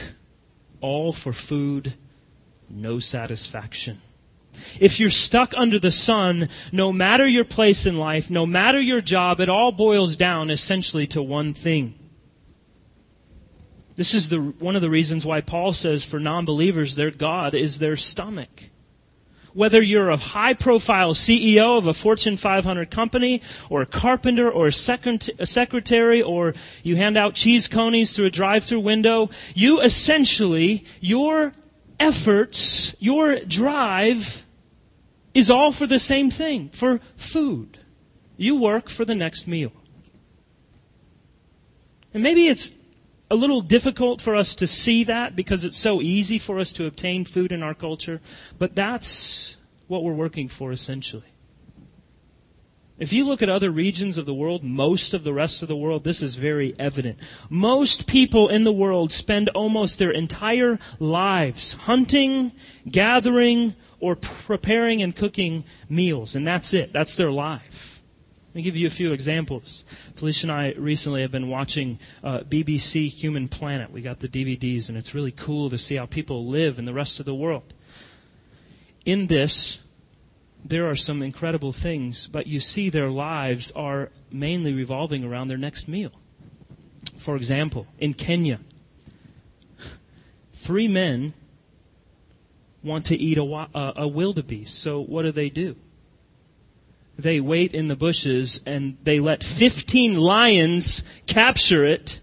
all 0.79 1.11
for 1.11 1.33
food, 1.33 1.95
no 2.69 2.99
satisfaction. 2.99 3.99
If 4.79 4.99
you're 4.99 5.09
stuck 5.09 5.53
under 5.55 5.79
the 5.79 5.91
sun, 5.91 6.49
no 6.71 6.91
matter 6.91 7.25
your 7.27 7.45
place 7.45 7.85
in 7.85 7.97
life, 7.97 8.29
no 8.29 8.45
matter 8.45 8.79
your 8.79 9.01
job, 9.01 9.39
it 9.39 9.49
all 9.49 9.71
boils 9.71 10.15
down 10.15 10.49
essentially 10.49 11.07
to 11.07 11.21
one 11.21 11.53
thing 11.53 11.95
this 13.95 14.13
is 14.13 14.29
the, 14.29 14.39
one 14.39 14.75
of 14.75 14.81
the 14.81 14.89
reasons 14.89 15.25
why 15.25 15.41
Paul 15.41 15.73
says 15.73 16.03
for 16.03 16.19
non 16.19 16.45
believers, 16.45 16.95
their 16.95 17.11
God 17.11 17.55
is 17.55 17.79
their 17.79 17.95
stomach. 17.95 18.69
Whether 19.53 19.81
you're 19.81 20.09
a 20.09 20.17
high 20.17 20.53
profile 20.53 21.13
CEO 21.13 21.77
of 21.77 21.87
a 21.87 21.93
Fortune 21.93 22.35
500 22.35 22.91
company, 22.91 23.41
or 23.69 23.81
a 23.81 23.85
carpenter, 23.85 24.51
or 24.51 24.67
a, 24.67 24.71
secretary, 24.73 26.21
or 26.21 26.53
you 26.83 26.97
hand 26.97 27.15
out 27.15 27.35
cheese 27.35 27.69
conies 27.69 28.13
through 28.13 28.25
a 28.25 28.31
drive 28.31 28.65
through 28.65 28.81
window, 28.81 29.29
you 29.53 29.79
essentially, 29.79 30.83
your 30.99 31.53
efforts, 31.97 32.97
your 32.99 33.39
drive 33.39 34.44
is 35.35 35.51
all 35.51 35.71
for 35.71 35.85
the 35.85 35.99
same 35.99 36.31
thing, 36.31 36.69
for 36.69 36.99
food. 37.15 37.77
You 38.37 38.59
work 38.59 38.89
for 38.89 39.05
the 39.05 39.13
next 39.13 39.47
meal. 39.47 39.73
And 42.13 42.23
maybe 42.23 42.47
it's 42.47 42.71
a 43.29 43.35
little 43.35 43.61
difficult 43.61 44.21
for 44.21 44.35
us 44.35 44.55
to 44.55 44.65
see 44.65 45.03
that 45.03 45.35
because 45.35 45.65
it's 45.65 45.77
so 45.77 46.01
easy 46.01 46.37
for 46.37 46.59
us 46.59 46.71
to 46.73 46.85
obtain 46.85 47.25
food 47.25 47.51
in 47.51 47.61
our 47.61 47.73
culture, 47.73 48.21
but 48.57 48.75
that's 48.75 49.57
what 49.87 50.03
we're 50.03 50.13
working 50.13 50.47
for 50.47 50.71
essentially. 50.71 51.34
If 52.97 53.11
you 53.11 53.25
look 53.25 53.41
at 53.41 53.49
other 53.49 53.71
regions 53.71 54.17
of 54.17 54.25
the 54.25 54.33
world, 54.33 54.63
most 54.63 55.13
of 55.13 55.25
the 55.25 55.33
rest 55.33 55.61
of 55.61 55.67
the 55.67 55.75
world, 55.75 56.05
this 56.05 56.21
is 56.21 56.35
very 56.35 56.73
evident. 56.79 57.19
Most 57.49 58.07
people 58.07 58.47
in 58.47 58.63
the 58.63 58.71
world 58.71 59.11
spend 59.11 59.49
almost 59.49 59.99
their 59.99 60.11
entire 60.11 60.79
lives 60.97 61.73
hunting, 61.73 62.53
gathering, 62.89 63.75
or 63.99 64.15
preparing 64.15 65.01
and 65.01 65.13
cooking 65.13 65.65
meals, 65.89 66.35
and 66.35 66.47
that's 66.47 66.73
it. 66.73 66.93
That's 66.93 67.17
their 67.17 67.31
life. 67.31 68.01
Let 68.49 68.55
me 68.55 68.61
give 68.61 68.77
you 68.77 68.87
a 68.87 68.91
few 68.91 69.11
examples. 69.11 69.83
Felicia 70.15 70.45
and 70.45 70.51
I 70.53 70.73
recently 70.77 71.21
have 71.21 71.31
been 71.31 71.49
watching 71.49 71.99
uh, 72.23 72.39
BBC 72.39 73.09
Human 73.09 73.49
Planet. 73.49 73.91
We 73.91 74.01
got 74.01 74.21
the 74.21 74.29
DVDs, 74.29 74.87
and 74.87 74.97
it's 74.97 75.13
really 75.13 75.33
cool 75.33 75.69
to 75.69 75.77
see 75.77 75.97
how 75.97 76.05
people 76.05 76.47
live 76.47 76.79
in 76.79 76.85
the 76.85 76.93
rest 76.93 77.19
of 77.19 77.25
the 77.25 77.35
world. 77.35 77.73
In 79.03 79.27
this, 79.27 79.79
there 80.65 80.89
are 80.89 80.95
some 80.95 81.21
incredible 81.21 81.71
things, 81.71 82.27
but 82.27 82.47
you 82.47 82.59
see 82.59 82.89
their 82.89 83.09
lives 83.09 83.71
are 83.71 84.09
mainly 84.31 84.73
revolving 84.73 85.23
around 85.23 85.47
their 85.47 85.59
next 85.59 85.87
meal. 85.87 86.11
For 87.17 87.35
example, 87.35 87.85
in 87.99 88.15
Kenya, 88.15 88.59
three 90.53 90.87
men 90.87 91.33
want 92.81 93.05
to 93.05 93.15
eat 93.15 93.37
a, 93.37 93.43
a, 93.43 93.93
a 93.97 94.07
wildebeest. 94.07 94.77
So 94.79 94.99
what 94.99 95.21
do 95.21 95.31
they 95.31 95.49
do? 95.49 95.75
They 97.17 97.39
wait 97.39 97.73
in 97.73 97.87
the 97.87 97.95
bushes 97.95 98.59
and 98.65 98.97
they 99.03 99.19
let 99.19 99.43
15 99.43 100.17
lions 100.17 101.03
capture 101.27 101.85
it, 101.85 102.21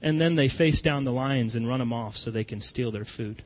and 0.00 0.20
then 0.20 0.36
they 0.36 0.48
face 0.48 0.80
down 0.80 1.02
the 1.02 1.12
lions 1.12 1.56
and 1.56 1.68
run 1.68 1.80
them 1.80 1.92
off 1.92 2.16
so 2.16 2.30
they 2.30 2.44
can 2.44 2.60
steal 2.60 2.92
their 2.92 3.04
food. 3.04 3.42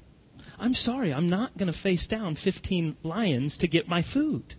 I'm 0.59 0.75
sorry, 0.75 1.13
I'm 1.13 1.29
not 1.29 1.57
going 1.57 1.67
to 1.67 1.79
face 1.79 2.07
down 2.07 2.35
15 2.35 2.97
lions 3.03 3.57
to 3.59 3.69
get 3.69 3.89
my 3.89 4.03
food. 4.03 4.55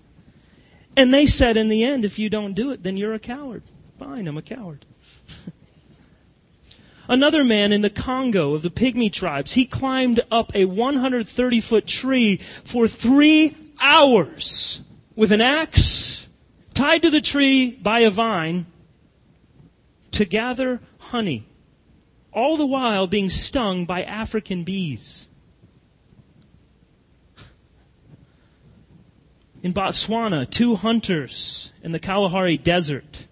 And 0.97 1.13
they 1.13 1.25
said 1.25 1.58
in 1.58 1.69
the 1.69 1.84
end, 1.84 2.05
if 2.05 2.19
you 2.19 2.29
don't 2.29 2.53
do 2.53 2.71
it, 2.71 2.84
then 2.84 2.97
you're 2.97 3.13
a 3.13 3.19
coward. 3.19 3.63
Fine, 3.97 4.27
I'm 4.27 4.38
a 4.38 4.41
coward. 4.41 4.86
Another 7.08 7.43
man 7.43 7.71
in 7.71 7.81
the 7.81 7.89
Congo 7.89 8.55
of 8.55 8.62
the 8.62 8.69
Pygmy 8.69 9.12
tribes, 9.12 9.53
he 9.53 9.65
climbed 9.65 10.21
up 10.31 10.51
a 10.55 10.65
130 10.65 11.62
foot 11.62 11.86
tree 11.86 12.38
for 12.38 12.88
three 12.88 13.55
hours 13.79 14.81
with 15.15 15.31
an 15.31 15.41
axe 15.41 16.27
tied 16.73 17.03
to 17.03 17.10
the 17.10 17.21
tree 17.21 17.71
by 17.71 17.99
a 17.99 18.10
vine 18.10 18.65
to 20.12 20.25
gather 20.25 20.79
honey, 20.97 21.45
all 22.31 22.58
the 22.58 22.65
while 22.65 23.05
being 23.05 23.29
stung 23.29 23.86
by 23.86 24.01
African 24.01 24.63
bees. 24.63 25.29
In 29.65 29.73
Botswana, 29.73 30.47
two 30.47 30.75
hunters 30.75 31.73
in 31.82 31.91
the 31.91 31.97
Kalahari 31.97 32.56
Desert, 32.56 33.25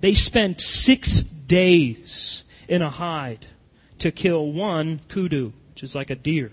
they 0.00 0.12
spent 0.12 0.60
six 0.60 1.22
days 1.22 2.42
in 2.66 2.82
a 2.82 2.90
hide 2.90 3.46
to 4.00 4.10
kill 4.10 4.50
one 4.50 4.98
kudu, 5.06 5.52
which 5.70 5.84
is 5.84 5.94
like 5.94 6.10
a 6.10 6.16
deer. 6.16 6.50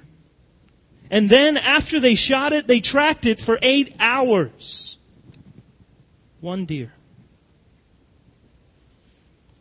And 1.10 1.32
then 1.32 1.58
after 1.58 2.00
they 2.00 2.14
shot 2.14 2.54
it, 2.54 2.68
they 2.68 2.80
tracked 2.80 3.26
it 3.26 3.42
for 3.42 3.58
eight 3.64 3.96
hours. 4.00 5.00
One 6.40 6.66
deer. 6.66 6.94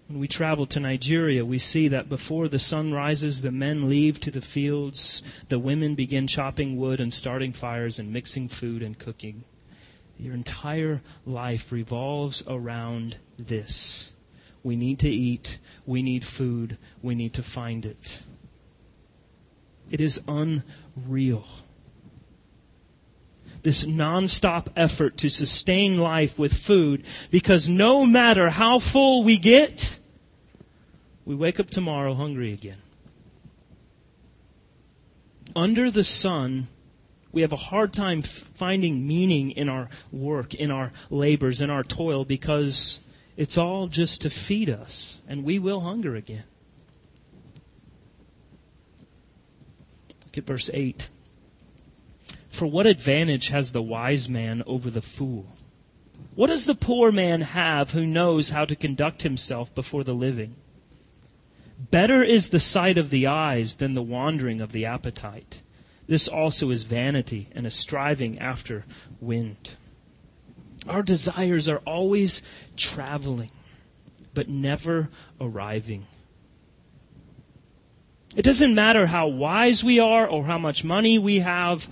When 0.08 0.20
we 0.20 0.28
travel 0.28 0.66
to 0.66 0.78
Nigeria, 0.78 1.42
we 1.42 1.58
see 1.58 1.88
that 1.88 2.10
before 2.10 2.48
the 2.48 2.58
sun 2.58 2.92
rises, 2.92 3.40
the 3.40 3.50
men 3.50 3.88
leave 3.88 4.20
to 4.20 4.30
the 4.30 4.42
fields, 4.42 5.22
the 5.48 5.58
women 5.58 5.94
begin 5.94 6.26
chopping 6.26 6.76
wood 6.76 7.00
and 7.00 7.14
starting 7.14 7.54
fires 7.54 7.98
and 7.98 8.12
mixing 8.12 8.48
food 8.48 8.82
and 8.82 8.98
cooking. 8.98 9.44
Your 10.18 10.34
entire 10.34 11.02
life 11.26 11.72
revolves 11.72 12.42
around 12.46 13.16
this. 13.36 14.12
We 14.62 14.76
need 14.76 14.98
to 15.00 15.10
eat. 15.10 15.58
We 15.84 16.02
need 16.02 16.24
food. 16.24 16.78
We 17.02 17.14
need 17.14 17.34
to 17.34 17.42
find 17.42 17.84
it. 17.84 18.22
It 19.90 20.00
is 20.00 20.20
unreal. 20.26 21.44
This 23.62 23.84
nonstop 23.84 24.68
effort 24.76 25.16
to 25.18 25.28
sustain 25.28 25.98
life 25.98 26.38
with 26.38 26.54
food 26.54 27.04
because 27.30 27.68
no 27.68 28.04
matter 28.04 28.50
how 28.50 28.78
full 28.78 29.24
we 29.24 29.38
get, 29.38 29.98
we 31.24 31.34
wake 31.34 31.58
up 31.58 31.70
tomorrow 31.70 32.14
hungry 32.14 32.52
again. 32.52 32.82
Under 35.56 35.90
the 35.90 36.04
sun, 36.04 36.66
we 37.34 37.42
have 37.42 37.52
a 37.52 37.56
hard 37.56 37.92
time 37.92 38.22
finding 38.22 39.06
meaning 39.06 39.50
in 39.50 39.68
our 39.68 39.88
work, 40.12 40.54
in 40.54 40.70
our 40.70 40.92
labors, 41.10 41.60
in 41.60 41.68
our 41.68 41.82
toil, 41.82 42.24
because 42.24 43.00
it's 43.36 43.58
all 43.58 43.88
just 43.88 44.20
to 44.20 44.30
feed 44.30 44.70
us, 44.70 45.20
and 45.26 45.42
we 45.42 45.58
will 45.58 45.80
hunger 45.80 46.14
again. 46.14 46.44
Look 50.24 50.38
at 50.38 50.46
verse 50.46 50.70
8. 50.72 51.08
For 52.48 52.66
what 52.66 52.86
advantage 52.86 53.48
has 53.48 53.72
the 53.72 53.82
wise 53.82 54.28
man 54.28 54.62
over 54.64 54.88
the 54.88 55.02
fool? 55.02 55.56
What 56.36 56.46
does 56.46 56.66
the 56.66 56.74
poor 56.76 57.10
man 57.10 57.40
have 57.40 57.90
who 57.90 58.06
knows 58.06 58.50
how 58.50 58.64
to 58.64 58.76
conduct 58.76 59.22
himself 59.22 59.74
before 59.74 60.04
the 60.04 60.14
living? 60.14 60.54
Better 61.90 62.22
is 62.22 62.50
the 62.50 62.60
sight 62.60 62.96
of 62.96 63.10
the 63.10 63.26
eyes 63.26 63.78
than 63.78 63.94
the 63.94 64.02
wandering 64.02 64.60
of 64.60 64.70
the 64.70 64.86
appetite. 64.86 65.62
This 66.06 66.28
also 66.28 66.70
is 66.70 66.82
vanity 66.82 67.48
and 67.52 67.66
a 67.66 67.70
striving 67.70 68.38
after 68.38 68.84
wind. 69.20 69.70
Our 70.86 71.02
desires 71.02 71.68
are 71.68 71.80
always 71.86 72.42
traveling, 72.76 73.50
but 74.34 74.48
never 74.48 75.08
arriving. 75.40 76.06
It 78.36 78.42
doesn't 78.42 78.74
matter 78.74 79.06
how 79.06 79.28
wise 79.28 79.82
we 79.84 79.98
are 79.98 80.26
or 80.26 80.44
how 80.44 80.58
much 80.58 80.84
money 80.84 81.18
we 81.18 81.38
have. 81.38 81.88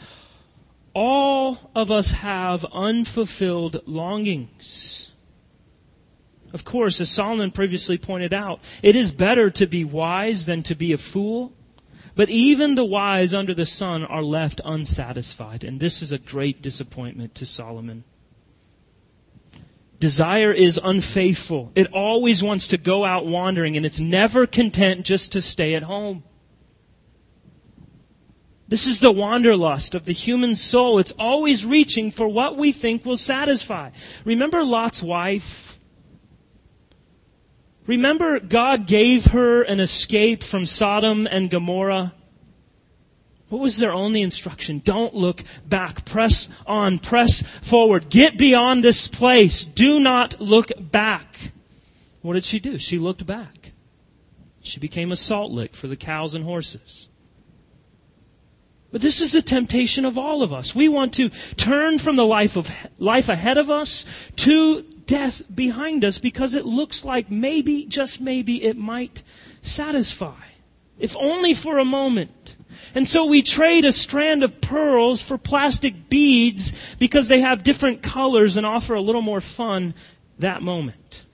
All 0.95 1.71
of 1.75 1.91
us 1.91 2.11
have 2.11 2.67
unfulfilled 2.73 3.83
longings. 3.87 5.13
Of 6.53 6.65
course, 6.65 7.01
as 7.01 7.11
Solomon 7.11 7.51
previously 7.51 7.97
pointed 7.97 8.35
out, 8.35 8.61
it 8.83 8.95
is 8.95 9.11
better 9.11 9.49
to 9.51 9.67
be 9.67 9.85
wise 9.85 10.45
than 10.45 10.63
to 10.65 10.75
be 10.75 10.93
a 10.93 10.99
fool. 10.99 11.53
But 12.15 12.29
even 12.29 12.75
the 12.75 12.85
wise 12.85 13.33
under 13.33 13.55
the 13.55 13.67
sun 13.67 14.05
are 14.05 14.23
left 14.23 14.61
unsatisfied, 14.65 15.65
and 15.65 15.81
this 15.81 16.03
is 16.03 16.13
a 16.13 16.19
great 16.19 16.61
disappointment 16.61 17.35
to 17.37 17.47
Solomon. 17.47 18.05
Desire 19.99 20.53
is 20.53 20.81
unfaithful. 20.83 21.73
It 21.75 21.87
always 21.93 22.43
wants 22.43 22.69
to 22.69 22.77
go 22.77 23.05
out 23.05 23.25
wandering, 23.25 23.77
and 23.77 23.87
it's 23.87 24.01
never 24.01 24.47
content 24.47 25.07
just 25.07 25.33
to 25.33 25.41
stay 25.41 25.75
at 25.75 25.85
home. 25.85 26.25
This 28.69 28.87
is 28.87 29.01
the 29.01 29.13
wanderlust 29.13 29.95
of 29.95 30.05
the 30.05 30.13
human 30.13 30.57
soul. 30.57 30.99
It's 30.99 31.13
always 31.19 31.65
reaching 31.65 32.11
for 32.11 32.27
what 32.27 32.57
we 32.57 32.73
think 32.73 33.05
will 33.05 33.17
satisfy. 33.17 33.91
Remember 34.25 34.65
Lot's 34.65 35.03
wife? 35.03 35.72
Remember, 37.87 38.39
God 38.39 38.87
gave 38.87 39.27
her 39.27 39.63
an 39.63 39.81
escape 39.81 40.43
from 40.43 40.67
Sodom 40.67 41.27
and 41.27 41.51
Gomorrah? 41.51 42.15
What 43.49 43.61
was 43.61 43.79
their 43.79 43.93
only 43.93 44.23
instruction? 44.23 44.81
Don't 44.83 45.15
look 45.15 45.43
back. 45.69 46.07
Press 46.07 46.49
on. 46.67 46.99
Press 46.99 47.43
forward. 47.43 48.09
Get 48.09 48.39
beyond 48.39 48.83
this 48.83 49.09
place. 49.09 49.65
Do 49.65 50.01
not 50.01 50.41
look 50.41 50.71
back. 50.79 51.53
What 52.23 52.35
did 52.35 52.45
she 52.45 52.61
do? 52.61 52.79
She 52.79 52.99
looked 52.99 53.27
back. 53.27 53.73
She 54.63 54.81
became 54.81 55.13
a 55.13 55.17
salt 55.17 55.51
lick 55.51 55.75
for 55.75 55.89
the 55.89 55.97
cows 55.97 56.35
and 56.35 56.45
horses. 56.45 57.11
But 58.93 59.01
this 59.01 59.21
is 59.21 59.33
the 59.33 59.43
temptation 59.43 60.05
of 60.05 60.17
all 60.17 60.43
of 60.43 60.53
us. 60.53 60.75
We 60.75 60.89
want 60.89 61.15
to 61.15 61.31
turn 61.57 61.99
from 61.99 62.17
the 62.17 62.27
life 62.27 62.57
of 62.57 62.71
life 62.99 63.29
ahead 63.29 63.59
of 63.59 63.71
us 63.71 64.05
to 64.37 64.85
death 65.13 65.43
behind 65.55 66.07
us 66.07 66.19
because 66.19 66.55
it 66.55 66.65
looks 66.65 67.05
like 67.05 67.31
maybe, 67.31 67.85
just 67.85 68.19
maybe, 68.19 68.65
it 68.65 68.79
might 68.79 69.23
satisfy. 69.61 70.41
If 70.99 71.15
only 71.19 71.53
for 71.53 71.77
a 71.77 71.85
moment. 71.85 72.57
And 72.95 73.07
so 73.07 73.27
we 73.27 73.43
trade 73.43 73.85
a 73.85 73.93
strand 73.93 74.43
of 74.43 74.63
pearls 74.63 75.23
for 75.23 75.37
plastic 75.37 76.09
beads 76.09 76.97
because 76.99 77.29
they 77.29 77.41
have 77.41 77.63
different 77.63 78.03
colors 78.03 78.57
and 78.57 78.65
offer 78.65 78.95
a 78.95 79.03
little 79.03 79.21
more 79.21 79.43
fun 79.43 79.93
that 80.39 80.63
moment. 80.63 81.27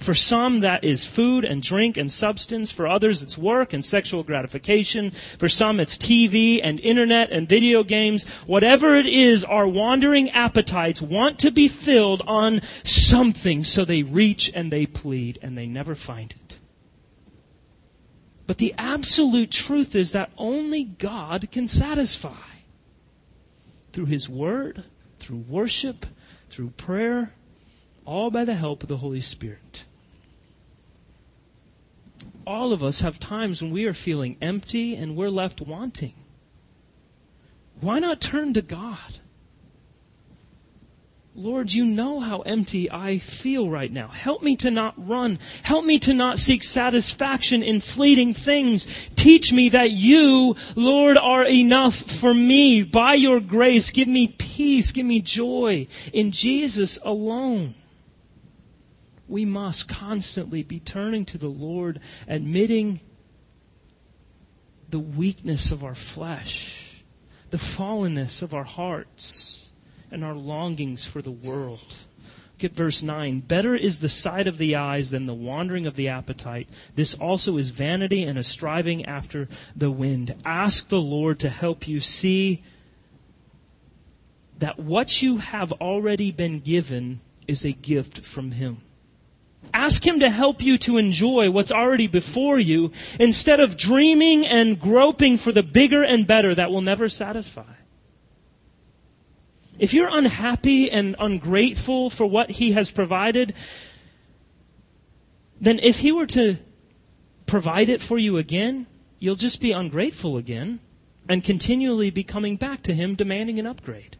For 0.00 0.14
some, 0.14 0.60
that 0.60 0.82
is 0.82 1.04
food 1.04 1.44
and 1.44 1.62
drink 1.62 1.98
and 1.98 2.10
substance. 2.10 2.72
For 2.72 2.86
others, 2.86 3.22
it's 3.22 3.36
work 3.36 3.74
and 3.74 3.84
sexual 3.84 4.22
gratification. 4.22 5.10
For 5.10 5.48
some, 5.48 5.78
it's 5.78 5.98
TV 5.98 6.58
and 6.62 6.80
internet 6.80 7.30
and 7.30 7.46
video 7.46 7.82
games. 7.82 8.24
Whatever 8.46 8.96
it 8.96 9.04
is, 9.04 9.44
our 9.44 9.68
wandering 9.68 10.30
appetites 10.30 11.02
want 11.02 11.38
to 11.40 11.50
be 11.50 11.68
filled 11.68 12.22
on 12.26 12.62
something, 12.82 13.62
so 13.62 13.84
they 13.84 14.02
reach 14.02 14.50
and 14.54 14.72
they 14.72 14.86
plead 14.86 15.38
and 15.42 15.56
they 15.56 15.66
never 15.66 15.94
find 15.94 16.30
it. 16.30 16.58
But 18.46 18.56
the 18.56 18.74
absolute 18.78 19.50
truth 19.50 19.94
is 19.94 20.12
that 20.12 20.32
only 20.38 20.82
God 20.82 21.50
can 21.52 21.68
satisfy. 21.68 22.48
Through 23.92 24.06
His 24.06 24.30
Word, 24.30 24.84
through 25.18 25.44
worship, 25.46 26.06
through 26.48 26.70
prayer, 26.70 27.34
all 28.06 28.30
by 28.30 28.46
the 28.46 28.54
help 28.54 28.82
of 28.82 28.88
the 28.88 28.96
Holy 28.96 29.20
Spirit. 29.20 29.84
All 32.50 32.72
of 32.72 32.82
us 32.82 33.02
have 33.02 33.20
times 33.20 33.62
when 33.62 33.70
we 33.70 33.84
are 33.84 33.92
feeling 33.92 34.36
empty 34.42 34.96
and 34.96 35.14
we're 35.14 35.30
left 35.30 35.60
wanting. 35.60 36.14
Why 37.80 38.00
not 38.00 38.20
turn 38.20 38.54
to 38.54 38.60
God? 38.60 39.20
Lord, 41.32 41.72
you 41.72 41.84
know 41.84 42.18
how 42.18 42.40
empty 42.40 42.90
I 42.90 43.18
feel 43.18 43.70
right 43.70 43.92
now. 43.92 44.08
Help 44.08 44.42
me 44.42 44.56
to 44.56 44.70
not 44.72 44.94
run. 44.96 45.38
Help 45.62 45.84
me 45.84 46.00
to 46.00 46.12
not 46.12 46.40
seek 46.40 46.64
satisfaction 46.64 47.62
in 47.62 47.80
fleeting 47.80 48.34
things. 48.34 49.08
Teach 49.14 49.52
me 49.52 49.68
that 49.68 49.92
you, 49.92 50.56
Lord, 50.74 51.16
are 51.18 51.44
enough 51.44 51.94
for 51.94 52.34
me. 52.34 52.82
By 52.82 53.14
your 53.14 53.38
grace, 53.38 53.92
give 53.92 54.08
me 54.08 54.26
peace, 54.26 54.90
give 54.90 55.06
me 55.06 55.20
joy 55.20 55.86
in 56.12 56.32
Jesus 56.32 56.98
alone 57.04 57.76
we 59.30 59.44
must 59.44 59.88
constantly 59.88 60.62
be 60.62 60.80
turning 60.80 61.24
to 61.26 61.38
the 61.38 61.48
Lord, 61.48 62.00
admitting 62.26 63.00
the 64.88 64.98
weakness 64.98 65.70
of 65.70 65.84
our 65.84 65.94
flesh, 65.94 67.02
the 67.50 67.56
fallenness 67.56 68.42
of 68.42 68.52
our 68.52 68.64
hearts, 68.64 69.70
and 70.10 70.24
our 70.24 70.34
longings 70.34 71.06
for 71.06 71.22
the 71.22 71.30
world. 71.30 71.94
Look 72.54 72.72
at 72.72 72.76
verse 72.76 73.02
9. 73.02 73.40
Better 73.40 73.74
is 73.74 74.00
the 74.00 74.08
sight 74.08 74.46
of 74.46 74.58
the 74.58 74.76
eyes 74.76 75.10
than 75.10 75.26
the 75.26 75.32
wandering 75.32 75.86
of 75.86 75.96
the 75.96 76.08
appetite. 76.08 76.68
This 76.94 77.14
also 77.14 77.56
is 77.56 77.70
vanity 77.70 78.24
and 78.24 78.38
a 78.38 78.42
striving 78.42 79.04
after 79.06 79.48
the 79.74 79.90
wind. 79.90 80.34
Ask 80.44 80.88
the 80.88 81.00
Lord 81.00 81.38
to 81.38 81.48
help 81.48 81.88
you 81.88 82.00
see 82.00 82.62
that 84.58 84.78
what 84.78 85.22
you 85.22 85.38
have 85.38 85.72
already 85.74 86.30
been 86.30 86.58
given 86.58 87.20
is 87.48 87.64
a 87.64 87.72
gift 87.72 88.20
from 88.20 88.50
Him. 88.50 88.82
Ask 89.72 90.06
Him 90.06 90.20
to 90.20 90.30
help 90.30 90.62
you 90.62 90.78
to 90.78 90.98
enjoy 90.98 91.50
what's 91.50 91.72
already 91.72 92.06
before 92.06 92.58
you 92.58 92.92
instead 93.18 93.60
of 93.60 93.76
dreaming 93.76 94.46
and 94.46 94.78
groping 94.78 95.38
for 95.38 95.52
the 95.52 95.62
bigger 95.62 96.02
and 96.02 96.26
better 96.26 96.54
that 96.54 96.70
will 96.70 96.80
never 96.80 97.08
satisfy. 97.08 97.74
If 99.78 99.94
you're 99.94 100.10
unhappy 100.10 100.90
and 100.90 101.16
ungrateful 101.18 102.10
for 102.10 102.26
what 102.26 102.50
He 102.50 102.72
has 102.72 102.90
provided, 102.90 103.54
then 105.60 105.78
if 105.82 106.00
He 106.00 106.12
were 106.12 106.26
to 106.26 106.58
provide 107.46 107.88
it 107.88 108.00
for 108.00 108.18
you 108.18 108.36
again, 108.36 108.86
you'll 109.18 109.36
just 109.36 109.60
be 109.60 109.72
ungrateful 109.72 110.36
again 110.36 110.80
and 111.28 111.42
continually 111.42 112.10
be 112.10 112.24
coming 112.24 112.56
back 112.56 112.82
to 112.82 112.94
Him 112.94 113.14
demanding 113.14 113.58
an 113.58 113.66
upgrade. 113.66 114.16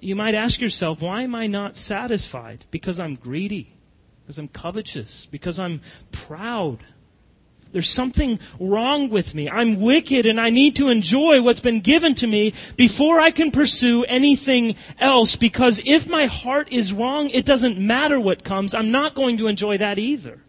You 0.00 0.16
might 0.16 0.34
ask 0.34 0.60
yourself, 0.60 1.02
why 1.02 1.22
am 1.22 1.34
I 1.34 1.46
not 1.46 1.76
satisfied? 1.76 2.64
Because 2.70 2.98
I'm 2.98 3.14
greedy, 3.14 3.72
because 4.22 4.38
I'm 4.38 4.48
covetous, 4.48 5.26
because 5.26 5.60
I'm 5.60 5.80
proud. 6.12 6.84
There's 7.72 7.90
something 7.90 8.38
wrong 8.58 9.10
with 9.10 9.34
me. 9.34 9.50
I'm 9.50 9.80
wicked 9.80 10.24
and 10.24 10.40
I 10.40 10.50
need 10.50 10.76
to 10.76 10.88
enjoy 10.88 11.42
what's 11.42 11.60
been 11.60 11.80
given 11.80 12.14
to 12.16 12.26
me 12.26 12.54
before 12.76 13.20
I 13.20 13.30
can 13.30 13.50
pursue 13.50 14.04
anything 14.04 14.76
else 14.98 15.36
because 15.36 15.80
if 15.84 16.08
my 16.08 16.26
heart 16.26 16.72
is 16.72 16.92
wrong, 16.92 17.28
it 17.30 17.44
doesn't 17.44 17.78
matter 17.78 18.18
what 18.18 18.44
comes. 18.44 18.74
I'm 18.74 18.90
not 18.90 19.14
going 19.14 19.36
to 19.38 19.46
enjoy 19.46 19.78
that 19.78 19.98
either. 19.98 20.40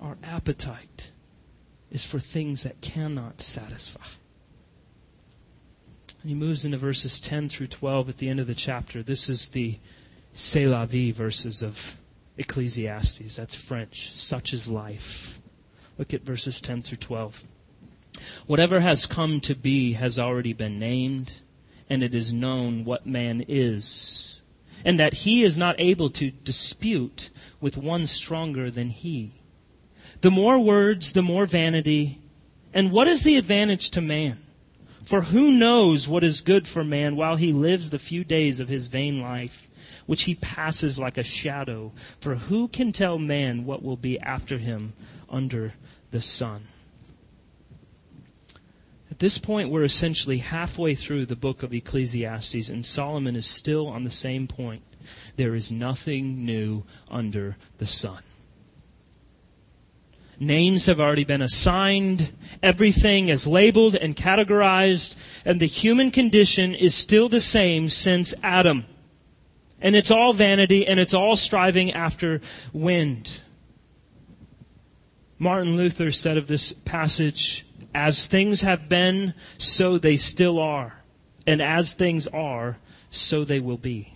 Our 0.00 0.16
appetite 0.22 1.10
is 1.96 2.04
for 2.04 2.18
things 2.18 2.62
that 2.62 2.82
cannot 2.82 3.40
satisfy. 3.40 4.04
And 6.20 6.28
he 6.28 6.34
moves 6.34 6.62
into 6.66 6.76
verses 6.76 7.18
10 7.18 7.48
through 7.48 7.68
12 7.68 8.10
at 8.10 8.18
the 8.18 8.28
end 8.28 8.38
of 8.38 8.46
the 8.46 8.54
chapter. 8.54 9.02
This 9.02 9.30
is 9.30 9.48
the 9.48 9.78
C'est 10.34 10.66
la 10.66 10.84
vie 10.84 11.10
verses 11.10 11.62
of 11.62 11.98
Ecclesiastes. 12.36 13.34
That's 13.36 13.54
French. 13.54 14.12
Such 14.12 14.52
is 14.52 14.68
life. 14.68 15.40
Look 15.96 16.12
at 16.12 16.20
verses 16.20 16.60
10 16.60 16.82
through 16.82 16.98
12. 16.98 17.44
Whatever 18.46 18.80
has 18.80 19.06
come 19.06 19.40
to 19.40 19.54
be 19.54 19.94
has 19.94 20.18
already 20.18 20.52
been 20.52 20.78
named, 20.78 21.40
and 21.88 22.02
it 22.02 22.14
is 22.14 22.30
known 22.30 22.84
what 22.84 23.06
man 23.06 23.42
is, 23.48 24.42
and 24.84 25.00
that 25.00 25.14
he 25.14 25.42
is 25.42 25.56
not 25.56 25.76
able 25.78 26.10
to 26.10 26.30
dispute 26.30 27.30
with 27.58 27.78
one 27.78 28.06
stronger 28.06 28.70
than 28.70 28.90
he. 28.90 29.35
The 30.26 30.32
more 30.32 30.58
words, 30.58 31.12
the 31.12 31.22
more 31.22 31.46
vanity. 31.46 32.20
And 32.74 32.90
what 32.90 33.06
is 33.06 33.22
the 33.22 33.36
advantage 33.36 33.90
to 33.90 34.00
man? 34.00 34.38
For 35.04 35.20
who 35.20 35.52
knows 35.52 36.08
what 36.08 36.24
is 36.24 36.40
good 36.40 36.66
for 36.66 36.82
man 36.82 37.14
while 37.14 37.36
he 37.36 37.52
lives 37.52 37.90
the 37.90 38.00
few 38.00 38.24
days 38.24 38.58
of 38.58 38.68
his 38.68 38.88
vain 38.88 39.20
life, 39.20 39.70
which 40.04 40.24
he 40.24 40.34
passes 40.34 40.98
like 40.98 41.16
a 41.16 41.22
shadow? 41.22 41.92
For 42.18 42.34
who 42.34 42.66
can 42.66 42.90
tell 42.90 43.20
man 43.20 43.64
what 43.64 43.84
will 43.84 43.96
be 43.96 44.18
after 44.18 44.58
him 44.58 44.94
under 45.30 45.74
the 46.10 46.20
sun? 46.20 46.64
At 49.08 49.20
this 49.20 49.38
point, 49.38 49.70
we're 49.70 49.84
essentially 49.84 50.38
halfway 50.38 50.96
through 50.96 51.26
the 51.26 51.36
book 51.36 51.62
of 51.62 51.72
Ecclesiastes, 51.72 52.68
and 52.68 52.84
Solomon 52.84 53.36
is 53.36 53.46
still 53.46 53.86
on 53.86 54.02
the 54.02 54.10
same 54.10 54.48
point. 54.48 54.82
There 55.36 55.54
is 55.54 55.70
nothing 55.70 56.44
new 56.44 56.82
under 57.08 57.56
the 57.78 57.86
sun. 57.86 58.24
Names 60.38 60.86
have 60.86 61.00
already 61.00 61.24
been 61.24 61.42
assigned. 61.42 62.32
Everything 62.62 63.28
is 63.28 63.46
labeled 63.46 63.96
and 63.96 64.14
categorized. 64.14 65.16
And 65.44 65.60
the 65.60 65.66
human 65.66 66.10
condition 66.10 66.74
is 66.74 66.94
still 66.94 67.28
the 67.28 67.40
same 67.40 67.88
since 67.88 68.34
Adam. 68.42 68.84
And 69.80 69.96
it's 69.96 70.10
all 70.10 70.32
vanity 70.32 70.86
and 70.86 71.00
it's 71.00 71.14
all 71.14 71.36
striving 71.36 71.92
after 71.92 72.40
wind. 72.72 73.40
Martin 75.38 75.76
Luther 75.76 76.10
said 76.10 76.36
of 76.36 76.46
this 76.46 76.72
passage, 76.72 77.66
as 77.94 78.26
things 78.26 78.62
have 78.62 78.88
been, 78.88 79.34
so 79.58 79.98
they 79.98 80.16
still 80.16 80.58
are. 80.58 81.02
And 81.46 81.62
as 81.62 81.94
things 81.94 82.26
are, 82.26 82.78
so 83.10 83.44
they 83.44 83.60
will 83.60 83.76
be. 83.76 84.15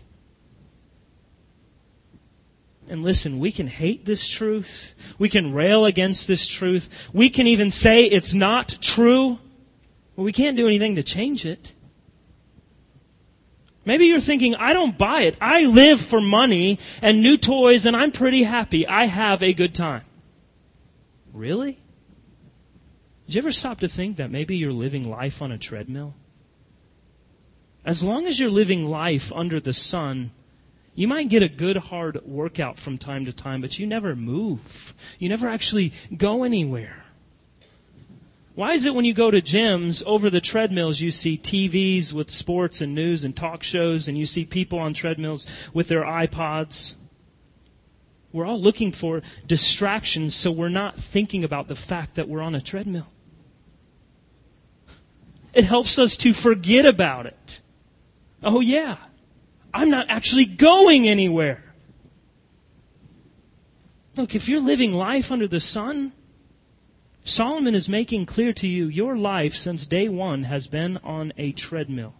And 2.90 3.04
listen, 3.04 3.38
we 3.38 3.52
can 3.52 3.68
hate 3.68 4.04
this 4.04 4.28
truth. 4.28 5.14
We 5.16 5.28
can 5.28 5.54
rail 5.54 5.84
against 5.84 6.26
this 6.26 6.48
truth. 6.48 7.08
We 7.14 7.30
can 7.30 7.46
even 7.46 7.70
say 7.70 8.04
it's 8.04 8.34
not 8.34 8.78
true. 8.80 9.38
But 10.16 10.24
we 10.24 10.32
can't 10.32 10.56
do 10.56 10.66
anything 10.66 10.96
to 10.96 11.04
change 11.04 11.46
it. 11.46 11.76
Maybe 13.84 14.06
you're 14.06 14.18
thinking, 14.18 14.56
I 14.56 14.72
don't 14.72 14.98
buy 14.98 15.22
it. 15.22 15.36
I 15.40 15.66
live 15.66 16.00
for 16.00 16.20
money 16.20 16.80
and 17.00 17.22
new 17.22 17.36
toys 17.36 17.86
and 17.86 17.96
I'm 17.96 18.10
pretty 18.10 18.42
happy. 18.42 18.88
I 18.88 19.04
have 19.04 19.40
a 19.40 19.54
good 19.54 19.72
time. 19.72 20.02
Really? 21.32 21.78
Did 23.26 23.36
you 23.36 23.38
ever 23.38 23.52
stop 23.52 23.78
to 23.78 23.88
think 23.88 24.16
that 24.16 24.32
maybe 24.32 24.56
you're 24.56 24.72
living 24.72 25.08
life 25.08 25.40
on 25.40 25.52
a 25.52 25.58
treadmill? 25.58 26.14
As 27.84 28.02
long 28.02 28.26
as 28.26 28.40
you're 28.40 28.50
living 28.50 28.90
life 28.90 29.32
under 29.32 29.60
the 29.60 29.72
sun, 29.72 30.32
you 30.94 31.08
might 31.08 31.28
get 31.28 31.42
a 31.42 31.48
good 31.48 31.76
hard 31.76 32.20
workout 32.24 32.78
from 32.78 32.98
time 32.98 33.24
to 33.24 33.32
time, 33.32 33.60
but 33.60 33.78
you 33.78 33.86
never 33.86 34.16
move. 34.16 34.94
You 35.18 35.28
never 35.28 35.48
actually 35.48 35.92
go 36.16 36.42
anywhere. 36.42 37.04
Why 38.54 38.72
is 38.72 38.84
it 38.84 38.94
when 38.94 39.04
you 39.04 39.14
go 39.14 39.30
to 39.30 39.40
gyms, 39.40 40.04
over 40.04 40.28
the 40.28 40.40
treadmills, 40.40 41.00
you 41.00 41.10
see 41.10 41.38
TVs 41.38 42.12
with 42.12 42.28
sports 42.28 42.80
and 42.80 42.94
news 42.94 43.24
and 43.24 43.34
talk 43.34 43.62
shows, 43.62 44.08
and 44.08 44.18
you 44.18 44.26
see 44.26 44.44
people 44.44 44.78
on 44.78 44.92
treadmills 44.92 45.46
with 45.72 45.88
their 45.88 46.02
iPods? 46.02 46.94
We're 48.32 48.44
all 48.44 48.60
looking 48.60 48.92
for 48.92 49.22
distractions, 49.46 50.34
so 50.34 50.50
we're 50.50 50.68
not 50.68 50.96
thinking 50.96 51.42
about 51.42 51.68
the 51.68 51.74
fact 51.74 52.16
that 52.16 52.28
we're 52.28 52.42
on 52.42 52.54
a 52.54 52.60
treadmill. 52.60 53.08
It 55.54 55.64
helps 55.64 55.98
us 55.98 56.16
to 56.18 56.32
forget 56.32 56.84
about 56.84 57.26
it. 57.26 57.60
Oh, 58.42 58.60
yeah. 58.60 58.96
I'm 59.72 59.90
not 59.90 60.06
actually 60.08 60.46
going 60.46 61.08
anywhere. 61.08 61.62
Look, 64.16 64.34
if 64.34 64.48
you're 64.48 64.60
living 64.60 64.92
life 64.92 65.30
under 65.30 65.46
the 65.46 65.60
sun, 65.60 66.12
Solomon 67.24 67.74
is 67.74 67.88
making 67.88 68.26
clear 68.26 68.52
to 68.54 68.66
you 68.66 68.86
your 68.86 69.16
life 69.16 69.54
since 69.54 69.86
day 69.86 70.08
one 70.08 70.44
has 70.44 70.66
been 70.66 70.98
on 70.98 71.32
a 71.38 71.52
treadmill. 71.52 72.14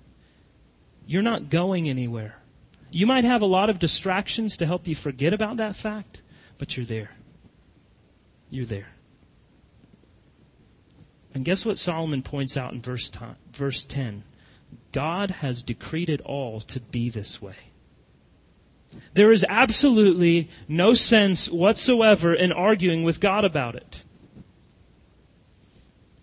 You're 1.07 1.23
not 1.23 1.51
going 1.51 1.89
anywhere. 1.89 2.37
You 2.93 3.07
might 3.07 3.25
have 3.25 3.43
a 3.43 3.47
lot 3.47 3.71
of 3.71 3.79
distractions 3.79 4.57
to 4.59 4.67
help 4.67 4.87
you 4.87 4.95
forget 4.95 5.33
about 5.33 5.57
that 5.57 5.75
fact, 5.75 6.23
but 6.59 6.77
you're 6.77 6.87
there. 6.87 7.11
You're 8.51 8.67
there. 8.67 8.89
And 11.35 11.45
guess 11.45 11.65
what 11.65 11.79
Solomon 11.79 12.23
points 12.23 12.57
out 12.57 12.73
in 12.73 12.81
verse, 12.81 13.11
verse 13.53 13.85
10? 13.85 14.25
God 14.93 15.31
has 15.31 15.63
decreed 15.63 16.11
it 16.11 16.21
all 16.23 16.61
to 16.61 16.81
be 16.81 17.09
this 17.09 17.41
way. 17.41 17.55
There 19.15 19.31
is 19.31 19.47
absolutely 19.49 20.49
no 20.69 20.95
sense 20.95 21.49
whatsoever 21.49 22.35
in 22.35 22.53
arguing 22.53 23.05
with 23.05 23.21
God 23.21 23.45
about 23.45 23.77
it. 23.77 24.03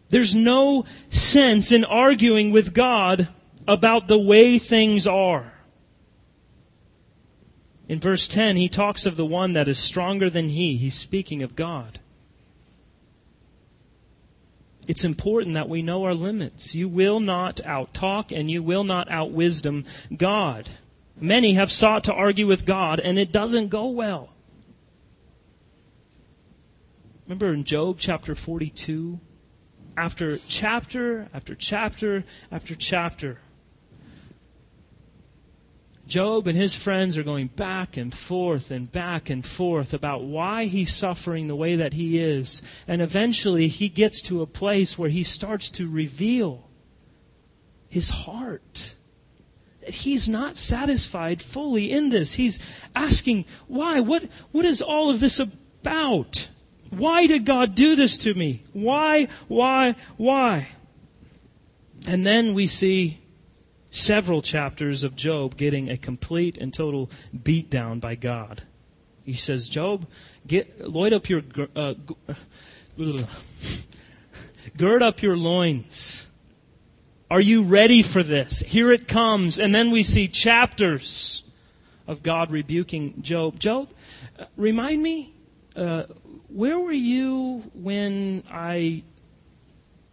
There's 0.09 0.35
no 0.35 0.85
sense 1.09 1.71
in 1.71 1.83
arguing 1.83 2.51
with 2.51 2.73
God 2.73 3.27
about 3.67 4.07
the 4.07 4.19
way 4.19 4.57
things 4.57 5.05
are. 5.05 5.53
In 7.89 7.99
verse 7.99 8.27
10, 8.27 8.57
he 8.57 8.67
talks 8.67 9.05
of 9.05 9.15
the 9.15 9.25
one 9.25 9.53
that 9.53 9.67
is 9.67 9.79
stronger 9.79 10.29
than 10.29 10.49
he. 10.49 10.75
He's 10.77 10.95
speaking 10.95 11.41
of 11.41 11.55
God. 11.55 11.99
It's 14.87 15.03
important 15.03 15.53
that 15.55 15.69
we 15.69 15.81
know 15.81 16.05
our 16.05 16.13
limits. 16.13 16.73
You 16.73 16.87
will 16.87 17.19
not 17.19 17.57
outtalk 17.57 18.31
and 18.31 18.49
you 18.49 18.63
will 18.63 18.85
not 18.85 19.09
outwisdom 19.09 19.85
God. 20.15 20.69
Many 21.19 21.53
have 21.53 21.71
sought 21.71 22.05
to 22.05 22.13
argue 22.13 22.47
with 22.47 22.65
God 22.65 22.99
and 22.99 23.19
it 23.19 23.31
doesn't 23.31 23.67
go 23.67 23.89
well. 23.89 24.29
Remember 27.25 27.53
in 27.53 27.65
Job 27.65 27.97
chapter 27.99 28.33
42? 28.33 29.19
After 29.97 30.37
chapter 30.47 31.27
after 31.33 31.55
chapter 31.55 32.23
after 32.51 32.75
chapter, 32.75 33.39
Job 36.07 36.47
and 36.47 36.57
his 36.57 36.73
friends 36.73 37.17
are 37.17 37.23
going 37.23 37.47
back 37.47 37.97
and 37.97 38.13
forth 38.13 38.71
and 38.71 38.91
back 38.91 39.29
and 39.29 39.45
forth 39.45 39.93
about 39.93 40.23
why 40.23 40.65
he's 40.65 40.95
suffering 40.95 41.47
the 41.47 41.55
way 41.55 41.75
that 41.75 41.93
he 41.93 42.17
is. 42.17 42.61
And 42.87 43.01
eventually 43.01 43.67
he 43.67 43.89
gets 43.89 44.21
to 44.23 44.41
a 44.41 44.47
place 44.47 44.97
where 44.97 45.09
he 45.09 45.23
starts 45.23 45.69
to 45.71 45.89
reveal 45.89 46.69
his 47.89 48.09
heart. 48.09 48.95
That 49.81 49.93
he's 49.93 50.29
not 50.29 50.55
satisfied 50.55 51.41
fully 51.41 51.91
in 51.91 52.09
this. 52.09 52.33
He's 52.33 52.59
asking, 52.95 53.45
why? 53.67 53.99
What, 53.99 54.23
what 54.51 54.65
is 54.65 54.81
all 54.81 55.09
of 55.09 55.19
this 55.19 55.39
about? 55.39 56.47
Why 56.89 57.27
did 57.27 57.45
God 57.45 57.75
do 57.75 57.95
this 57.95 58.17
to 58.19 58.33
me? 58.33 58.63
Why, 58.71 59.27
why, 59.47 59.95
why? 60.15 60.69
And 62.07 62.25
then 62.25 62.53
we 62.53 62.67
see 62.67 63.19
several 63.89 64.41
chapters 64.41 65.03
of 65.03 65.15
Job 65.15 65.57
getting 65.57 65.89
a 65.89 65.97
complete 65.97 66.57
and 66.57 66.73
total 66.73 67.09
beatdown 67.35 67.99
by 67.99 68.15
God. 68.15 68.63
He 69.23 69.33
says, 69.33 69.67
Job, 69.67 70.07
get, 70.45 70.89
load 70.89 71.13
up 71.13 71.29
your, 71.29 71.41
uh, 71.75 71.95
gird 74.77 75.03
up 75.03 75.21
your 75.21 75.37
loins. 75.37 76.31
Are 77.29 77.41
you 77.41 77.63
ready 77.63 78.01
for 78.01 78.23
this? 78.23 78.61
Here 78.61 78.89
it 78.91 79.07
comes. 79.07 79.59
And 79.59 79.75
then 79.75 79.91
we 79.91 80.01
see 80.01 80.29
chapters 80.29 81.43
of 82.07 82.23
God 82.23 82.51
rebuking 82.51 83.21
Job. 83.21 83.59
Job, 83.59 83.89
uh, 84.39 84.45
remind 84.55 85.03
me, 85.03 85.33
uh, 85.75 86.03
where 86.47 86.79
were 86.79 86.93
you 86.93 87.69
when 87.73 88.43
I 88.49 89.03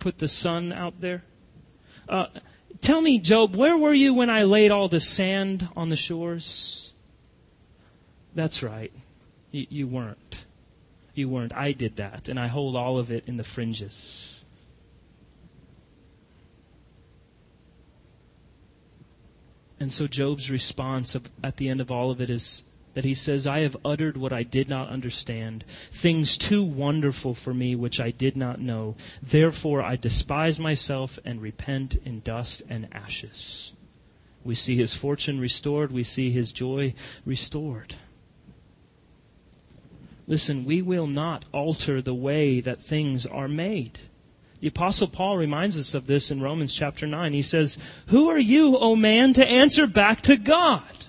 put 0.00 0.18
the 0.18 0.28
sun 0.28 0.72
out 0.72 1.00
there? 1.00 1.22
Uh, 2.08 2.26
Tell 2.84 3.00
me, 3.00 3.18
Job, 3.18 3.56
where 3.56 3.78
were 3.78 3.94
you 3.94 4.12
when 4.12 4.28
I 4.28 4.42
laid 4.42 4.70
all 4.70 4.88
the 4.88 5.00
sand 5.00 5.70
on 5.74 5.88
the 5.88 5.96
shores? 5.96 6.92
That's 8.34 8.62
right. 8.62 8.92
You, 9.50 9.66
you 9.70 9.86
weren't. 9.86 10.44
You 11.14 11.30
weren't. 11.30 11.54
I 11.54 11.72
did 11.72 11.96
that, 11.96 12.28
and 12.28 12.38
I 12.38 12.48
hold 12.48 12.76
all 12.76 12.98
of 12.98 13.10
it 13.10 13.24
in 13.26 13.38
the 13.38 13.42
fringes. 13.42 14.44
And 19.80 19.90
so 19.90 20.06
Job's 20.06 20.50
response 20.50 21.16
at 21.42 21.56
the 21.56 21.70
end 21.70 21.80
of 21.80 21.90
all 21.90 22.10
of 22.10 22.20
it 22.20 22.28
is 22.28 22.64
that 22.94 23.04
he 23.04 23.14
says, 23.14 23.46
I 23.46 23.60
have 23.60 23.76
uttered 23.84 24.16
what 24.16 24.32
I 24.32 24.42
did 24.42 24.68
not 24.68 24.88
understand, 24.88 25.64
things 25.68 26.38
too 26.38 26.64
wonderful 26.64 27.34
for 27.34 27.52
me 27.52 27.74
which 27.74 28.00
I 28.00 28.10
did 28.10 28.36
not 28.36 28.60
know. 28.60 28.96
Therefore 29.22 29.82
I 29.82 29.96
despise 29.96 30.58
myself 30.58 31.18
and 31.24 31.42
repent 31.42 31.96
in 32.04 32.20
dust 32.20 32.62
and 32.68 32.88
ashes. 32.92 33.72
We 34.44 34.54
see 34.54 34.76
his 34.76 34.94
fortune 34.94 35.40
restored, 35.40 35.92
we 35.92 36.04
see 36.04 36.30
his 36.30 36.52
joy 36.52 36.94
restored. 37.24 37.96
Listen, 40.26 40.64
we 40.64 40.80
will 40.80 41.06
not 41.06 41.44
alter 41.52 42.00
the 42.00 42.14
way 42.14 42.60
that 42.60 42.80
things 42.80 43.26
are 43.26 43.48
made. 43.48 43.98
The 44.60 44.68
apostle 44.68 45.08
Paul 45.08 45.36
reminds 45.36 45.78
us 45.78 45.92
of 45.92 46.06
this 46.06 46.30
in 46.30 46.40
Romans 46.40 46.74
chapter 46.74 47.06
9. 47.06 47.34
He 47.34 47.42
says, 47.42 47.76
Who 48.06 48.30
are 48.30 48.38
you, 48.38 48.78
O 48.78 48.96
man, 48.96 49.34
to 49.34 49.46
answer 49.46 49.86
back 49.86 50.22
to 50.22 50.36
God? 50.36 51.03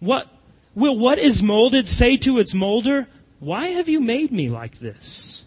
What 0.00 0.28
will 0.74 0.98
what 0.98 1.18
is 1.18 1.42
molded 1.42 1.86
say 1.86 2.16
to 2.18 2.38
its 2.38 2.54
molder, 2.54 3.06
Why 3.38 3.68
have 3.68 3.88
you 3.88 4.00
made 4.00 4.32
me 4.32 4.48
like 4.48 4.78
this? 4.78 5.44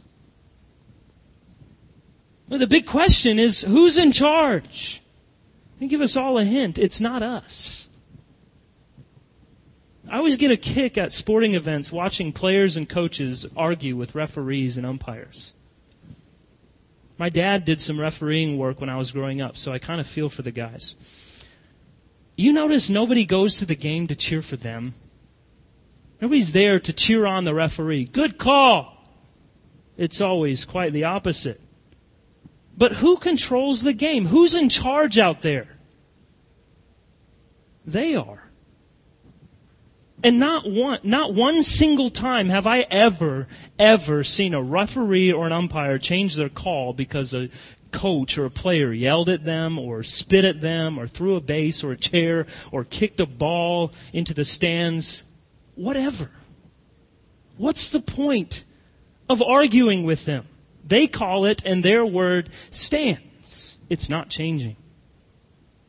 Well, 2.48 2.60
the 2.60 2.68
big 2.68 2.86
question 2.86 3.40
is 3.40 3.62
who's 3.62 3.98
in 3.98 4.12
charge? 4.12 5.02
And 5.80 5.90
give 5.90 6.02
us 6.02 6.16
all 6.16 6.38
a 6.38 6.46
hint. 6.46 6.78
It's 6.78 7.02
not 7.02 7.22
us. 7.22 7.90
I 10.10 10.18
always 10.18 10.38
get 10.38 10.52
a 10.52 10.58
kick 10.58 10.98
at 10.98 11.12
sporting 11.12 11.56
events 11.56 11.92
watching 11.92 12.32
players 12.32 12.78
and 12.78 12.88
coaches 12.88 13.48
argue 13.56 13.96
with 13.96 14.16
referees 14.16 14.78
and 14.78 14.86
umpires. 14.86 15.56
My 17.18 17.30
dad 17.30 17.66
did 17.66 17.80
some 17.80 18.00
refereeing 18.00 18.58
work 18.58 18.80
when 18.80 18.90
I 18.90 18.98
was 18.98 19.12
growing 19.12 19.42
up, 19.42 19.58
so 19.58 19.72
I 19.72 19.80
kind 19.80 20.00
of 20.00 20.08
feel 20.08 20.30
for 20.30 20.42
the 20.42 20.52
guys. 20.52 20.96
You 22.44 22.52
notice 22.52 22.90
nobody 22.90 23.26
goes 23.26 23.60
to 23.60 23.66
the 23.66 23.74
game 23.74 24.08
to 24.08 24.18
cheer 24.18 24.42
for 24.42 24.58
them. 24.58 24.96
Nobody's 26.20 26.52
there 26.52 26.78
to 26.78 26.92
cheer 26.92 27.26
on 27.26 27.46
the 27.46 27.54
referee. 27.54 28.04
Good 28.04 28.38
call. 28.38 29.02
It's 29.96 30.20
always 30.20 30.66
quite 30.66 30.92
the 30.92 31.06
opposite. 31.06 31.62
But 32.78 32.98
who 32.98 33.16
controls 33.16 33.84
the 33.84 33.94
game? 33.94 34.26
Who's 34.26 34.56
in 34.56 34.68
charge 34.68 35.18
out 35.18 35.42
there? 35.42 35.70
They 37.86 38.14
are. 38.14 38.44
And 40.22 40.38
not 40.38 40.70
one, 40.70 41.00
not 41.02 41.34
one 41.34 41.64
single 41.64 42.10
time 42.10 42.50
have 42.50 42.68
I 42.68 42.80
ever, 42.92 43.48
ever 43.80 44.22
seen 44.26 44.54
a 44.54 44.62
referee 44.62 45.32
or 45.32 45.46
an 45.46 45.54
umpire 45.54 45.98
change 45.98 46.36
their 46.36 46.50
call 46.50 46.92
because 46.92 47.34
a 47.34 47.50
coach 47.94 48.38
or 48.38 48.46
a 48.46 48.52
player 48.52 48.92
yelled 48.92 49.30
at 49.30 49.46
them 49.46 49.80
or 49.80 50.04
spit 50.04 50.44
at 50.44 50.60
them 50.60 51.00
or 51.00 51.08
threw 51.08 51.36
a 51.36 51.42
base 51.42 51.84
or 51.84 51.94
a 51.94 51.98
chair 51.98 52.46
or 52.72 52.84
kicked 52.84 53.20
a 53.20 53.26
ball 53.26 53.94
into 54.12 54.34
the 54.34 54.44
stands, 54.44 55.24
whatever. 55.76 56.30
What's 57.58 57.90
the 57.90 58.02
point 58.02 58.66
of 59.30 59.42
arguing 59.42 60.04
with 60.04 60.26
them? 60.26 60.46
They 60.86 61.08
call 61.08 61.46
it 61.46 61.64
and 61.66 61.84
their 61.84 62.06
word 62.06 62.50
stands. 62.72 63.78
It's 63.90 64.10
not 64.10 64.30
changing. 64.30 64.76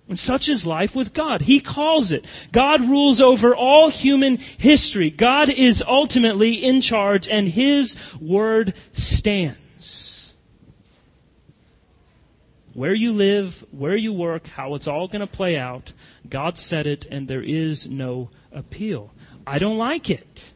And 0.06 0.18
such 0.18 0.50
is 0.50 0.66
life 0.66 0.94
with 0.94 1.14
God. 1.14 1.42
He 1.42 1.60
calls 1.60 2.12
it. 2.12 2.26
God 2.52 2.82
rules 2.82 3.22
over 3.22 3.56
all 3.56 3.88
human 3.88 4.36
history. 4.36 5.10
God 5.10 5.48
is 5.48 5.82
ultimately 5.86 6.52
in 6.52 6.82
charge 6.82 7.26
and 7.26 7.48
His 7.48 7.96
word 8.20 8.74
stands. 8.92 9.58
Where 12.74 12.94
you 12.94 13.12
live, 13.12 13.64
where 13.70 13.96
you 13.96 14.12
work, 14.12 14.48
how 14.48 14.74
it's 14.74 14.88
all 14.88 15.08
going 15.08 15.20
to 15.20 15.26
play 15.26 15.56
out. 15.56 15.92
God 16.28 16.58
said 16.58 16.86
it, 16.86 17.06
and 17.10 17.28
there 17.28 17.42
is 17.42 17.88
no 17.88 18.30
appeal. 18.52 19.12
I 19.46 19.58
don't 19.58 19.78
like 19.78 20.10
it. 20.10 20.52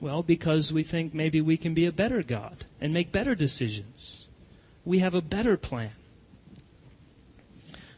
Well, 0.00 0.22
because 0.22 0.72
we 0.72 0.82
think 0.82 1.14
maybe 1.14 1.40
we 1.40 1.56
can 1.56 1.74
be 1.74 1.86
a 1.86 1.92
better 1.92 2.22
God 2.22 2.64
and 2.80 2.92
make 2.92 3.12
better 3.12 3.34
decisions. 3.34 4.28
We 4.84 4.98
have 5.00 5.14
a 5.14 5.22
better 5.22 5.56
plan. 5.56 5.92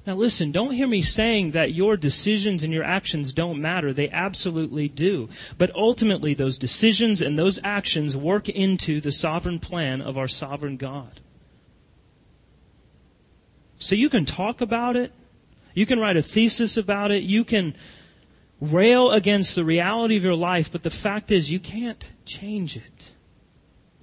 Now, 0.04 0.14
listen, 0.14 0.50
don't 0.50 0.72
hear 0.72 0.88
me 0.88 1.00
saying 1.00 1.52
that 1.52 1.74
your 1.74 1.96
decisions 1.96 2.64
and 2.64 2.72
your 2.72 2.82
actions 2.82 3.32
don't 3.32 3.60
matter. 3.60 3.92
They 3.92 4.10
absolutely 4.10 4.88
do. 4.88 5.28
But 5.56 5.74
ultimately, 5.76 6.34
those 6.34 6.58
decisions 6.58 7.22
and 7.22 7.38
those 7.38 7.60
actions 7.62 8.16
work 8.16 8.48
into 8.48 9.00
the 9.00 9.12
sovereign 9.12 9.60
plan 9.60 10.02
of 10.02 10.18
our 10.18 10.26
sovereign 10.26 10.76
God. 10.76 11.20
So 13.82 13.96
you 13.96 14.08
can 14.08 14.24
talk 14.24 14.60
about 14.60 14.94
it. 14.94 15.12
You 15.74 15.86
can 15.86 15.98
write 15.98 16.16
a 16.16 16.22
thesis 16.22 16.76
about 16.76 17.10
it. 17.10 17.24
You 17.24 17.42
can 17.42 17.74
rail 18.60 19.10
against 19.10 19.56
the 19.56 19.64
reality 19.64 20.16
of 20.16 20.22
your 20.22 20.36
life, 20.36 20.70
but 20.70 20.84
the 20.84 20.90
fact 20.90 21.32
is 21.32 21.50
you 21.50 21.58
can't 21.58 22.12
change 22.24 22.76
it. 22.76 23.12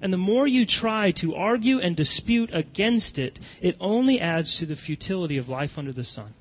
And 0.02 0.12
the 0.12 0.18
more 0.18 0.46
you 0.46 0.66
try 0.66 1.12
to 1.12 1.34
argue 1.34 1.80
and 1.80 1.96
dispute 1.96 2.50
against 2.52 3.18
it, 3.18 3.40
it 3.62 3.78
only 3.80 4.20
adds 4.20 4.58
to 4.58 4.66
the 4.66 4.76
futility 4.76 5.38
of 5.38 5.48
life 5.48 5.78
under 5.78 5.94
the 5.94 6.04
sun. 6.04 6.34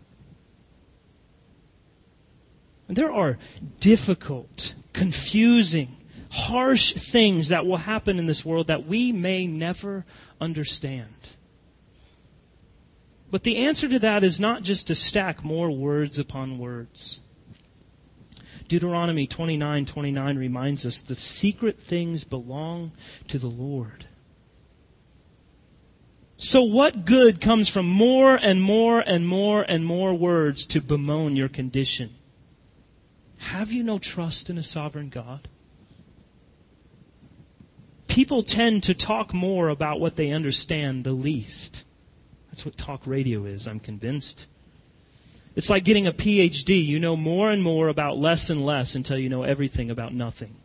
And 2.89 2.97
there 2.97 3.12
are 3.12 3.39
difficult, 3.78 4.74
confusing, 4.93 5.97
harsh 6.32 6.93
things 6.93 7.51
that 7.51 7.66
will 7.66 7.76
happen 7.76 8.18
in 8.18 8.26
this 8.26 8.45
world 8.45 8.66
that 8.66 8.86
we 8.86 9.12
may 9.12 9.47
never 9.47 10.05
understand. 10.41 11.17
But 13.31 13.43
the 13.43 13.57
answer 13.57 13.89
to 13.89 13.99
that 13.99 14.24
is 14.24 14.41
not 14.41 14.62
just 14.62 14.87
to 14.87 14.95
stack 14.95 15.45
more 15.45 15.70
words 15.70 16.18
upon 16.18 16.59
words. 16.59 17.20
Deuteronomy 18.68 19.26
29:29 19.26 20.39
reminds 20.39 20.85
us 20.85 21.03
the 21.03 21.14
secret 21.14 21.79
things 21.79 22.24
belong 22.24 22.93
to 23.26 23.39
the 23.39 23.49
Lord. 23.49 24.07
So 26.37 26.62
what 26.62 27.05
good 27.05 27.41
comes 27.41 27.68
from 27.68 27.87
more 27.87 28.37
and 28.37 28.62
more 28.62 29.01
and 29.01 29.26
more 29.26 29.62
and 29.62 29.85
more 29.85 30.14
words 30.14 30.66
to 30.66 30.81
bemoan 30.81 31.35
your 31.35 31.49
condition? 31.49 32.14
Have 33.39 33.72
you 33.72 33.83
no 33.83 33.99
trust 33.99 34.49
in 34.49 34.57
a 34.57 34.62
sovereign 34.62 35.09
God? 35.09 35.49
People 38.07 38.43
tend 38.43 38.83
to 38.85 38.95
talk 38.95 39.35
more 39.35 39.68
about 39.68 40.01
what 40.01 40.16
they 40.16 40.31
understand 40.31 41.05
the 41.05 41.12
least. 41.12 41.85
That's 42.59 42.66
what 42.66 42.76
talk 42.76 43.06
radio 43.06 43.44
is, 43.44 43.68
I'm 43.68 43.78
convinced. 43.78 44.48
It's 45.54 45.70
like 45.70 45.84
getting 45.84 46.09
a 46.09 46.12
PhD. 46.12 46.84
You 46.84 46.98
know 46.98 47.14
more 47.14 47.52
and 47.52 47.62
more 47.62 47.86
about 47.86 48.18
less 48.18 48.50
and 48.50 48.66
less 48.66 48.96
until 48.96 49.16
you 49.16 49.28
know 49.28 49.44
everything 49.44 49.92
about 49.92 50.12
nothing. 50.12 50.56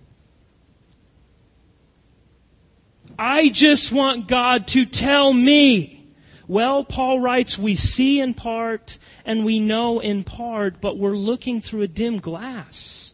I 3.19 3.49
just 3.49 3.91
want 3.91 4.27
God 4.27 4.65
to 4.69 4.87
tell 4.87 5.33
me. 5.33 6.07
Well, 6.47 6.83
Paul 6.83 7.19
writes, 7.19 7.59
we 7.59 7.75
see 7.75 8.19
in 8.19 8.33
part 8.33 8.97
and 9.23 9.45
we 9.45 9.59
know 9.59 9.99
in 9.99 10.23
part, 10.23 10.81
but 10.81 10.97
we're 10.97 11.15
looking 11.15 11.61
through 11.61 11.83
a 11.83 11.87
dim 11.87 12.17
glass. 12.17 13.13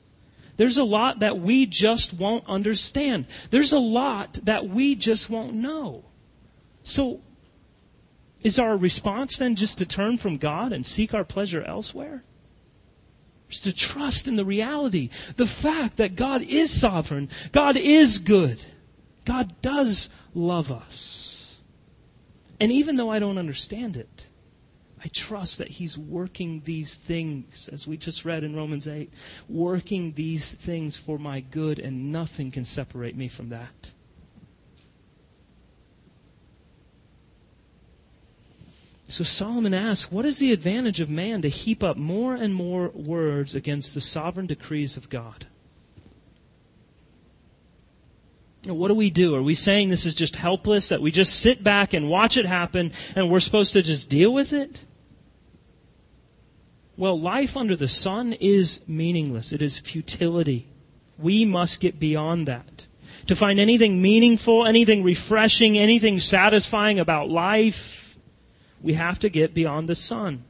There's 0.55 0.77
a 0.77 0.85
lot 0.85 1.19
that 1.19 1.37
we 1.37 1.65
just 1.65 2.13
won't 2.13 2.47
understand. 2.47 3.25
There's 3.49 3.73
a 3.73 3.79
lot 3.79 4.39
that 4.43 4.69
we 4.69 4.95
just 4.95 5.29
won't 5.29 5.53
know. 5.53 6.05
So 6.83 7.19
is 8.41 8.57
our 8.57 8.77
response 8.77 9.37
then 9.37 9.55
just 9.55 9.77
to 9.79 9.85
turn 9.85 10.17
from 10.17 10.37
God 10.37 10.71
and 10.71 10.85
seek 10.85 11.13
our 11.13 11.23
pleasure 11.23 11.63
elsewhere? 11.63 12.23
Just 13.49 13.63
to 13.63 13.73
trust 13.73 14.27
in 14.27 14.35
the 14.35 14.45
reality, 14.45 15.09
the 15.35 15.47
fact 15.47 15.97
that 15.97 16.15
God 16.15 16.43
is 16.43 16.69
sovereign, 16.69 17.29
God 17.51 17.75
is 17.75 18.19
good, 18.19 18.63
God 19.25 19.61
does 19.61 20.09
love 20.33 20.71
us. 20.71 21.61
And 22.59 22.71
even 22.71 22.97
though 22.97 23.09
I 23.09 23.19
don't 23.19 23.37
understand 23.37 23.97
it, 23.97 24.27
I 25.03 25.07
trust 25.07 25.57
that 25.59 25.69
He's 25.69 25.97
working 25.97 26.61
these 26.65 26.95
things, 26.95 27.69
as 27.71 27.87
we 27.87 27.95
just 27.95 28.25
read 28.25 28.43
in 28.43 28.55
Romans 28.55 28.87
8, 28.87 29.11
working 29.47 30.13
these 30.13 30.51
things 30.51 30.97
for 30.97 31.17
my 31.17 31.39
good, 31.39 31.79
and 31.79 32.11
nothing 32.11 32.51
can 32.51 32.65
separate 32.65 33.15
me 33.15 33.29
from 33.29 33.49
that. 33.49 33.93
So 39.09 39.23
Solomon 39.23 39.73
asks, 39.73 40.11
What 40.11 40.23
is 40.23 40.37
the 40.37 40.53
advantage 40.53 41.01
of 41.01 41.09
man 41.09 41.41
to 41.41 41.49
heap 41.49 41.83
up 41.83 41.97
more 41.97 42.35
and 42.35 42.53
more 42.53 42.89
words 42.89 43.55
against 43.55 43.95
the 43.95 44.01
sovereign 44.01 44.45
decrees 44.45 44.95
of 44.95 45.09
God? 45.09 45.47
What 48.65 48.89
do 48.89 48.93
we 48.93 49.09
do? 49.09 49.35
Are 49.35 49.41
we 49.41 49.55
saying 49.55 49.89
this 49.89 50.05
is 50.05 50.13
just 50.13 50.35
helpless, 50.35 50.89
that 50.89 51.01
we 51.01 51.09
just 51.09 51.39
sit 51.39 51.63
back 51.63 51.93
and 51.93 52.09
watch 52.09 52.37
it 52.37 52.45
happen 52.45 52.91
and 53.15 53.31
we're 53.31 53.39
supposed 53.39 53.73
to 53.73 53.81
just 53.81 54.11
deal 54.11 54.31
with 54.31 54.53
it? 54.53 54.85
Well, 56.95 57.19
life 57.19 57.57
under 57.57 57.75
the 57.75 57.87
sun 57.87 58.33
is 58.33 58.81
meaningless. 58.87 59.53
It 59.53 59.61
is 59.63 59.79
futility. 59.79 60.67
We 61.17 61.45
must 61.45 61.79
get 61.79 61.99
beyond 61.99 62.47
that. 62.47 62.85
To 63.25 63.35
find 63.35 63.59
anything 63.59 64.01
meaningful, 64.01 64.67
anything 64.67 65.01
refreshing, 65.03 65.77
anything 65.77 66.19
satisfying 66.19 66.99
about 66.99 67.29
life, 67.29 67.98
we 68.81 68.93
have 68.93 69.19
to 69.19 69.29
get 69.29 69.53
beyond 69.53 69.89
the 69.89 69.95
sun. 69.95 70.43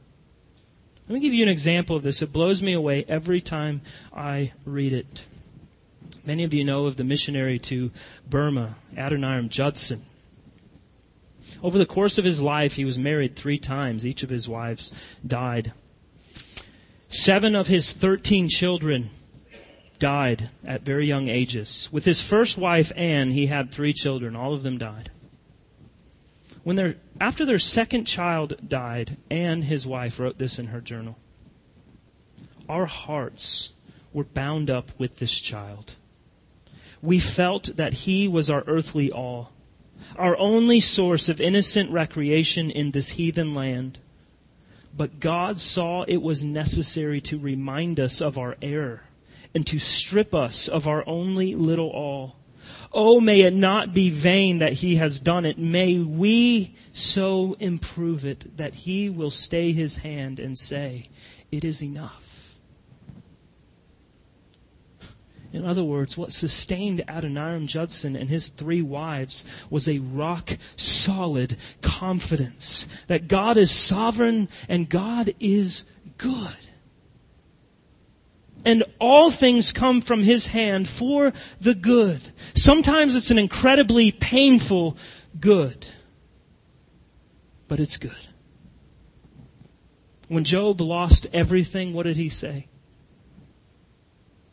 Let 1.08 1.14
me 1.14 1.20
give 1.20 1.34
you 1.34 1.42
an 1.42 1.48
example 1.48 1.96
of 1.96 2.02
this. 2.02 2.22
It 2.22 2.32
blows 2.32 2.62
me 2.62 2.72
away 2.72 3.04
every 3.08 3.40
time 3.40 3.80
I 4.14 4.52
read 4.64 4.92
it. 4.92 5.26
Many 6.24 6.44
of 6.44 6.54
you 6.54 6.64
know 6.64 6.86
of 6.86 6.96
the 6.96 7.04
missionary 7.04 7.58
to 7.60 7.90
Burma, 8.28 8.76
Adoniram 8.96 9.48
Judson. 9.48 10.04
Over 11.62 11.78
the 11.78 11.86
course 11.86 12.18
of 12.18 12.24
his 12.24 12.40
life, 12.40 12.74
he 12.74 12.84
was 12.84 12.98
married 12.98 13.34
three 13.34 13.58
times. 13.58 14.06
Each 14.06 14.22
of 14.22 14.30
his 14.30 14.48
wives 14.48 14.92
died. 15.26 15.72
Seven 17.08 17.56
of 17.56 17.66
his 17.66 17.92
13 17.92 18.48
children 18.48 19.10
died 19.98 20.50
at 20.64 20.82
very 20.82 21.06
young 21.06 21.28
ages. 21.28 21.88
With 21.90 22.04
his 22.04 22.20
first 22.20 22.56
wife, 22.56 22.92
Anne, 22.96 23.32
he 23.32 23.46
had 23.46 23.72
three 23.72 23.92
children. 23.92 24.36
All 24.36 24.54
of 24.54 24.62
them 24.62 24.78
died. 24.78 25.10
When 26.62 26.76
their, 26.76 26.96
after 27.20 27.44
their 27.44 27.58
second 27.58 28.06
child 28.06 28.56
died, 28.66 29.18
Anne, 29.30 29.62
his 29.62 29.86
wife, 29.86 30.18
wrote 30.18 30.38
this 30.38 30.58
in 30.58 30.68
her 30.68 30.80
journal. 30.80 31.18
Our 32.68 32.86
hearts 32.86 33.72
were 34.12 34.24
bound 34.24 34.70
up 34.70 34.90
with 34.98 35.16
this 35.16 35.38
child. 35.38 35.96
We 37.02 37.18
felt 37.18 37.76
that 37.76 37.92
he 37.92 38.26
was 38.26 38.48
our 38.48 38.64
earthly 38.66 39.10
all, 39.10 39.52
our 40.16 40.36
only 40.38 40.80
source 40.80 41.28
of 41.28 41.40
innocent 41.40 41.90
recreation 41.90 42.70
in 42.70 42.92
this 42.92 43.10
heathen 43.10 43.54
land. 43.54 43.98
But 44.96 45.20
God 45.20 45.60
saw 45.60 46.02
it 46.02 46.18
was 46.18 46.42
necessary 46.42 47.20
to 47.22 47.38
remind 47.38 48.00
us 48.00 48.20
of 48.20 48.38
our 48.38 48.56
error 48.62 49.02
and 49.54 49.66
to 49.66 49.78
strip 49.78 50.34
us 50.34 50.68
of 50.68 50.88
our 50.88 51.04
only 51.06 51.54
little 51.54 51.90
all 51.90 52.36
Oh, 52.92 53.20
may 53.20 53.42
it 53.42 53.54
not 53.54 53.94
be 53.94 54.10
vain 54.10 54.58
that 54.58 54.74
he 54.74 54.96
has 54.96 55.20
done 55.20 55.44
it. 55.44 55.58
May 55.58 55.98
we 55.98 56.74
so 56.92 57.56
improve 57.60 58.24
it 58.24 58.56
that 58.56 58.74
he 58.74 59.08
will 59.08 59.30
stay 59.30 59.72
his 59.72 59.98
hand 59.98 60.40
and 60.40 60.58
say, 60.58 61.08
It 61.52 61.64
is 61.64 61.82
enough. 61.82 62.56
In 65.52 65.64
other 65.64 65.82
words, 65.82 66.16
what 66.16 66.30
sustained 66.30 67.02
Adoniram 67.08 67.66
Judson 67.66 68.14
and 68.14 68.28
his 68.28 68.48
three 68.48 68.82
wives 68.82 69.44
was 69.68 69.88
a 69.88 69.98
rock 69.98 70.56
solid 70.76 71.56
confidence 71.82 72.86
that 73.08 73.26
God 73.26 73.56
is 73.56 73.72
sovereign 73.72 74.48
and 74.68 74.88
God 74.88 75.34
is 75.40 75.84
good 76.18 76.69
and 78.64 78.84
all 78.98 79.30
things 79.30 79.72
come 79.72 80.00
from 80.00 80.22
his 80.22 80.48
hand 80.48 80.88
for 80.88 81.32
the 81.60 81.74
good. 81.74 82.20
Sometimes 82.54 83.14
it's 83.14 83.30
an 83.30 83.38
incredibly 83.38 84.12
painful 84.12 84.96
good, 85.38 85.86
but 87.68 87.80
it's 87.80 87.96
good. 87.96 88.28
When 90.28 90.44
Job 90.44 90.80
lost 90.80 91.26
everything, 91.32 91.92
what 91.92 92.04
did 92.04 92.16
he 92.16 92.28
say? 92.28 92.68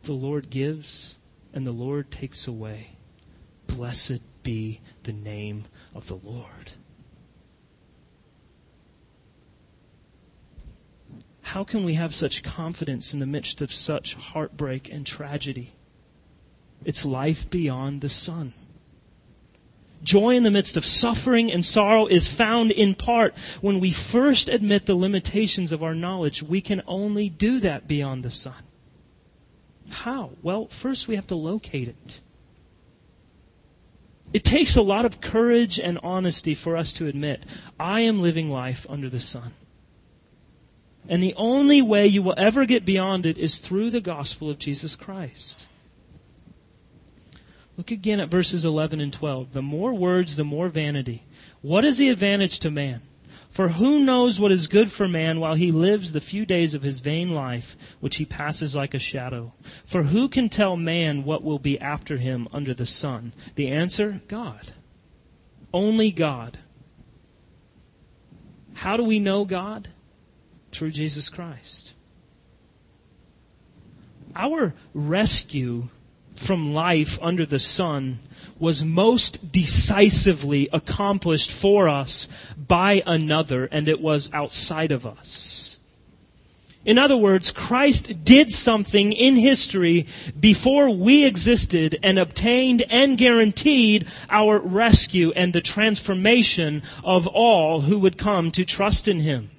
The 0.03 0.13
Lord 0.13 0.49
gives 0.49 1.17
and 1.53 1.67
the 1.67 1.71
Lord 1.71 2.09
takes 2.09 2.47
away. 2.47 2.97
Blessed 3.67 4.21
be 4.43 4.79
the 5.03 5.13
name 5.13 5.65
of 5.93 6.07
the 6.07 6.15
Lord. 6.15 6.71
How 11.47 11.63
can 11.63 11.85
we 11.85 11.93
have 11.93 12.13
such 12.13 12.43
confidence 12.43 13.13
in 13.13 13.21
the 13.21 13.25
midst 13.25 13.61
of 13.61 13.71
such 13.71 14.15
heartbreak 14.15 14.91
and 14.91 15.05
tragedy? 15.05 15.71
It's 16.83 17.05
life 17.05 17.49
beyond 17.49 18.01
the 18.01 18.09
sun. 18.09 18.53
Joy 20.03 20.35
in 20.35 20.43
the 20.43 20.51
midst 20.51 20.75
of 20.75 20.85
suffering 20.85 21.49
and 21.49 21.63
sorrow 21.63 22.05
is 22.05 22.27
found 22.27 22.71
in 22.71 22.95
part 22.95 23.37
when 23.61 23.79
we 23.79 23.91
first 23.91 24.49
admit 24.49 24.87
the 24.87 24.95
limitations 24.95 25.71
of 25.71 25.81
our 25.81 25.95
knowledge. 25.95 26.43
We 26.43 26.59
can 26.59 26.81
only 26.85 27.29
do 27.29 27.61
that 27.61 27.87
beyond 27.87 28.23
the 28.23 28.29
sun. 28.29 28.65
How? 29.89 30.31
Well, 30.43 30.67
first 30.67 31.07
we 31.07 31.15
have 31.15 31.27
to 31.27 31.35
locate 31.35 31.87
it. 31.87 32.19
It 34.33 34.43
takes 34.43 34.75
a 34.75 34.81
lot 34.81 35.05
of 35.05 35.21
courage 35.21 35.79
and 35.79 35.97
honesty 36.03 36.53
for 36.53 36.75
us 36.75 36.91
to 36.93 37.07
admit, 37.07 37.45
I 37.79 38.01
am 38.01 38.21
living 38.21 38.51
life 38.51 38.85
under 38.89 39.09
the 39.09 39.21
sun. 39.21 39.53
And 41.07 41.23
the 41.23 41.33
only 41.37 41.81
way 41.81 42.07
you 42.07 42.21
will 42.21 42.35
ever 42.37 42.65
get 42.65 42.85
beyond 42.85 43.25
it 43.25 43.37
is 43.37 43.59
through 43.59 43.89
the 43.89 44.01
gospel 44.01 44.49
of 44.49 44.59
Jesus 44.59 44.95
Christ. 44.95 45.67
Look 47.77 47.91
again 47.91 48.19
at 48.19 48.29
verses 48.29 48.65
11 48.65 48.99
and 48.99 49.13
12. 49.13 49.53
The 49.53 49.61
more 49.61 49.93
words, 49.93 50.35
the 50.35 50.43
more 50.43 50.67
vanity. 50.67 51.23
What 51.61 51.85
is 51.85 51.97
the 51.97 52.09
advantage 52.09 52.59
to 52.61 52.71
man? 52.71 53.01
For 53.49 53.69
who 53.69 54.03
knows 54.03 54.39
what 54.39 54.51
is 54.51 54.67
good 54.67 54.91
for 54.91 55.07
man 55.07 55.39
while 55.39 55.55
he 55.55 55.71
lives 55.71 56.11
the 56.11 56.21
few 56.21 56.45
days 56.45 56.73
of 56.73 56.83
his 56.83 56.99
vain 56.99 57.33
life, 57.33 57.75
which 57.99 58.17
he 58.17 58.25
passes 58.25 58.75
like 58.75 58.93
a 58.93 58.99
shadow? 58.99 59.53
For 59.85 60.03
who 60.03 60.27
can 60.27 60.49
tell 60.49 60.75
man 60.75 61.23
what 61.23 61.43
will 61.43 61.59
be 61.59 61.79
after 61.79 62.17
him 62.17 62.47
under 62.51 62.73
the 62.73 62.85
sun? 62.85 63.33
The 63.55 63.69
answer 63.69 64.21
God. 64.27 64.73
Only 65.73 66.11
God. 66.11 66.59
How 68.73 68.97
do 68.97 69.03
we 69.03 69.19
know 69.19 69.45
God? 69.45 69.89
Through 70.77 70.91
Jesus 70.91 71.29
Christ. 71.29 71.95
Our 74.35 74.75
rescue 74.93 75.87
from 76.35 76.71
life 76.71 77.17
under 77.19 77.47
the 77.47 77.57
sun 77.57 78.19
was 78.59 78.85
most 78.85 79.51
decisively 79.51 80.69
accomplished 80.71 81.49
for 81.49 81.89
us 81.89 82.27
by 82.55 83.01
another, 83.07 83.65
and 83.71 83.89
it 83.89 83.99
was 83.99 84.31
outside 84.35 84.91
of 84.91 85.07
us. 85.07 85.79
In 86.85 86.99
other 86.99 87.17
words, 87.17 87.49
Christ 87.49 88.23
did 88.23 88.51
something 88.51 89.13
in 89.13 89.35
history 89.35 90.05
before 90.39 90.91
we 90.91 91.25
existed 91.25 91.97
and 92.03 92.19
obtained 92.19 92.83
and 92.91 93.17
guaranteed 93.17 94.05
our 94.29 94.59
rescue 94.59 95.31
and 95.31 95.53
the 95.53 95.61
transformation 95.61 96.83
of 97.03 97.25
all 97.25 97.81
who 97.81 97.97
would 97.97 98.19
come 98.19 98.51
to 98.51 98.63
trust 98.63 99.07
in 99.07 99.21
Him. 99.21 99.49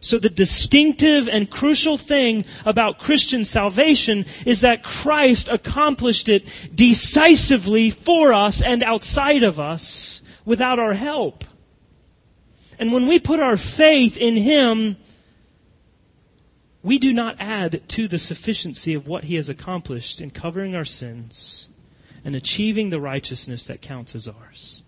So 0.00 0.18
the 0.18 0.30
distinctive 0.30 1.28
and 1.28 1.50
crucial 1.50 1.98
thing 1.98 2.44
about 2.64 2.98
Christian 2.98 3.44
salvation 3.44 4.26
is 4.46 4.60
that 4.60 4.84
Christ 4.84 5.48
accomplished 5.48 6.28
it 6.28 6.70
decisively 6.72 7.90
for 7.90 8.32
us 8.32 8.62
and 8.62 8.84
outside 8.84 9.42
of 9.42 9.58
us 9.58 10.22
without 10.44 10.78
our 10.78 10.94
help. 10.94 11.44
And 12.78 12.92
when 12.92 13.08
we 13.08 13.18
put 13.18 13.40
our 13.40 13.56
faith 13.56 14.16
in 14.16 14.36
Him, 14.36 14.96
we 16.82 16.98
do 16.98 17.12
not 17.12 17.36
add 17.40 17.82
to 17.88 18.06
the 18.06 18.20
sufficiency 18.20 18.94
of 18.94 19.08
what 19.08 19.24
He 19.24 19.34
has 19.34 19.48
accomplished 19.48 20.20
in 20.20 20.30
covering 20.30 20.76
our 20.76 20.84
sins 20.84 21.68
and 22.24 22.36
achieving 22.36 22.90
the 22.90 23.00
righteousness 23.00 23.66
that 23.66 23.82
counts 23.82 24.14
as 24.14 24.28
ours. 24.28 24.84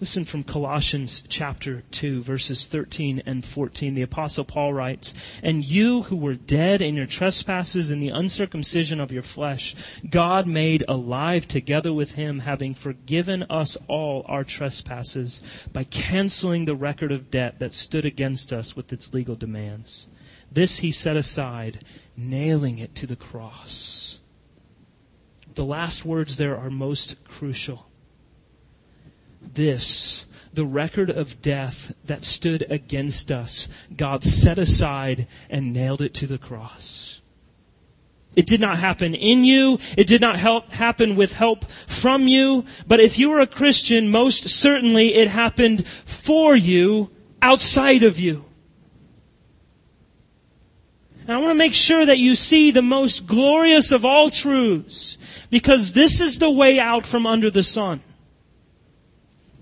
Listen 0.00 0.24
from 0.24 0.44
Colossians 0.44 1.24
chapter 1.28 1.82
2, 1.90 2.22
verses 2.22 2.68
13 2.68 3.20
and 3.26 3.44
14. 3.44 3.94
The 3.94 4.02
Apostle 4.02 4.44
Paul 4.44 4.72
writes, 4.72 5.12
And 5.42 5.64
you 5.64 6.02
who 6.02 6.16
were 6.16 6.36
dead 6.36 6.80
in 6.80 6.94
your 6.94 7.04
trespasses 7.04 7.90
and 7.90 8.00
the 8.00 8.10
uncircumcision 8.10 9.00
of 9.00 9.10
your 9.10 9.24
flesh, 9.24 9.74
God 10.08 10.46
made 10.46 10.84
alive 10.86 11.48
together 11.48 11.92
with 11.92 12.12
him, 12.12 12.38
having 12.40 12.74
forgiven 12.74 13.42
us 13.50 13.76
all 13.88 14.24
our 14.28 14.44
trespasses 14.44 15.42
by 15.72 15.82
canceling 15.82 16.64
the 16.64 16.76
record 16.76 17.10
of 17.10 17.28
debt 17.28 17.58
that 17.58 17.74
stood 17.74 18.04
against 18.04 18.52
us 18.52 18.76
with 18.76 18.92
its 18.92 19.12
legal 19.12 19.34
demands. 19.34 20.06
This 20.52 20.78
he 20.78 20.92
set 20.92 21.16
aside, 21.16 21.80
nailing 22.16 22.78
it 22.78 22.94
to 22.94 23.06
the 23.08 23.16
cross. 23.16 24.20
The 25.56 25.64
last 25.64 26.04
words 26.04 26.36
there 26.36 26.56
are 26.56 26.70
most 26.70 27.24
crucial 27.24 27.88
this, 29.54 30.26
the 30.52 30.66
record 30.66 31.10
of 31.10 31.42
death 31.42 31.94
that 32.04 32.24
stood 32.24 32.66
against 32.70 33.30
us, 33.30 33.68
God 33.96 34.24
set 34.24 34.58
aside 34.58 35.26
and 35.48 35.72
nailed 35.72 36.02
it 36.02 36.14
to 36.14 36.26
the 36.26 36.38
cross. 36.38 37.20
It 38.36 38.46
did 38.46 38.60
not 38.60 38.78
happen 38.78 39.14
in 39.14 39.44
you. 39.44 39.78
It 39.96 40.06
did 40.06 40.20
not 40.20 40.36
help, 40.38 40.72
happen 40.72 41.16
with 41.16 41.32
help 41.32 41.64
from 41.64 42.28
you. 42.28 42.64
But 42.86 43.00
if 43.00 43.18
you 43.18 43.32
are 43.32 43.40
a 43.40 43.46
Christian, 43.46 44.10
most 44.10 44.48
certainly 44.48 45.14
it 45.14 45.28
happened 45.28 45.86
for 45.86 46.54
you 46.54 47.10
outside 47.42 48.02
of 48.02 48.20
you. 48.20 48.44
And 51.26 51.36
I 51.36 51.40
want 51.40 51.50
to 51.50 51.58
make 51.58 51.74
sure 51.74 52.06
that 52.06 52.18
you 52.18 52.34
see 52.34 52.70
the 52.70 52.80
most 52.80 53.26
glorious 53.26 53.92
of 53.92 54.04
all 54.04 54.30
truths 54.30 55.18
because 55.50 55.92
this 55.92 56.20
is 56.20 56.38
the 56.38 56.50
way 56.50 56.78
out 56.78 57.04
from 57.04 57.26
under 57.26 57.50
the 57.50 57.62
sun. 57.62 58.02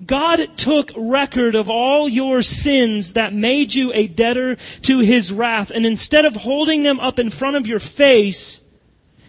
God 0.07 0.57
took 0.57 0.93
record 0.97 1.55
of 1.55 1.69
all 1.69 2.09
your 2.09 2.43
sins 2.43 3.15
that 3.15 3.33
made 3.33 3.75
you 3.75 3.93
a 3.95 4.07
debtor 4.07 4.57
to 4.83 4.99
His 5.01 5.33
wrath, 5.33 5.71
and 5.71 5.85
instead 5.85 6.25
of 6.25 6.37
holding 6.37 6.83
them 6.83 7.01
up 7.01 7.19
in 7.19 7.31
front 7.31 7.57
of 7.57 7.67
your 7.67 7.79
face 7.79 8.61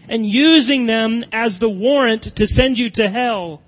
and 0.08 0.24
using 0.24 0.86
them 0.86 1.24
as 1.32 1.58
the 1.58 1.68
warrant 1.68 2.22
to 2.36 2.46
send 2.46 2.78
you 2.78 2.90
to 2.90 3.08
hell, 3.08 3.62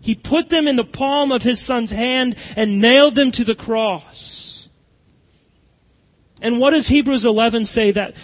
He 0.00 0.14
put 0.14 0.50
them 0.50 0.68
in 0.68 0.76
the 0.76 0.84
palm 0.84 1.32
of 1.32 1.42
His 1.42 1.60
Son's 1.60 1.90
hand 1.90 2.36
and 2.56 2.80
nailed 2.80 3.14
them 3.14 3.30
to 3.32 3.44
the 3.44 3.54
cross. 3.54 4.68
And 6.40 6.58
what 6.58 6.70
does 6.70 6.88
Hebrews 6.88 7.24
11 7.24 7.66
say 7.66 7.92
that 7.92 8.16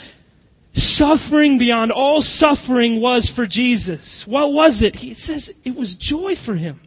suffering 0.73 1.57
beyond 1.57 1.93
all 1.93 2.21
suffering 2.21 3.01
was 3.01 3.31
for 3.31 3.47
Jesus? 3.47 4.27
What 4.27 4.53
was 4.53 4.83
it? 4.83 4.97
He 4.97 5.15
says 5.15 5.53
it 5.65 5.77
was 5.77 5.95
joy 5.95 6.35
for 6.35 6.57
Him. 6.57 6.81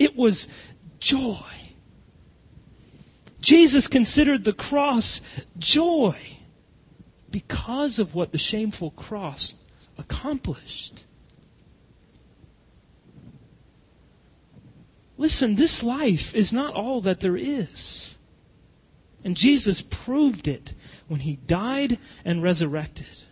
It 0.00 0.16
was 0.16 0.48
joy. 0.98 1.44
Jesus 3.40 3.86
considered 3.86 4.44
the 4.44 4.52
cross 4.52 5.20
joy 5.58 6.18
because 7.30 7.98
of 7.98 8.14
what 8.14 8.32
the 8.32 8.38
shameful 8.38 8.90
cross 8.90 9.54
accomplished. 9.98 11.04
Listen, 15.16 15.54
this 15.54 15.82
life 15.82 16.34
is 16.34 16.52
not 16.52 16.74
all 16.74 17.02
that 17.02 17.20
there 17.20 17.36
is. 17.36 18.16
And 19.22 19.36
Jesus 19.36 19.82
proved 19.82 20.48
it 20.48 20.74
when 21.08 21.20
he 21.20 21.36
died 21.36 21.98
and 22.24 22.42
resurrected. 22.42 23.24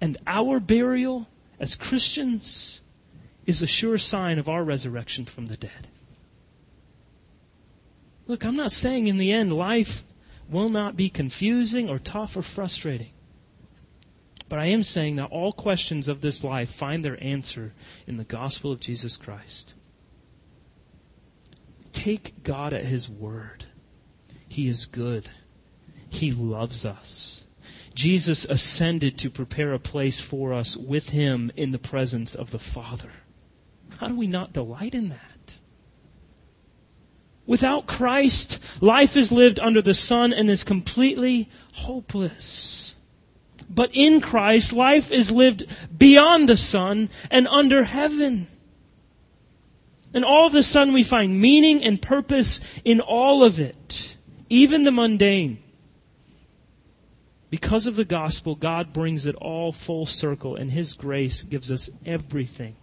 And 0.00 0.16
our 0.26 0.58
burial 0.58 1.28
as 1.60 1.74
Christians 1.74 2.81
is 3.46 3.62
a 3.62 3.66
sure 3.66 3.98
sign 3.98 4.38
of 4.38 4.48
our 4.48 4.62
resurrection 4.62 5.24
from 5.24 5.46
the 5.46 5.56
dead. 5.56 5.88
Look, 8.26 8.44
I'm 8.44 8.56
not 8.56 8.72
saying 8.72 9.08
in 9.08 9.18
the 9.18 9.32
end 9.32 9.52
life 9.52 10.04
will 10.48 10.68
not 10.68 10.96
be 10.96 11.08
confusing 11.08 11.88
or 11.88 11.98
tough 11.98 12.36
or 12.36 12.42
frustrating. 12.42 13.10
But 14.48 14.58
I 14.58 14.66
am 14.66 14.82
saying 14.82 15.16
that 15.16 15.30
all 15.30 15.52
questions 15.52 16.08
of 16.08 16.20
this 16.20 16.44
life 16.44 16.70
find 16.70 17.04
their 17.04 17.22
answer 17.24 17.72
in 18.06 18.18
the 18.18 18.24
gospel 18.24 18.70
of 18.70 18.80
Jesus 18.80 19.16
Christ. 19.16 19.74
Take 21.92 22.42
God 22.42 22.72
at 22.72 22.84
His 22.84 23.08
word. 23.08 23.64
He 24.48 24.68
is 24.68 24.84
good. 24.84 25.30
He 26.08 26.32
loves 26.32 26.84
us. 26.84 27.46
Jesus 27.94 28.44
ascended 28.44 29.16
to 29.18 29.30
prepare 29.30 29.72
a 29.72 29.78
place 29.78 30.20
for 30.20 30.52
us 30.52 30.76
with 30.76 31.10
Him 31.10 31.50
in 31.56 31.72
the 31.72 31.78
presence 31.78 32.34
of 32.34 32.50
the 32.50 32.58
Father. 32.58 33.10
How 34.02 34.08
do 34.08 34.16
we 34.16 34.26
not 34.26 34.52
delight 34.52 34.96
in 34.96 35.10
that? 35.10 35.58
Without 37.46 37.86
Christ, 37.86 38.82
life 38.82 39.16
is 39.16 39.30
lived 39.30 39.60
under 39.60 39.80
the 39.80 39.94
sun 39.94 40.32
and 40.32 40.50
is 40.50 40.64
completely 40.64 41.48
hopeless. 41.74 42.96
But 43.70 43.90
in 43.94 44.20
Christ, 44.20 44.72
life 44.72 45.12
is 45.12 45.30
lived 45.30 45.66
beyond 45.96 46.48
the 46.48 46.56
sun 46.56 47.10
and 47.30 47.46
under 47.46 47.84
heaven. 47.84 48.48
And 50.12 50.24
all 50.24 50.48
of 50.48 50.56
a 50.56 50.64
sudden 50.64 50.92
we 50.92 51.04
find 51.04 51.40
meaning 51.40 51.84
and 51.84 52.02
purpose 52.02 52.80
in 52.84 53.00
all 53.00 53.44
of 53.44 53.60
it, 53.60 54.16
even 54.50 54.82
the 54.82 54.90
mundane. 54.90 55.62
Because 57.50 57.86
of 57.86 57.94
the 57.94 58.04
gospel, 58.04 58.56
God 58.56 58.92
brings 58.92 59.26
it 59.26 59.36
all 59.36 59.70
full 59.70 60.06
circle, 60.06 60.56
and 60.56 60.72
His 60.72 60.94
grace 60.94 61.42
gives 61.42 61.70
us 61.70 61.88
everything 62.04 62.74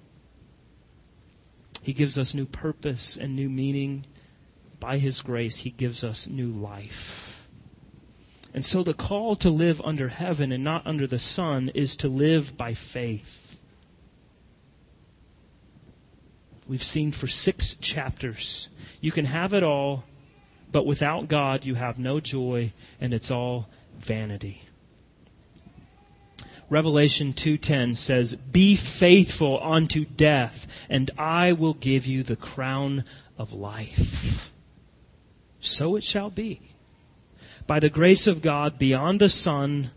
he 1.82 1.94
gives 1.94 2.18
us 2.18 2.34
new 2.34 2.46
purpose 2.46 3.18
and 3.18 3.36
new 3.36 3.50
meaning. 3.50 4.06
By 4.80 4.98
His 4.98 5.22
grace, 5.22 5.60
He 5.60 5.70
gives 5.70 6.04
us 6.04 6.28
new 6.28 6.52
life. 6.52 7.48
And 8.54 8.66
so 8.66 8.82
the 8.84 8.94
call 8.94 9.36
to 9.36 9.50
live 9.50 9.82
under 9.84 10.10
heaven 10.10 10.52
and 10.52 10.64
not 10.64 10.86
under 10.88 11.06
the 11.06 11.20
sun 11.20 11.70
is 11.76 11.96
to 11.98 12.08
live 12.08 12.58
by 12.58 12.74
faith. 12.74 13.60
We've 16.68 16.84
seen 16.84 17.12
for 17.12 17.28
six 17.28 17.76
chapters. 17.76 18.70
You 19.02 19.12
can 19.12 19.26
have 19.26 19.54
it 19.54 19.64
all, 19.64 20.04
but 20.72 20.86
without 20.86 21.28
God, 21.28 21.66
you 21.66 21.76
have 21.76 21.98
no 21.98 22.20
joy, 22.20 22.72
and 23.02 23.14
it's 23.14 23.32
all 23.32 23.70
vanity. 23.98 24.62
Revelation 26.70 27.34
2:10 27.34 27.96
says, 27.96 28.36
"Be 28.36 28.76
faithful 28.76 29.60
unto 29.64 30.06
death, 30.06 30.68
and 30.90 31.10
I 31.18 31.52
will 31.52 31.74
give 31.74 32.06
you 32.06 32.22
the 32.22 32.36
crown 32.36 33.04
of 33.38 33.54
life." 33.54 34.52
So 35.60 35.96
it 35.96 36.04
shall 36.04 36.30
be. 36.30 36.62
By 37.66 37.80
the 37.80 37.90
grace 37.90 38.28
of 38.28 38.42
God 38.42 38.78
beyond 38.78 39.20
the 39.20 39.30
sun 39.30 39.92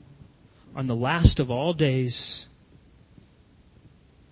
on 0.75 0.87
the 0.87 0.97
last 0.97 1.39
of 1.39 1.51
all 1.51 1.75
days, 1.75 2.49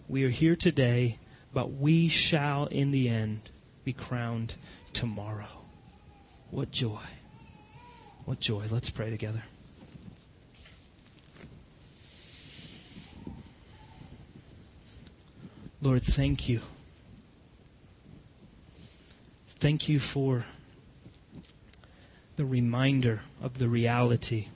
we 0.08 0.24
are 0.24 0.30
here 0.30 0.56
today, 0.56 1.18
but 1.52 1.72
we 1.72 2.08
shall 2.08 2.66
in 2.66 2.90
the 2.90 3.08
end 3.08 3.50
be 3.84 3.92
crowned 3.92 4.54
tomorrow. 4.92 5.64
What 6.50 6.70
joy. 6.72 7.00
What 8.24 8.40
joy. 8.40 8.64
Let's 8.70 8.90
pray 8.90 9.10
together. 9.10 9.42
Lord, 15.82 16.02
thank 16.02 16.48
you. 16.48 16.60
Thank 19.46 19.88
you 19.88 19.98
for 19.98 20.44
the 22.36 22.44
reminder 22.44 23.20
of 23.42 23.58
the 23.58 23.68
reality 23.68 24.48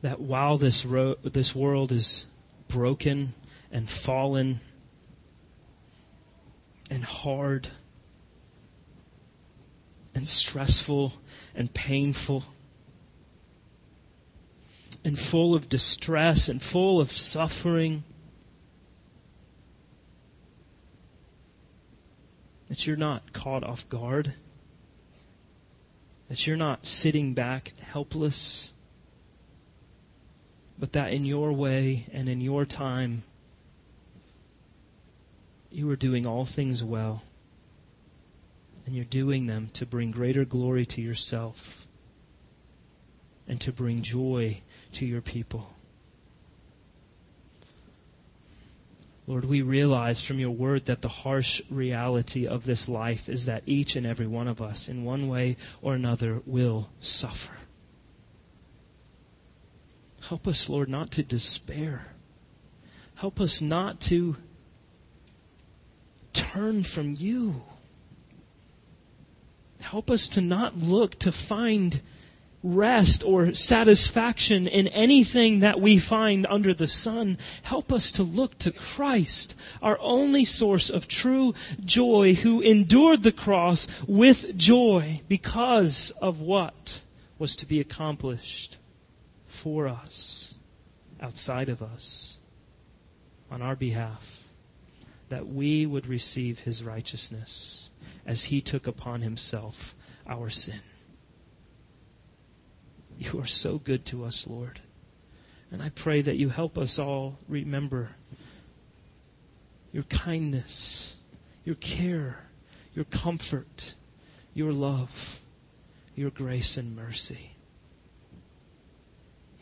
that 0.00 0.20
while 0.20 0.58
this, 0.58 0.84
ro- 0.84 1.16
this 1.22 1.54
world 1.54 1.90
is 1.90 2.26
broken 2.68 3.34
and 3.72 3.88
fallen 3.88 4.60
and 6.88 7.02
hard 7.02 7.68
and 10.14 10.28
stressful 10.28 11.14
and 11.54 11.72
painful 11.74 12.44
and 15.04 15.18
full 15.18 15.54
of 15.54 15.68
distress 15.68 16.48
and 16.48 16.62
full 16.62 17.00
of 17.00 17.10
suffering, 17.10 18.04
that 22.72 22.86
you're 22.86 22.96
not 22.96 23.34
caught 23.34 23.62
off 23.62 23.86
guard, 23.90 24.32
that 26.30 26.46
you're 26.46 26.56
not 26.56 26.86
sitting 26.86 27.34
back 27.34 27.74
helpless, 27.82 28.72
but 30.78 30.92
that 30.92 31.12
in 31.12 31.26
your 31.26 31.52
way 31.52 32.06
and 32.14 32.30
in 32.30 32.40
your 32.40 32.64
time, 32.64 33.24
you 35.70 35.90
are 35.90 35.96
doing 35.96 36.26
all 36.26 36.46
things 36.46 36.82
well. 36.82 37.22
And 38.86 38.94
you're 38.94 39.04
doing 39.04 39.48
them 39.48 39.68
to 39.74 39.84
bring 39.84 40.10
greater 40.10 40.46
glory 40.46 40.86
to 40.86 41.02
yourself 41.02 41.86
and 43.46 43.60
to 43.60 43.70
bring 43.70 44.00
joy 44.00 44.62
to 44.92 45.04
your 45.04 45.20
people. 45.20 45.74
Lord, 49.26 49.44
we 49.44 49.62
realize 49.62 50.24
from 50.24 50.40
your 50.40 50.50
word 50.50 50.86
that 50.86 51.00
the 51.00 51.08
harsh 51.08 51.62
reality 51.70 52.46
of 52.46 52.64
this 52.64 52.88
life 52.88 53.28
is 53.28 53.46
that 53.46 53.62
each 53.66 53.94
and 53.94 54.04
every 54.04 54.26
one 54.26 54.48
of 54.48 54.60
us, 54.60 54.88
in 54.88 55.04
one 55.04 55.28
way 55.28 55.56
or 55.80 55.94
another, 55.94 56.42
will 56.44 56.90
suffer. 56.98 57.52
Help 60.28 60.48
us, 60.48 60.68
Lord, 60.68 60.88
not 60.88 61.12
to 61.12 61.22
despair. 61.22 62.06
Help 63.16 63.40
us 63.40 63.62
not 63.62 64.00
to 64.02 64.36
turn 66.32 66.82
from 66.82 67.14
you. 67.16 67.62
Help 69.80 70.10
us 70.10 70.26
to 70.28 70.40
not 70.40 70.76
look 70.76 71.18
to 71.20 71.30
find 71.30 72.00
rest 72.62 73.24
or 73.24 73.52
satisfaction 73.54 74.66
in 74.66 74.88
anything 74.88 75.60
that 75.60 75.80
we 75.80 75.98
find 75.98 76.46
under 76.48 76.72
the 76.72 76.86
sun. 76.86 77.38
Help 77.62 77.92
us 77.92 78.12
to 78.12 78.22
look 78.22 78.58
to 78.58 78.70
Christ, 78.70 79.54
our 79.80 79.98
only 80.00 80.44
source 80.44 80.88
of 80.88 81.08
true 81.08 81.54
joy, 81.84 82.34
who 82.34 82.60
endured 82.60 83.22
the 83.22 83.32
cross 83.32 83.88
with 84.06 84.56
joy 84.56 85.20
because 85.28 86.10
of 86.20 86.40
what 86.40 87.02
was 87.38 87.56
to 87.56 87.66
be 87.66 87.80
accomplished 87.80 88.78
for 89.46 89.88
us, 89.88 90.54
outside 91.20 91.68
of 91.68 91.82
us, 91.82 92.38
on 93.50 93.60
our 93.60 93.76
behalf, 93.76 94.44
that 95.28 95.48
we 95.48 95.84
would 95.84 96.06
receive 96.06 96.60
his 96.60 96.82
righteousness 96.84 97.90
as 98.24 98.44
he 98.44 98.60
took 98.60 98.86
upon 98.86 99.20
himself 99.20 99.94
our 100.26 100.48
sin. 100.48 100.80
You 103.18 103.40
are 103.40 103.46
so 103.46 103.78
good 103.78 104.04
to 104.06 104.24
us, 104.24 104.46
Lord. 104.46 104.80
And 105.70 105.82
I 105.82 105.88
pray 105.88 106.20
that 106.20 106.36
you 106.36 106.50
help 106.50 106.76
us 106.76 106.98
all 106.98 107.38
remember 107.48 108.10
your 109.92 110.02
kindness, 110.04 111.16
your 111.64 111.76
care, 111.76 112.46
your 112.94 113.04
comfort, 113.06 113.94
your 114.54 114.72
love, 114.72 115.40
your 116.14 116.30
grace 116.30 116.76
and 116.76 116.94
mercy. 116.94 117.52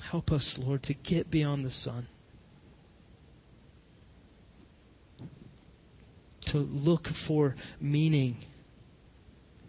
Help 0.01 0.33
us, 0.33 0.59
Lord, 0.59 0.83
to 0.85 0.95
get 0.95 1.31
beyond 1.31 1.65
the 1.65 1.71
sun. 1.71 2.09
To 6.47 6.59
look 6.59 7.07
for 7.07 7.55
meaning 7.81 8.39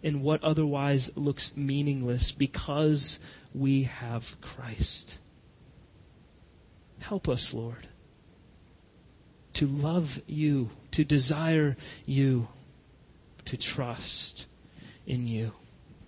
in 0.02 0.22
what 0.22 0.42
otherwise 0.42 1.12
looks 1.16 1.56
meaningless 1.56 2.32
because 2.32 3.20
we 3.54 3.84
have 3.84 4.40
Christ. 4.40 5.18
Help 7.00 7.28
us, 7.28 7.52
Lord, 7.52 7.88
to 9.54 9.66
love 9.66 10.20
you, 10.26 10.70
to 10.92 11.04
desire 11.04 11.76
you, 12.06 12.48
to 13.44 13.56
trust 13.56 14.46
in 15.06 15.26
you, 15.26 15.52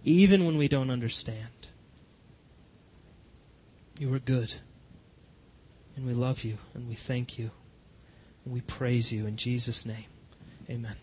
even 0.05 0.47
when 0.47 0.57
we 0.57 0.69
don't 0.69 0.91
understand. 0.91 1.49
You 3.99 4.13
are 4.15 4.21
good, 4.21 4.55
and 5.97 6.07
we 6.07 6.15
love 6.15 6.45
you, 6.45 6.59
and 6.75 6.89
we 6.89 6.95
thank 6.95 7.39
you, 7.39 7.51
and 8.45 8.55
we 8.55 8.61
praise 8.61 9.13
you 9.13 9.27
in 9.27 9.37
Jesus' 9.37 9.85
name. 9.85 10.07
Amen. 10.71 10.97